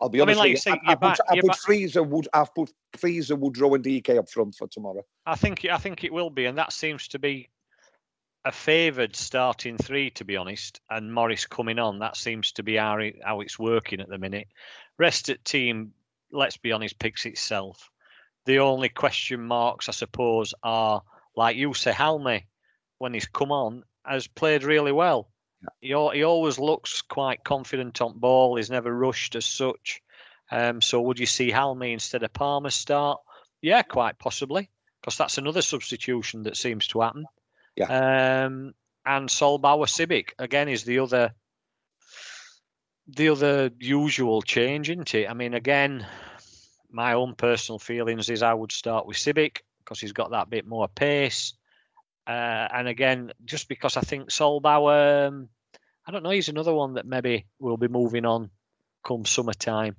I'll 0.00 0.08
be 0.08 0.20
honest. 0.20 0.40
I 0.40 0.42
mean, 0.44 0.50
like 0.50 0.50
you, 0.50 0.56
say, 0.56 0.70
I, 0.72 0.92
I, 0.92 0.94
back, 0.94 1.18
put, 1.18 1.26
I 1.30 1.40
put 1.40 1.52
Frieser 1.52 2.06
would 2.06 2.28
I've 2.32 2.52
put 2.54 2.72
Frieser 2.96 3.38
Woodrow 3.38 3.74
and 3.74 3.84
Dike 3.84 4.10
up 4.10 4.28
front 4.28 4.56
for 4.56 4.66
tomorrow. 4.66 5.02
I 5.26 5.36
think 5.36 5.64
I 5.64 5.78
think 5.78 6.02
it 6.02 6.12
will 6.12 6.30
be, 6.30 6.46
and 6.46 6.58
that 6.58 6.72
seems 6.72 7.06
to 7.08 7.18
be 7.18 7.48
a 8.44 8.52
favoured 8.52 9.14
starting 9.14 9.76
three, 9.76 10.10
to 10.10 10.24
be 10.24 10.36
honest. 10.36 10.80
And 10.90 11.12
Morris 11.12 11.46
coming 11.46 11.78
on, 11.78 11.98
that 11.98 12.16
seems 12.16 12.52
to 12.52 12.62
be 12.62 12.76
how, 12.76 12.96
it, 12.98 13.16
how 13.22 13.40
it's 13.40 13.58
working 13.58 14.00
at 14.00 14.08
the 14.08 14.18
minute. 14.18 14.48
Rest 14.98 15.28
at 15.28 15.44
team, 15.44 15.92
let's 16.32 16.56
be 16.56 16.72
honest, 16.72 16.98
picks 16.98 17.26
itself. 17.26 17.90
The 18.46 18.58
only 18.58 18.88
question 18.88 19.42
marks, 19.42 19.88
I 19.88 19.92
suppose, 19.92 20.54
are 20.62 21.02
like 21.36 21.56
you 21.56 21.74
say, 21.74 21.92
Halme, 21.92 22.42
when 22.98 23.14
he's 23.14 23.26
come 23.26 23.52
on, 23.52 23.84
has 24.04 24.26
played 24.26 24.64
really 24.64 24.92
well. 24.92 25.30
He, 25.80 25.88
he 25.88 26.22
always 26.24 26.58
looks 26.58 27.02
quite 27.02 27.44
confident 27.44 28.00
on 28.00 28.18
ball. 28.18 28.56
He's 28.56 28.70
never 28.70 28.92
rushed 28.94 29.36
as 29.36 29.44
such. 29.44 30.00
Um, 30.50 30.80
so 30.80 31.00
would 31.02 31.18
you 31.18 31.26
see 31.26 31.50
Halme 31.50 31.92
instead 31.92 32.22
of 32.22 32.32
Palmer 32.32 32.70
start? 32.70 33.20
Yeah, 33.62 33.82
quite 33.82 34.18
possibly, 34.18 34.70
because 35.00 35.16
that's 35.16 35.38
another 35.38 35.62
substitution 35.62 36.44
that 36.44 36.56
seems 36.56 36.86
to 36.88 37.00
happen. 37.00 37.26
Yeah. 37.76 38.44
Um, 38.46 38.74
and 39.06 39.28
Sollbauer 39.28 39.86
Sibbick 39.86 40.30
again 40.38 40.68
is 40.68 40.84
the 40.84 40.98
other 40.98 41.34
the 43.06 43.28
other 43.28 43.70
usual 43.78 44.40
change, 44.42 44.88
isn't 44.88 45.14
it? 45.14 45.28
I 45.28 45.34
mean, 45.34 45.54
again, 45.54 46.06
my 46.92 47.12
own 47.12 47.34
personal 47.34 47.78
feelings 47.78 48.30
is 48.30 48.42
I 48.42 48.54
would 48.54 48.72
start 48.72 49.06
with 49.06 49.16
Sibbick 49.16 49.58
because 49.78 50.00
he's 50.00 50.12
got 50.12 50.30
that 50.30 50.50
bit 50.50 50.66
more 50.66 50.88
pace. 50.88 51.54
Uh, 52.26 52.68
and 52.72 52.88
again, 52.88 53.32
just 53.44 53.68
because 53.68 53.96
I 53.96 54.02
think 54.02 54.28
Sollbauer, 54.28 55.28
um, 55.28 55.48
I 56.06 56.12
don't 56.12 56.22
know, 56.22 56.30
he's 56.30 56.48
another 56.48 56.74
one 56.74 56.94
that 56.94 57.06
maybe 57.06 57.46
will 57.58 57.76
be 57.76 57.88
moving 57.88 58.24
on 58.24 58.50
come 59.04 59.24
summertime. 59.24 59.96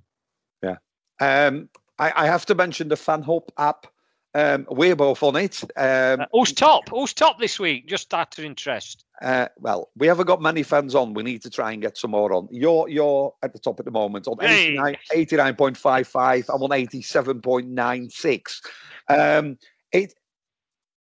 Yeah. 0.63 0.77
Um, 1.19 1.69
I, 1.99 2.23
I 2.23 2.25
have 2.27 2.45
to 2.47 2.55
mention 2.55 2.87
the 2.87 2.95
FanHub 2.95 3.49
app. 3.57 3.87
Um, 4.33 4.65
we're 4.69 4.95
both 4.95 5.23
on 5.23 5.35
it. 5.35 5.61
Um, 5.75 6.21
uh, 6.21 6.25
who's 6.31 6.53
top? 6.53 6.89
Who's 6.89 7.13
top 7.13 7.37
this 7.37 7.59
week? 7.59 7.87
Just 7.87 8.13
out 8.13 8.37
of 8.37 8.45
interest. 8.45 9.03
Uh, 9.21 9.47
well, 9.59 9.89
we 9.95 10.07
haven't 10.07 10.25
got 10.25 10.41
many 10.41 10.63
fans 10.63 10.95
on. 10.95 11.13
We 11.13 11.23
need 11.23 11.41
to 11.43 11.49
try 11.49 11.71
and 11.71 11.81
get 11.81 11.97
some 11.97 12.11
more 12.11 12.33
on. 12.33 12.47
You're 12.51 12.89
you're 12.89 13.33
at 13.43 13.53
the 13.53 13.59
top 13.59 13.79
at 13.79 13.85
the 13.85 13.91
moment 13.91 14.27
on 14.27 14.37
hey. 14.39 14.75
89.55. 14.77 16.49
I'm 16.49 16.63
on 16.63 16.69
87.96. 16.69 18.61
Um, 19.09 19.57
it 19.91 20.13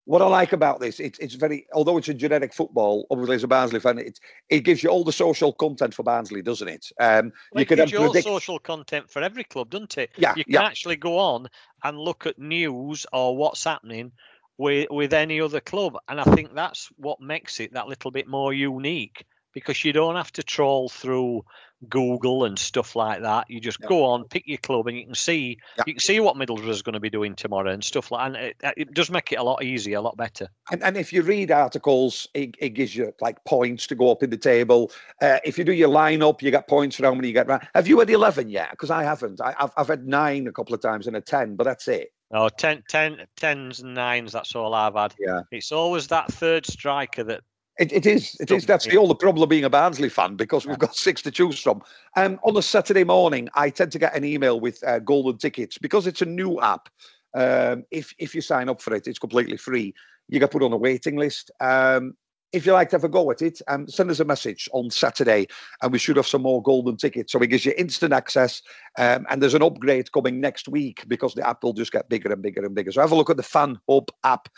what 0.07 0.23
I 0.23 0.27
like 0.27 0.53
about 0.53 0.79
this, 0.79 1.01
it, 1.01 1.19
it's 1.21 1.35
very, 1.35 1.67
although 1.73 1.99
it's 1.99 2.09
a 2.09 2.15
genetic 2.15 2.55
football, 2.55 3.09
obviously 3.11 3.35
as 3.35 3.43
a 3.43 3.49
Barnsley 3.49 3.81
fan, 3.81 3.99
it, 3.99 4.21
it 4.49 4.61
gives 4.61 4.81
you 4.81 4.89
all 4.89 5.03
the 5.03 5.13
social 5.13 5.53
content 5.53 5.95
for 5.95 6.05
Barnsley, 6.05 6.43
doesn't 6.43 6.69
it? 6.69 6.87
Um, 7.01 7.33
well, 7.53 7.61
you 7.61 7.67
can 7.67 7.79
gives 7.79 7.91
you 7.91 7.99
all 7.99 8.15
social 8.15 8.61
content 8.61 9.11
for 9.11 9.21
every 9.21 9.43
club, 9.43 9.71
doesn't 9.71 9.99
it? 9.99 10.11
Yeah. 10.17 10.33
You 10.37 10.45
can 10.45 10.53
yeah. 10.53 10.63
actually 10.63 10.95
go 10.95 11.19
on 11.19 11.49
and 11.83 11.99
look 11.99 12.25
at 12.25 12.39
news 12.39 13.05
or 13.13 13.37
what's 13.37 13.65
happening 13.65 14.13
with 14.59 14.89
with 14.91 15.13
any 15.13 15.41
other 15.41 15.61
club, 15.61 15.97
and 16.09 16.21
I 16.21 16.25
think 16.25 16.55
that's 16.55 16.89
what 16.97 17.21
makes 17.21 17.61
it 17.61 17.75
that 17.75 17.89
little 17.89 18.11
bit 18.11 18.27
more 18.29 18.53
unique 18.53 19.25
because 19.57 19.85
you 19.87 19.93
don't 19.93 20.17
have 20.17 20.31
to 20.33 20.43
troll 20.43 20.87
through 20.87 21.43
Google 21.89 22.45
and 22.45 22.59
stuff 22.59 22.95
like 22.95 23.23
that. 23.23 23.49
You 23.49 23.59
just 23.59 23.79
yeah. 23.81 23.89
go 23.89 24.05
on, 24.05 24.25
pick 24.25 24.47
your 24.47 24.59
club, 24.59 24.87
and 24.87 24.99
you 24.99 25.07
can 25.07 25.15
see 25.15 25.57
yeah. 25.79 25.85
you 25.87 25.95
can 25.95 26.01
see 26.01 26.21
what 26.21 26.37
Middlesbrough 26.37 26.69
is 26.69 26.83
going 26.83 26.93
to 26.93 27.01
be 27.01 27.09
doing 27.09 27.35
tomorrow 27.35 27.71
and 27.71 27.83
stuff 27.83 28.11
like. 28.11 28.27
And 28.27 28.37
it, 28.37 28.57
it 28.77 28.95
does 28.95 29.11
make 29.11 29.33
it 29.33 29.37
a 29.37 29.43
lot 29.43 29.65
easier, 29.65 29.97
a 29.97 30.03
lot 30.03 30.17
better. 30.19 30.49
And, 30.71 30.83
and 30.83 30.97
if 30.99 31.11
you 31.11 31.23
read 31.23 31.51
articles, 31.51 32.29
it, 32.35 32.55
it 32.59 32.71
gives 32.71 32.95
you 32.95 33.13
like 33.23 33.43
points 33.45 33.87
to 33.87 33.95
go 33.95 34.11
up 34.11 34.23
in 34.23 34.29
the 34.29 34.37
table. 34.37 34.91
Uh, 35.23 35.39
if 35.43 35.57
you 35.57 35.65
do 35.65 35.73
your 35.73 35.89
lineup, 35.89 36.43
you 36.43 36.51
get 36.51 36.69
points 36.69 36.97
for 36.97 37.05
how 37.05 37.15
many 37.15 37.29
you 37.29 37.35
get 37.35 37.49
right. 37.49 37.67
Have 37.75 37.89
you 37.89 37.99
had 37.99 38.11
eleven 38.11 38.51
yet? 38.51 38.71
Because 38.73 38.91
I 38.91 39.05
haven't. 39.05 39.41
I, 39.41 39.55
have 39.59 39.73
I've 39.79 39.89
had 39.89 40.07
nine 40.07 40.47
a 40.47 40.53
couple 40.53 40.75
of 40.75 40.83
times 40.83 41.07
and 41.07 41.17
a 41.17 41.21
ten, 41.21 41.57
but 41.57 41.65
that's 41.65 41.89
it. 41.89 42.13
Oh, 42.33 42.49
10, 42.49 42.83
10, 42.89 43.27
tens 43.37 43.81
and 43.81 43.95
nines. 43.95 44.33
That's 44.33 44.55
all 44.55 44.75
I've 44.75 44.95
had. 44.95 45.15
Yeah. 45.19 45.43
It's 45.53 45.73
always 45.73 46.09
that 46.09 46.33
third 46.33 46.67
striker 46.67 47.23
that 47.25 47.43
it, 47.79 47.93
it 47.93 48.07
is. 48.07 48.37
It 48.41 48.51
is. 48.51 48.65
That's 48.65 48.87
the 48.87 48.97
only 48.97 49.15
problem 49.15 49.49
being 49.49 49.65
a 49.65 49.71
Barnsley 49.71 50.09
fan 50.09 50.37
because 50.37 50.67
we've 50.67 50.79
got 50.79 50.97
six 50.97 51.21
to 51.23 51.31
choose 51.31 51.61
from. 51.61 51.83
Um, 52.17 52.41
on 52.43 52.57
a 52.57 52.63
Saturday 52.63 53.05
morning, 53.05 53.49
I 53.55 53.69
tend 53.69 53.93
to 53.93 53.99
get 53.99 54.17
an 54.17 54.25
email 54.25 54.59
with 54.59 54.83
uh, 54.87 54.99
golden 55.01 55.37
tickets 55.37 55.77
because 55.77 56.07
it's 56.07 56.23
a 56.23 56.27
new 56.27 56.59
app. 56.61 56.89
Um, 57.35 57.85
if 57.91 58.15
if 58.19 58.35
you 58.35 58.41
sign 58.41 58.71
up 58.71 58.81
for 58.81 58.95
it, 58.95 59.07
it's 59.07 59.19
completely 59.19 59.59
free. 59.59 59.95
You 60.29 60.41
get 60.41 60.51
put 60.51 60.63
on 60.63 60.73
a 60.73 60.77
waiting 60.77 61.17
list. 61.17 61.51
Um, 61.61 62.17
if 62.57 62.65
you 62.65 62.73
like 62.73 62.89
to 62.89 62.97
have 62.97 63.05
a 63.05 63.09
go 63.09 63.31
at 63.31 63.43
it, 63.43 63.61
um, 63.69 63.87
send 63.87 64.11
us 64.11 64.19
a 64.19 64.25
message 64.25 64.67
on 64.73 64.91
Saturday, 64.91 65.47
and 65.83 65.93
we 65.93 65.99
should 65.99 66.17
have 66.17 66.27
some 66.27 66.41
more 66.41 66.63
golden 66.63 66.97
tickets. 66.97 67.33
So 67.33 67.39
it 67.41 67.49
gives 67.49 67.67
you 67.67 67.75
instant 67.77 68.15
access, 68.15 68.63
um, 68.99 69.27
and 69.29 69.43
there's 69.43 69.53
an 69.53 69.63
upgrade 69.63 70.11
coming 70.13 70.41
next 70.41 70.67
week 70.67 71.05
because 71.07 71.35
the 71.35 71.47
app 71.47 71.63
will 71.63 71.75
just 71.75 71.93
get 71.93 72.09
bigger 72.09 72.33
and 72.33 72.41
bigger 72.41 72.65
and 72.65 72.75
bigger. 72.75 72.91
So 72.93 73.03
have 73.03 73.13
a 73.13 73.15
look 73.15 73.29
at 73.29 73.37
the 73.37 73.43
Fan 73.43 73.79
Hub 73.89 74.09
app. 74.25 74.49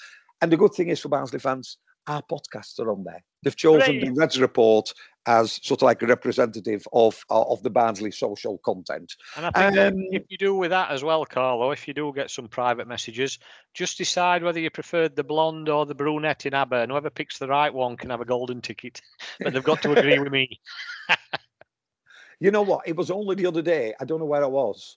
And 0.41 0.53
the 0.53 0.57
good 0.57 0.75
thing 0.75 0.89
is 0.89 1.01
for 1.01 1.09
Barnsley 1.09 1.41
fans, 1.41 1.79
our 2.07 2.23
podcasts 2.23 2.79
are 2.79 2.93
on 2.93 3.03
there. 3.03 3.25
They've 3.43 3.57
chosen 3.57 3.99
the 3.99 4.13
Reds 4.13 4.41
Report 4.41 4.93
as 5.29 5.61
sort 5.63 5.83
of 5.83 5.87
like 5.87 6.01
a 6.03 6.07
representative 6.07 6.89
of 6.95 7.23
uh, 7.31 7.43
of 7.43 7.63
the 7.63 7.69
Barnsley 7.69 8.11
social 8.11 8.57
content. 8.59 9.15
And 9.37 9.47
I 9.47 9.51
think 9.51 9.79
um, 9.79 10.07
if 10.11 10.25
you 10.31 10.39
do 10.39 10.55
with 10.55 10.71
that 10.71 10.91
as 10.91 11.05
well, 11.05 11.25
Carlo, 11.27 11.71
if 11.71 11.87
you 11.87 11.93
do 11.93 12.11
get 12.15 12.31
some 12.31 12.49
private 12.49 12.89
messages, 12.89 13.39
just 13.75 13.99
decide 13.99 14.43
whether 14.43 14.59
you 14.59 14.71
preferred 14.71 15.15
the 15.15 15.23
blonde 15.23 15.69
or 15.69 15.85
the 15.85 15.95
brunette 15.95 16.47
in 16.47 16.55
ABBA, 16.55 16.77
and 16.77 16.91
whoever 16.91 17.11
picks 17.11 17.39
the 17.39 17.47
right 17.47 17.73
one 17.73 17.97
can 17.97 18.09
have 18.09 18.23
a 18.23 18.25
golden 18.25 18.61
ticket. 18.63 19.01
But 19.41 19.53
they've 19.53 19.63
got 19.63 19.83
to 19.83 19.93
agree 19.93 20.19
with 20.19 20.33
me. 20.33 20.61
you 22.41 22.51
know 22.51 22.63
what? 22.63 22.89
It 22.89 22.97
was 22.97 23.11
only 23.11 23.35
the 23.37 23.47
other 23.47 23.63
day. 23.63 23.95
I 24.01 24.05
don't 24.05 24.19
know 24.19 24.25
where 24.25 24.43
I 24.43 24.49
was. 24.49 24.97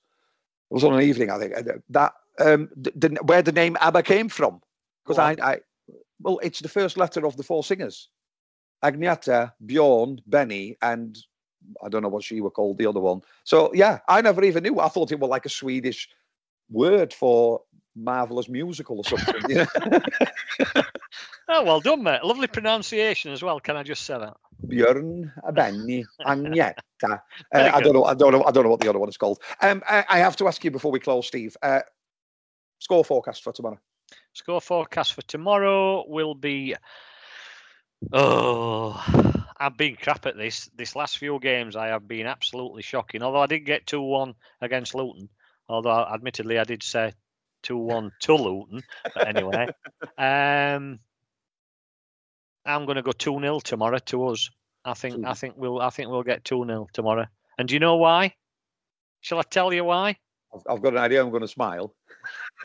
It 0.71 0.73
was 0.73 0.83
on 0.83 0.93
an 0.93 1.01
evening, 1.01 1.29
I 1.29 1.39
think. 1.39 1.55
Uh, 1.55 1.73
that 1.89 2.13
um, 2.39 2.69
the, 2.75 2.91
the, 2.95 3.19
where 3.23 3.41
the 3.41 3.51
name 3.51 3.75
ABBA 3.81 4.03
came 4.03 4.29
from, 4.29 4.61
because 5.03 5.19
I, 5.19 5.35
I 5.43 5.59
well, 6.21 6.39
it's 6.41 6.61
the 6.61 6.69
first 6.69 6.95
letter 6.95 7.25
of 7.25 7.35
the 7.35 7.43
four 7.43 7.63
singers 7.63 8.07
Agneta, 8.83 9.53
Bjorn, 9.65 10.21
Benny, 10.25 10.77
and 10.81 11.17
I 11.83 11.89
don't 11.89 12.01
know 12.01 12.09
what 12.09 12.23
she 12.23 12.41
were 12.41 12.51
called, 12.51 12.77
the 12.77 12.87
other 12.87 12.99
one. 12.99 13.21
So, 13.43 13.71
yeah, 13.73 13.99
I 14.07 14.21
never 14.21 14.43
even 14.43 14.63
knew. 14.63 14.79
I 14.79 14.87
thought 14.87 15.11
it 15.11 15.19
was 15.19 15.29
like 15.29 15.45
a 15.45 15.49
Swedish 15.49 16.09
word 16.69 17.13
for 17.13 17.61
marvelous 17.95 18.49
musical 18.49 18.97
or 18.97 19.03
something. 19.03 19.67
oh, 21.49 21.63
well 21.63 21.81
done, 21.81 22.03
mate. 22.03 22.23
Lovely 22.23 22.47
pronunciation 22.47 23.31
as 23.31 23.43
well. 23.43 23.59
Can 23.59 23.75
I 23.75 23.83
just 23.83 24.03
say 24.03 24.17
that? 24.17 24.37
Björn, 24.67 25.31
Benny, 25.53 26.05
Agneta. 26.25 26.75
Uh, 27.03 27.17
I 27.73 27.81
don't 27.81 27.93
know. 27.93 28.03
I 28.03 28.13
don't 28.13 28.31
know. 28.31 28.43
I 28.43 28.51
don't 28.51 28.63
know 28.63 28.69
what 28.69 28.79
the 28.79 28.87
other 28.87 28.99
one 28.99 29.09
is 29.09 29.17
called. 29.17 29.41
Um, 29.59 29.81
I, 29.89 30.05
I 30.07 30.19
have 30.19 30.35
to 30.35 30.47
ask 30.47 30.63
you 30.63 30.69
before 30.69 30.91
we 30.91 30.99
close, 30.99 31.25
Steve. 31.25 31.57
Uh, 31.63 31.79
score 32.77 33.03
forecast 33.03 33.43
for 33.43 33.51
tomorrow. 33.51 33.79
Score 34.33 34.61
forecast 34.61 35.15
for 35.15 35.23
tomorrow 35.23 36.05
will 36.07 36.35
be. 36.35 36.75
Oh, 38.11 39.03
I've 39.57 39.77
been 39.77 39.95
crap 39.95 40.25
at 40.25 40.37
this. 40.37 40.69
This 40.75 40.95
last 40.95 41.17
few 41.17 41.39
games, 41.39 41.75
I 41.75 41.87
have 41.87 42.07
been 42.07 42.25
absolutely 42.25 42.81
shocking. 42.81 43.21
Although 43.21 43.41
I 43.41 43.47
did 43.47 43.59
get 43.59 43.85
2 43.87 44.01
1 44.01 44.33
against 44.61 44.95
Luton. 44.95 45.29
Although, 45.69 46.05
admittedly, 46.05 46.59
I 46.59 46.63
did 46.63 46.83
say 46.83 47.13
2 47.63 47.77
1 47.77 48.11
to 48.21 48.35
Luton. 48.35 48.81
But 49.13 49.27
anyway, 49.27 49.67
um, 50.17 50.99
I'm 52.65 52.85
going 52.85 52.95
to 52.95 53.03
go 53.03 53.11
2 53.11 53.39
0 53.39 53.59
tomorrow 53.59 53.99
to 53.99 54.27
us. 54.27 54.49
I 54.83 54.95
think 54.95 55.25
I 55.25 55.35
think 55.35 55.55
we'll 55.57 55.79
I 55.79 55.91
think 55.91 56.09
we'll 56.09 56.23
get 56.23 56.43
2 56.43 56.65
0 56.65 56.87
tomorrow. 56.91 57.27
And 57.57 57.67
do 57.67 57.75
you 57.75 57.79
know 57.79 57.97
why? 57.97 58.33
Shall 59.21 59.37
I 59.37 59.43
tell 59.43 59.71
you 59.71 59.83
why? 59.83 60.17
I've, 60.53 60.61
I've 60.67 60.81
got 60.81 60.93
an 60.93 60.99
idea. 60.99 61.21
I'm 61.21 61.29
going 61.29 61.41
to 61.41 61.47
smile. 61.47 61.93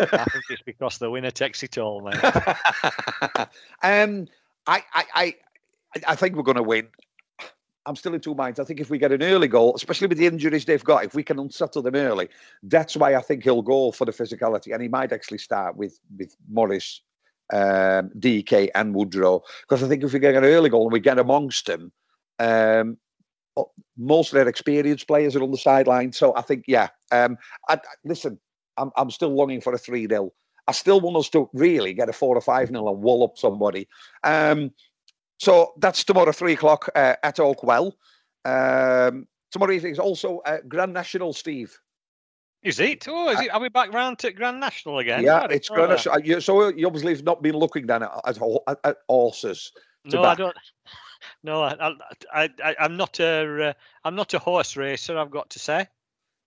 I 0.01 0.25
think 0.25 0.45
it's 0.51 0.63
because 0.63 0.99
the 0.99 1.11
winner 1.11 1.31
takes 1.31 1.63
it 1.63 1.79
all, 1.79 2.01
mate. 2.01 2.23
um, 3.83 4.29
I, 4.67 4.83
I, 4.93 5.05
I, 5.15 5.35
I 6.09 6.15
think 6.15 6.37
we're 6.37 6.43
going 6.43 6.57
to 6.57 6.63
win. 6.63 6.89
I'm 7.87 7.95
still 7.95 8.15
in 8.15 8.21
two 8.21 8.35
minds. 8.35 8.59
I 8.59 8.65
think 8.65 8.81
if 8.81 8.91
we 8.91 8.99
get 8.99 9.13
an 9.13 9.23
early 9.23 9.47
goal, 9.47 9.75
especially 9.77 10.09
with 10.09 10.19
the 10.19 10.27
injuries 10.27 10.65
they've 10.65 10.83
got, 10.83 11.05
if 11.05 11.15
we 11.15 11.23
can 11.23 11.39
unsettle 11.39 11.83
them 11.83 11.95
early, 11.95 12.29
that's 12.65 12.97
why 12.97 13.15
I 13.15 13.21
think 13.21 13.45
he'll 13.45 13.63
go 13.63 13.93
for 13.93 14.05
the 14.05 14.13
physicality, 14.13 14.73
and 14.73 14.83
he 14.83 14.89
might 14.89 15.13
actually 15.13 15.39
start 15.39 15.77
with 15.77 15.99
with 16.19 16.37
Morris, 16.51 17.03
um, 17.53 18.11
Dike, 18.19 18.73
and 18.75 18.93
Woodrow. 18.93 19.43
Because 19.63 19.85
I 19.85 19.89
think 19.89 20.03
if 20.03 20.13
we 20.13 20.19
get 20.19 20.35
an 20.35 20.45
early 20.45 20.69
goal 20.69 20.83
and 20.83 20.93
we 20.93 20.99
get 20.99 21.21
amongst 21.21 21.67
them, 21.67 21.93
um, 22.41 22.99
most 23.97 24.31
of 24.31 24.35
their 24.35 24.49
experienced 24.49 25.07
players 25.07 25.37
are 25.37 25.43
on 25.43 25.53
the 25.53 25.59
sideline. 25.59 26.13
So 26.13 26.35
I 26.37 26.43
think, 26.43 26.65
yeah. 26.67 26.89
Um, 27.13 27.39
I, 27.69 27.79
listen, 28.05 28.41
I'm 28.77 28.91
I'm 28.97 29.11
still 29.11 29.35
longing 29.35 29.61
for 29.61 29.73
a 29.73 29.79
three 29.79 30.09
0 30.09 30.33
I 30.69 30.73
still 30.73 31.01
want 31.01 31.17
us 31.17 31.29
to 31.31 31.49
really 31.53 31.95
get 31.95 32.09
a 32.09 32.13
four 32.13 32.37
or 32.37 32.41
five 32.41 32.69
0 32.69 32.89
and 32.89 33.03
wall 33.03 33.25
up 33.25 33.39
somebody. 33.39 33.89
Um, 34.25 34.73
so 35.39 35.73
that's 35.79 36.05
tomorrow, 36.05 36.33
three 36.33 36.55
o'clock 36.55 36.89
uh, 36.95 37.15
at 37.23 37.37
Oakwell. 37.37 37.93
Um, 38.45 39.27
tomorrow 39.51 39.73
evening 39.73 39.93
is 39.93 39.99
also 39.99 40.39
uh, 40.47 40.59
Grand 40.69 40.93
National, 40.93 41.33
Steve. 41.33 41.79
Is 42.63 42.81
it? 42.81 43.07
Oh, 43.09 43.29
is 43.29 43.39
uh, 43.39 43.43
it? 43.43 43.55
Are 43.55 43.61
we 43.61 43.69
back 43.69 43.93
round 43.93 44.19
to 44.21 44.33
Grand 44.33 44.59
National 44.59 44.99
again? 44.99 45.23
Yeah, 45.23 45.47
it's 45.51 45.69
Grand 45.69 45.91
National. 45.91 46.17
Uh, 46.17 46.41
so 46.41 46.69
you 46.69 46.87
obviously 46.87 47.15
have 47.15 47.25
not 47.25 47.43
been 47.43 47.57
looking 47.57 47.87
down 47.87 48.03
at, 48.03 48.11
at, 48.27 48.79
at 48.85 48.97
horses. 49.09 49.73
No, 50.05 50.23
back. 50.23 50.39
I 50.39 50.43
don't. 50.43 50.57
No, 51.43 51.63
I, 51.63 51.93
I, 52.33 52.51
I, 52.63 52.77
am 52.79 52.97
not 52.97 53.19
a, 53.21 53.71
uh, 53.71 53.73
I'm 54.05 54.15
not 54.15 54.35
a 54.35 54.39
horse 54.39 54.77
racer. 54.77 55.19
I've 55.19 55.31
got 55.31 55.51
to 55.51 55.59
say. 55.59 55.87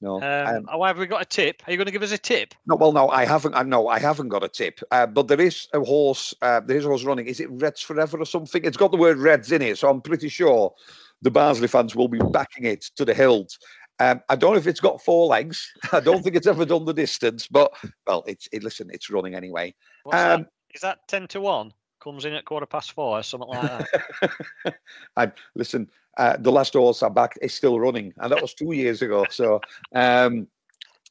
No. 0.01 0.21
Um, 0.21 0.67
um, 0.69 0.81
have 0.81 0.97
we 0.97 1.07
got 1.07 1.21
a 1.21 1.25
tip? 1.25 1.61
Are 1.67 1.71
you 1.71 1.77
going 1.77 1.85
to 1.85 1.91
give 1.91 2.03
us 2.03 2.13
a 2.13 2.17
tip? 2.17 2.55
No, 2.65 2.75
well, 2.75 2.93
no, 2.93 3.09
I 3.09 3.25
haven't. 3.25 3.53
I 3.53 3.63
no, 3.63 3.89
I 3.89 3.99
haven't 3.99 4.29
got 4.29 4.43
a 4.43 4.47
tip. 4.47 4.79
Uh, 4.91 5.05
but 5.05 5.27
there 5.27 5.41
is 5.41 5.67
a 5.73 5.81
horse. 5.81 6.33
Uh, 6.41 6.61
there 6.61 6.77
is 6.77 6.85
a 6.85 6.87
horse 6.87 7.03
running. 7.03 7.27
Is 7.27 7.39
it 7.41 7.49
Reds 7.51 7.81
Forever 7.81 8.17
or 8.17 8.25
something? 8.25 8.63
It's 8.63 8.77
got 8.77 8.91
the 8.91 8.97
word 8.97 9.17
Reds 9.17 9.51
in 9.51 9.61
it, 9.61 9.77
so 9.77 9.89
I'm 9.89 10.01
pretty 10.01 10.29
sure 10.29 10.73
the 11.21 11.31
Barnsley 11.31 11.67
fans 11.67 11.95
will 11.95 12.07
be 12.07 12.19
backing 12.31 12.63
it 12.63 12.83
to 12.95 13.03
the 13.03 13.13
hilt. 13.13 13.57
Um, 13.99 14.21
I 14.29 14.37
don't 14.37 14.53
know 14.53 14.57
if 14.57 14.67
it's 14.67 14.79
got 14.79 15.03
four 15.03 15.27
legs. 15.27 15.69
I 15.91 15.99
don't 15.99 16.23
think 16.23 16.37
it's 16.37 16.47
ever 16.47 16.65
done 16.65 16.85
the 16.85 16.93
distance, 16.93 17.47
but 17.47 17.73
well, 18.07 18.23
it's 18.25 18.47
it, 18.53 18.63
listen, 18.63 18.89
it's 18.93 19.09
running 19.09 19.35
anyway. 19.35 19.75
Um, 20.05 20.11
that? 20.13 20.45
Is 20.73 20.81
that 20.81 20.99
ten 21.07 21.27
to 21.29 21.41
one? 21.41 21.73
Comes 22.01 22.23
in 22.23 22.31
at 22.31 22.45
quarter 22.45 22.65
past 22.65 22.93
four, 22.93 23.19
or 23.19 23.23
something 23.23 23.49
like 23.49 23.85
that. 24.21 24.75
I 25.17 25.31
listen, 25.55 25.89
uh, 26.19 26.35
the 26.37 26.51
last 26.51 26.73
horse 26.73 27.01
I'm 27.01 27.13
back 27.13 27.37
is 27.41 27.53
still 27.53 27.79
running, 27.79 28.13
and 28.17 28.31
that 28.31 28.41
was 28.41 28.53
two 28.53 28.73
years 28.73 29.01
ago. 29.01 29.25
So, 29.29 29.61
um, 29.95 30.47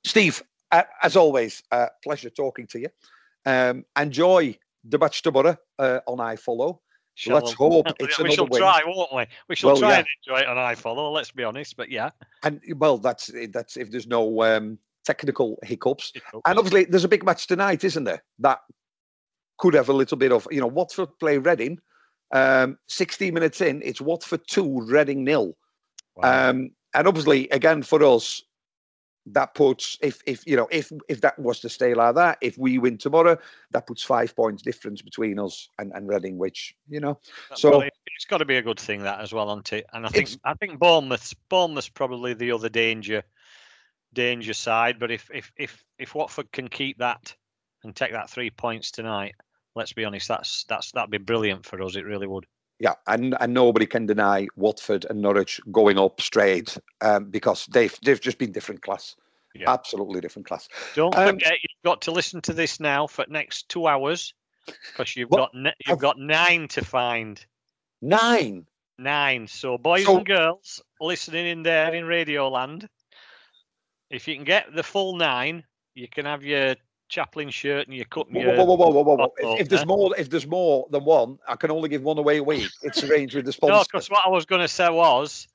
Steve, 0.04 0.42
uh, 0.70 0.82
as 1.02 1.16
always, 1.16 1.62
uh, 1.72 1.86
pleasure 2.04 2.28
talking 2.28 2.66
to 2.68 2.80
you. 2.80 2.88
Um, 3.46 3.86
enjoy 3.98 4.58
the 4.84 4.98
match 4.98 5.22
tomorrow 5.22 5.56
uh, 5.78 6.00
on 6.06 6.18
iFollow. 6.18 6.78
Shall 7.14 7.36
Let's 7.36 7.54
hope 7.54 7.86
it's 7.98 8.18
we 8.18 8.30
shall 8.32 8.46
win. 8.46 8.60
try, 8.60 8.82
won't 8.86 9.12
we? 9.14 9.24
We 9.48 9.56
shall 9.56 9.70
well, 9.70 9.80
try 9.80 9.90
yeah. 9.90 9.98
and 9.98 10.06
enjoy 10.26 10.40
it 10.40 10.46
on 10.46 10.56
iFollow. 10.74 11.10
Let's 11.10 11.32
be 11.32 11.42
honest, 11.42 11.76
but 11.76 11.90
yeah. 11.90 12.10
And 12.44 12.60
well, 12.76 12.98
that's 12.98 13.32
that's 13.50 13.78
if 13.78 13.90
there's 13.90 14.06
no 14.06 14.42
um, 14.42 14.78
technical 15.06 15.58
hiccups. 15.62 16.12
hiccups. 16.14 16.42
And 16.46 16.58
obviously, 16.58 16.84
there's 16.84 17.04
a 17.04 17.08
big 17.08 17.24
match 17.24 17.46
tonight, 17.46 17.82
isn't 17.82 18.04
there? 18.04 18.22
That 18.40 18.60
could 19.56 19.72
have 19.72 19.88
a 19.88 19.94
little 19.94 20.18
bit 20.18 20.32
of 20.32 20.46
you 20.50 20.60
know 20.60 20.66
Watford 20.66 21.18
play 21.18 21.38
Reading 21.38 21.78
um, 22.30 22.78
60 22.86 23.30
minutes 23.30 23.60
in, 23.60 23.82
it's 23.84 24.00
Watford 24.00 24.46
2, 24.46 24.82
Reading 24.82 25.24
nil. 25.24 25.56
Wow. 26.16 26.50
Um, 26.50 26.70
and 26.94 27.06
obviously, 27.06 27.48
again, 27.50 27.82
for 27.82 28.02
us, 28.02 28.42
that 29.32 29.54
puts 29.54 29.98
if 30.00 30.22
if 30.26 30.46
you 30.46 30.56
know 30.56 30.68
if 30.70 30.90
if 31.08 31.20
that 31.20 31.38
was 31.38 31.60
to 31.60 31.68
stay 31.68 31.94
like 31.94 32.14
that, 32.14 32.38
if 32.40 32.56
we 32.56 32.78
win 32.78 32.96
tomorrow, 32.96 33.36
that 33.72 33.86
puts 33.86 34.02
five 34.02 34.34
points 34.34 34.62
difference 34.62 35.02
between 35.02 35.38
us 35.38 35.68
and, 35.78 35.92
and 35.94 36.08
Reading, 36.08 36.38
which 36.38 36.74
you 36.88 37.00
know. 37.00 37.18
So 37.54 37.70
well, 37.70 37.82
it's 37.82 38.24
got 38.24 38.38
to 38.38 38.44
be 38.44 38.56
a 38.56 38.62
good 38.62 38.80
thing 38.80 39.02
that 39.02 39.20
as 39.20 39.32
well, 39.32 39.50
on 39.50 39.62
it? 39.70 39.86
And 39.92 40.06
I 40.06 40.08
think 40.08 40.30
I 40.44 40.54
think 40.54 40.78
Bournemouth's 40.78 41.34
Bournemouth's 41.48 41.88
probably 41.88 42.34
the 42.34 42.52
other 42.52 42.68
danger 42.68 43.22
danger 44.12 44.54
side. 44.54 44.98
But 44.98 45.10
if 45.10 45.30
if 45.32 45.52
if 45.56 45.84
if 45.98 46.14
Watford 46.14 46.50
can 46.52 46.68
keep 46.68 46.98
that 46.98 47.34
and 47.84 47.94
take 47.94 48.12
that 48.12 48.30
three 48.30 48.50
points 48.50 48.90
tonight, 48.90 49.34
let's 49.78 49.94
be 49.94 50.04
honest, 50.04 50.28
that's 50.28 50.64
that's 50.64 50.92
that'd 50.92 51.10
be 51.10 51.18
brilliant 51.18 51.64
for 51.64 51.80
us. 51.82 51.96
It 51.96 52.04
really 52.04 52.26
would. 52.26 52.44
Yeah, 52.80 52.94
and 53.06 53.34
and 53.40 53.54
nobody 53.54 53.86
can 53.86 54.06
deny 54.06 54.48
Watford 54.56 55.06
and 55.08 55.22
Norwich 55.22 55.60
going 55.72 55.98
up 55.98 56.20
straight 56.20 56.76
um, 57.00 57.30
because 57.30 57.66
they've 57.66 57.96
they've 58.02 58.20
just 58.20 58.38
been 58.38 58.52
different 58.52 58.82
class. 58.82 59.16
Yeah. 59.54 59.72
Absolutely 59.72 60.20
different 60.20 60.46
class. 60.46 60.68
Don't 60.94 61.16
um, 61.16 61.36
forget, 61.36 61.54
you've 61.62 61.84
got 61.84 62.02
to 62.02 62.10
listen 62.10 62.40
to 62.42 62.52
this 62.52 62.78
now 62.78 63.06
for 63.06 63.24
next 63.28 63.68
two 63.68 63.86
hours 63.86 64.34
because 64.66 65.16
you've 65.16 65.30
got 65.30 65.50
you've 65.54 65.72
I've, 65.88 65.98
got 65.98 66.18
nine 66.18 66.68
to 66.68 66.84
find. 66.84 67.44
Nine. 68.02 68.66
Nine. 68.98 69.46
So 69.46 69.78
boys 69.78 70.04
so, 70.04 70.18
and 70.18 70.26
girls 70.26 70.82
listening 71.00 71.46
in 71.46 71.62
there 71.62 71.94
in 71.94 72.04
Radio 72.04 72.48
Land, 72.48 72.88
if 74.10 74.28
you 74.28 74.34
can 74.34 74.44
get 74.44 74.74
the 74.74 74.82
full 74.82 75.16
nine, 75.16 75.64
you 75.94 76.08
can 76.08 76.26
have 76.26 76.44
your 76.44 76.76
Chaplin 77.08 77.48
shirt 77.50 77.86
and 77.86 77.96
you're 77.96 78.04
cutting 78.04 78.34
whoa, 78.34 78.54
whoa, 78.54 78.64
whoa, 78.64 78.76
whoa, 78.76 78.90
whoa, 78.90 79.02
whoa, 79.02 79.16
whoa. 79.16 79.54
If, 79.54 79.62
if, 79.62 79.68
there's 79.68 79.86
more, 79.86 80.14
if 80.16 80.28
there's 80.28 80.46
more 80.46 80.86
than 80.90 81.04
one, 81.04 81.38
I 81.48 81.56
can 81.56 81.70
only 81.70 81.88
give 81.88 82.02
one 82.02 82.18
away 82.18 82.38
a 82.38 82.42
week. 82.42 82.70
It's 82.82 83.02
arranged 83.02 83.34
with 83.34 83.46
the 83.46 83.52
sponsor. 83.52 83.72
no, 83.74 83.84
because 83.84 84.10
what 84.10 84.26
I 84.26 84.28
was 84.28 84.44
going 84.44 84.60
to 84.60 84.68
say 84.68 84.90
was, 84.90 85.48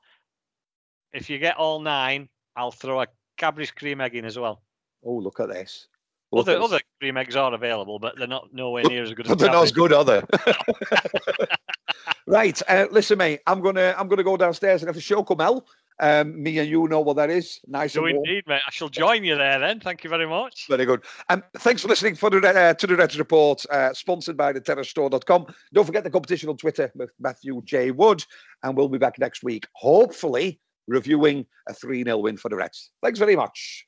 if 1.14 1.30
you 1.30 1.38
get 1.38 1.58
all 1.58 1.80
nine, 1.80 2.28
I'll 2.56 2.72
throw 2.72 3.02
a 3.02 3.08
Cadbury's 3.38 3.72
cream 3.72 4.02
egg 4.02 4.16
in 4.16 4.26
as 4.26 4.38
well. 4.38 4.62
Oh, 5.04 5.14
look 5.16 5.40
at 5.40 5.50
this. 5.50 5.88
Look 6.32 6.48
other, 6.48 6.58
at 6.58 6.64
other 6.64 6.80
cream 7.00 7.18
eggs 7.18 7.36
are 7.36 7.54
available, 7.54 8.00
but 8.00 8.18
they're 8.18 8.28
not 8.28 8.52
nowhere 8.54 8.84
near 8.86 9.04
as 9.04 9.14
good 9.14 9.30
as. 9.30 9.38
they're 9.38 9.52
not 9.52 9.64
as 9.64 9.72
good, 9.72 9.94
are 9.94 10.04
they? 10.04 10.22
right, 12.26 12.60
uh, 12.68 12.88
listen, 12.90 13.20
mate. 13.20 13.42
I'm 13.46 13.62
gonna 13.62 13.94
I'm 13.98 14.08
gonna 14.08 14.24
go 14.24 14.36
downstairs 14.36 14.82
and 14.82 14.90
have 14.90 14.98
a 14.98 15.02
show 15.02 15.24
come 15.24 15.42
out. 15.42 15.66
Um, 16.00 16.42
me 16.42 16.58
and 16.60 16.70
you 16.70 16.88
know 16.88 17.02
what 17.02 17.16
that 17.18 17.30
is. 17.30 17.60
Nice. 17.68 17.94
Do 17.94 18.06
indeed, 18.06 18.44
mate. 18.48 18.62
I 18.66 18.72
shall 18.72 18.90
join 18.90 19.24
you 19.24 19.36
there 19.36 19.60
then. 19.60 19.80
Thank 19.80 20.04
you 20.04 20.10
very 20.10 20.28
much. 20.28 20.68
Very 20.68 20.86
good. 20.86 21.04
Um, 21.30 21.44
thanks 21.58 21.82
for 21.82 21.88
listening 21.88 22.16
for 22.16 22.30
the, 22.30 22.48
uh, 22.48 22.74
to 22.74 22.88
the 22.88 22.96
Reds 22.96 23.18
Report, 23.18 23.64
uh, 23.70 23.94
sponsored 23.94 24.38
by 24.38 24.54
the 24.54 24.62
terracestore.com. 24.62 25.46
Don't 25.74 25.86
forget 25.86 26.04
the 26.04 26.10
competition 26.10 26.50
on 26.50 26.58
Twitter 26.58 26.92
with 26.96 27.12
Matthew 27.20 27.62
J. 27.66 27.92
Wood. 27.92 28.26
And 28.64 28.76
we'll 28.76 28.90
be 28.90 28.98
back 28.98 29.20
next 29.20 29.44
week, 29.44 29.68
hopefully 29.74 30.60
reviewing 30.88 31.46
a 31.68 31.74
3 31.74 32.04
0 32.04 32.18
win 32.18 32.38
for 32.38 32.50
the 32.50 32.56
Reds. 32.56 32.92
Thanks 33.02 33.20
very 33.20 33.36
much. 33.36 33.86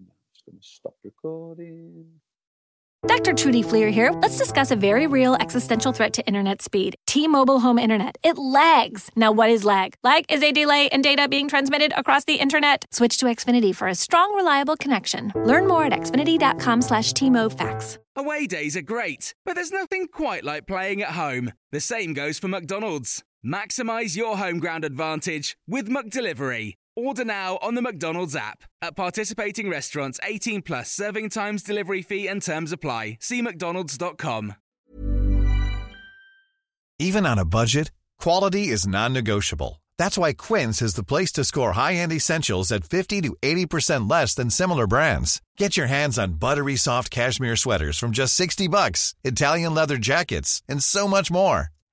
I'm 0.00 0.06
just 0.32 0.46
going 0.46 0.58
to 0.58 0.66
stop 0.66 0.94
recording. 1.04 2.19
Dr. 3.06 3.32
Trudy 3.32 3.62
Fleer 3.62 3.88
here. 3.88 4.10
Let's 4.12 4.36
discuss 4.36 4.70
a 4.70 4.76
very 4.76 5.06
real 5.06 5.34
existential 5.36 5.90
threat 5.90 6.12
to 6.12 6.26
internet 6.26 6.60
speed. 6.60 6.96
T-Mobile 7.06 7.58
home 7.58 7.78
internet. 7.78 8.18
It 8.22 8.36
lags. 8.36 9.10
Now 9.16 9.32
what 9.32 9.48
is 9.48 9.64
lag? 9.64 9.94
Lag 10.04 10.30
is 10.30 10.42
a 10.42 10.52
delay 10.52 10.86
in 10.92 11.00
data 11.00 11.26
being 11.26 11.48
transmitted 11.48 11.94
across 11.96 12.26
the 12.26 12.34
internet. 12.34 12.84
Switch 12.92 13.16
to 13.18 13.26
Xfinity 13.26 13.74
for 13.74 13.88
a 13.88 13.94
strong, 13.94 14.34
reliable 14.34 14.76
connection. 14.76 15.32
Learn 15.34 15.66
more 15.66 15.84
at 15.84 15.92
xfinity.com 15.92 16.82
slash 16.82 17.14
T-MoFax. 17.14 17.96
Away 18.16 18.46
days 18.46 18.76
are 18.76 18.82
great, 18.82 19.34
but 19.46 19.54
there's 19.54 19.72
nothing 19.72 20.06
quite 20.06 20.44
like 20.44 20.66
playing 20.66 21.00
at 21.00 21.12
home. 21.12 21.52
The 21.72 21.80
same 21.80 22.12
goes 22.12 22.38
for 22.38 22.48
McDonald's. 22.48 23.22
Maximize 23.44 24.14
your 24.14 24.36
home 24.36 24.58
ground 24.58 24.84
advantage 24.84 25.56
with 25.66 25.88
McDelivery. 25.88 26.74
Order 26.96 27.24
now 27.24 27.58
on 27.62 27.74
the 27.74 27.82
McDonald's 27.82 28.36
app. 28.36 28.64
At 28.82 28.96
participating 28.96 29.68
restaurants, 29.70 30.18
18 30.22 30.62
plus 30.62 30.90
serving 30.90 31.30
times, 31.30 31.62
delivery 31.62 32.02
fee, 32.02 32.26
and 32.28 32.42
terms 32.42 32.72
apply. 32.72 33.18
See 33.20 33.42
McDonald's.com. 33.42 34.54
Even 36.98 37.24
on 37.24 37.38
a 37.38 37.46
budget, 37.46 37.90
quality 38.18 38.68
is 38.68 38.86
non 38.86 39.14
negotiable. 39.14 39.82
That's 39.96 40.18
why 40.18 40.32
Quince 40.32 40.82
is 40.82 40.94
the 40.94 41.02
place 41.04 41.32
to 41.32 41.44
score 41.44 41.72
high 41.72 41.94
end 41.94 42.12
essentials 42.12 42.72
at 42.72 42.84
50 42.84 43.20
to 43.22 43.36
80% 43.42 44.10
less 44.10 44.34
than 44.34 44.50
similar 44.50 44.86
brands. 44.86 45.40
Get 45.56 45.76
your 45.76 45.86
hands 45.86 46.18
on 46.18 46.34
buttery 46.34 46.76
soft 46.76 47.10
cashmere 47.10 47.56
sweaters 47.56 47.98
from 47.98 48.10
just 48.10 48.34
60 48.34 48.68
bucks, 48.68 49.14
Italian 49.24 49.74
leather 49.74 49.96
jackets, 49.98 50.62
and 50.68 50.82
so 50.82 51.06
much 51.06 51.30
more. 51.30 51.68